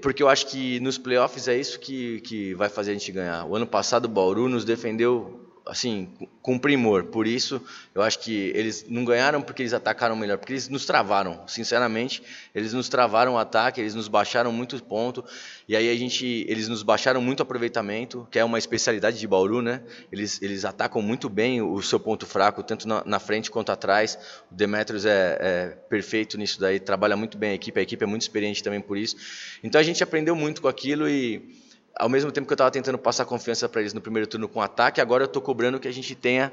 porque 0.00 0.22
eu 0.22 0.28
acho 0.28 0.46
que 0.46 0.80
nos 0.80 0.96
playoffs 0.98 1.46
é 1.46 1.56
isso 1.56 1.78
que, 1.78 2.20
que 2.22 2.54
vai 2.54 2.68
fazer 2.68 2.92
a 2.92 2.94
gente 2.94 3.12
ganhar. 3.12 3.44
O 3.44 3.54
ano 3.54 3.66
passado 3.66 4.06
o 4.06 4.08
Bauru 4.08 4.48
nos 4.48 4.64
defendeu 4.64 5.45
assim, 5.66 6.08
com 6.40 6.56
primor. 6.58 7.04
Por 7.04 7.26
isso, 7.26 7.60
eu 7.94 8.00
acho 8.00 8.20
que 8.20 8.52
eles 8.54 8.86
não 8.88 9.04
ganharam 9.04 9.42
porque 9.42 9.62
eles 9.62 9.72
atacaram 9.72 10.14
melhor, 10.14 10.38
porque 10.38 10.52
eles 10.52 10.68
nos 10.68 10.86
travaram. 10.86 11.42
Sinceramente, 11.48 12.22
eles 12.54 12.72
nos 12.72 12.88
travaram 12.88 13.34
o 13.34 13.38
ataque, 13.38 13.80
eles 13.80 13.94
nos 13.94 14.06
baixaram 14.06 14.52
muito 14.52 14.80
ponto. 14.84 15.24
E 15.68 15.74
aí 15.74 15.90
a 15.90 15.96
gente, 15.96 16.46
eles 16.48 16.68
nos 16.68 16.84
baixaram 16.84 17.20
muito 17.20 17.42
aproveitamento, 17.42 18.28
que 18.30 18.38
é 18.38 18.44
uma 18.44 18.58
especialidade 18.58 19.18
de 19.18 19.26
Bauru, 19.26 19.60
né? 19.60 19.82
Eles, 20.12 20.40
eles 20.40 20.64
atacam 20.64 21.02
muito 21.02 21.28
bem 21.28 21.60
o 21.60 21.82
seu 21.82 21.98
ponto 21.98 22.24
fraco, 22.24 22.62
tanto 22.62 22.86
na, 22.86 23.02
na 23.04 23.18
frente 23.18 23.50
quanto 23.50 23.72
atrás. 23.72 24.16
O 24.50 24.54
Demetrios 24.54 25.04
é, 25.04 25.38
é 25.40 25.66
perfeito 25.88 26.38
nisso 26.38 26.60
daí, 26.60 26.78
trabalha 26.78 27.16
muito 27.16 27.36
bem 27.36 27.50
a 27.50 27.54
equipe, 27.54 27.80
a 27.80 27.82
equipe 27.82 28.04
é 28.04 28.06
muito 28.06 28.22
experiente 28.22 28.62
também 28.62 28.80
por 28.80 28.96
isso. 28.96 29.16
Então 29.64 29.80
a 29.80 29.84
gente 29.84 30.02
aprendeu 30.02 30.36
muito 30.36 30.62
com 30.62 30.68
aquilo 30.68 31.08
e 31.08 31.65
ao 31.98 32.08
mesmo 32.08 32.30
tempo 32.30 32.46
que 32.46 32.52
eu 32.52 32.56
estava 32.56 32.70
tentando 32.70 32.98
passar 32.98 33.24
confiança 33.24 33.68
para 33.68 33.80
eles 33.80 33.92
no 33.92 34.00
primeiro 34.00 34.28
turno 34.28 34.48
com 34.48 34.60
ataque, 34.60 35.00
agora 35.00 35.24
eu 35.24 35.26
estou 35.26 35.40
cobrando 35.42 35.80
que 35.80 35.88
a 35.88 35.92
gente 35.92 36.14
tenha 36.14 36.52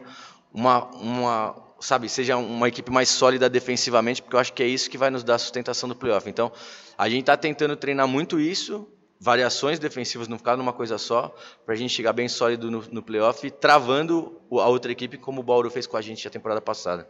uma, 0.53 0.85
uma, 0.95 1.55
sabe, 1.79 2.07
seja 2.07 2.37
uma 2.37 2.67
equipe 2.67 2.91
mais 2.91 3.09
sólida 3.09 3.49
defensivamente, 3.49 4.21
porque 4.21 4.35
eu 4.35 4.39
acho 4.39 4.53
que 4.53 4.63
é 4.63 4.67
isso 4.67 4.89
que 4.89 4.97
vai 4.97 5.09
nos 5.09 5.23
dar 5.23 5.37
sustentação 5.37 5.89
do 5.89 5.95
playoff. 5.95 6.29
Então, 6.29 6.51
a 6.97 7.09
gente 7.09 7.21
está 7.21 7.35
tentando 7.35 7.75
treinar 7.75 8.07
muito 8.07 8.39
isso, 8.39 8.87
variações 9.19 9.79
defensivas, 9.79 10.27
não 10.27 10.37
ficar 10.37 10.55
numa 10.55 10.73
coisa 10.73 10.97
só, 10.97 11.35
para 11.65 11.73
a 11.73 11.77
gente 11.77 11.93
chegar 11.93 12.13
bem 12.13 12.27
sólido 12.27 12.69
no, 12.69 12.83
no 12.91 13.01
playoff, 13.01 13.49
travando 13.51 14.39
a 14.51 14.67
outra 14.67 14.91
equipe, 14.91 15.17
como 15.17 15.41
o 15.41 15.43
Bauru 15.43 15.69
fez 15.69 15.87
com 15.87 15.97
a 15.97 16.01
gente 16.01 16.27
a 16.27 16.31
temporada 16.31 16.61
passada. 16.61 17.07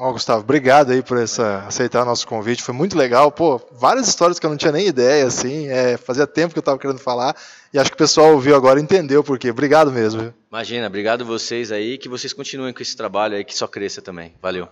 Ó, 0.00 0.10
oh, 0.10 0.12
Gustavo, 0.12 0.42
obrigado 0.42 0.92
aí 0.92 1.02
por 1.02 1.18
essa, 1.18 1.64
aceitar 1.66 2.02
o 2.02 2.04
nosso 2.04 2.24
convite, 2.24 2.62
foi 2.62 2.72
muito 2.72 2.96
legal. 2.96 3.32
Pô, 3.32 3.60
várias 3.72 4.06
histórias 4.06 4.38
que 4.38 4.46
eu 4.46 4.50
não 4.50 4.56
tinha 4.56 4.70
nem 4.70 4.86
ideia, 4.86 5.26
assim, 5.26 5.66
é, 5.66 5.96
fazia 5.96 6.24
tempo 6.24 6.52
que 6.52 6.58
eu 6.58 6.60
estava 6.60 6.78
querendo 6.78 7.00
falar, 7.00 7.34
e 7.74 7.78
acho 7.80 7.90
que 7.90 7.96
o 7.96 7.98
pessoal 7.98 8.32
ouviu 8.32 8.54
agora 8.54 8.78
e 8.78 8.82
entendeu 8.84 9.24
por 9.24 9.40
quê. 9.40 9.50
Obrigado 9.50 9.90
mesmo. 9.90 10.32
Imagina, 10.52 10.86
obrigado 10.86 11.24
vocês 11.24 11.72
aí, 11.72 11.98
que 11.98 12.08
vocês 12.08 12.32
continuem 12.32 12.72
com 12.72 12.80
esse 12.80 12.96
trabalho 12.96 13.34
aí, 13.34 13.42
que 13.42 13.56
só 13.56 13.66
cresça 13.66 14.00
também. 14.00 14.32
Valeu. 14.40 14.68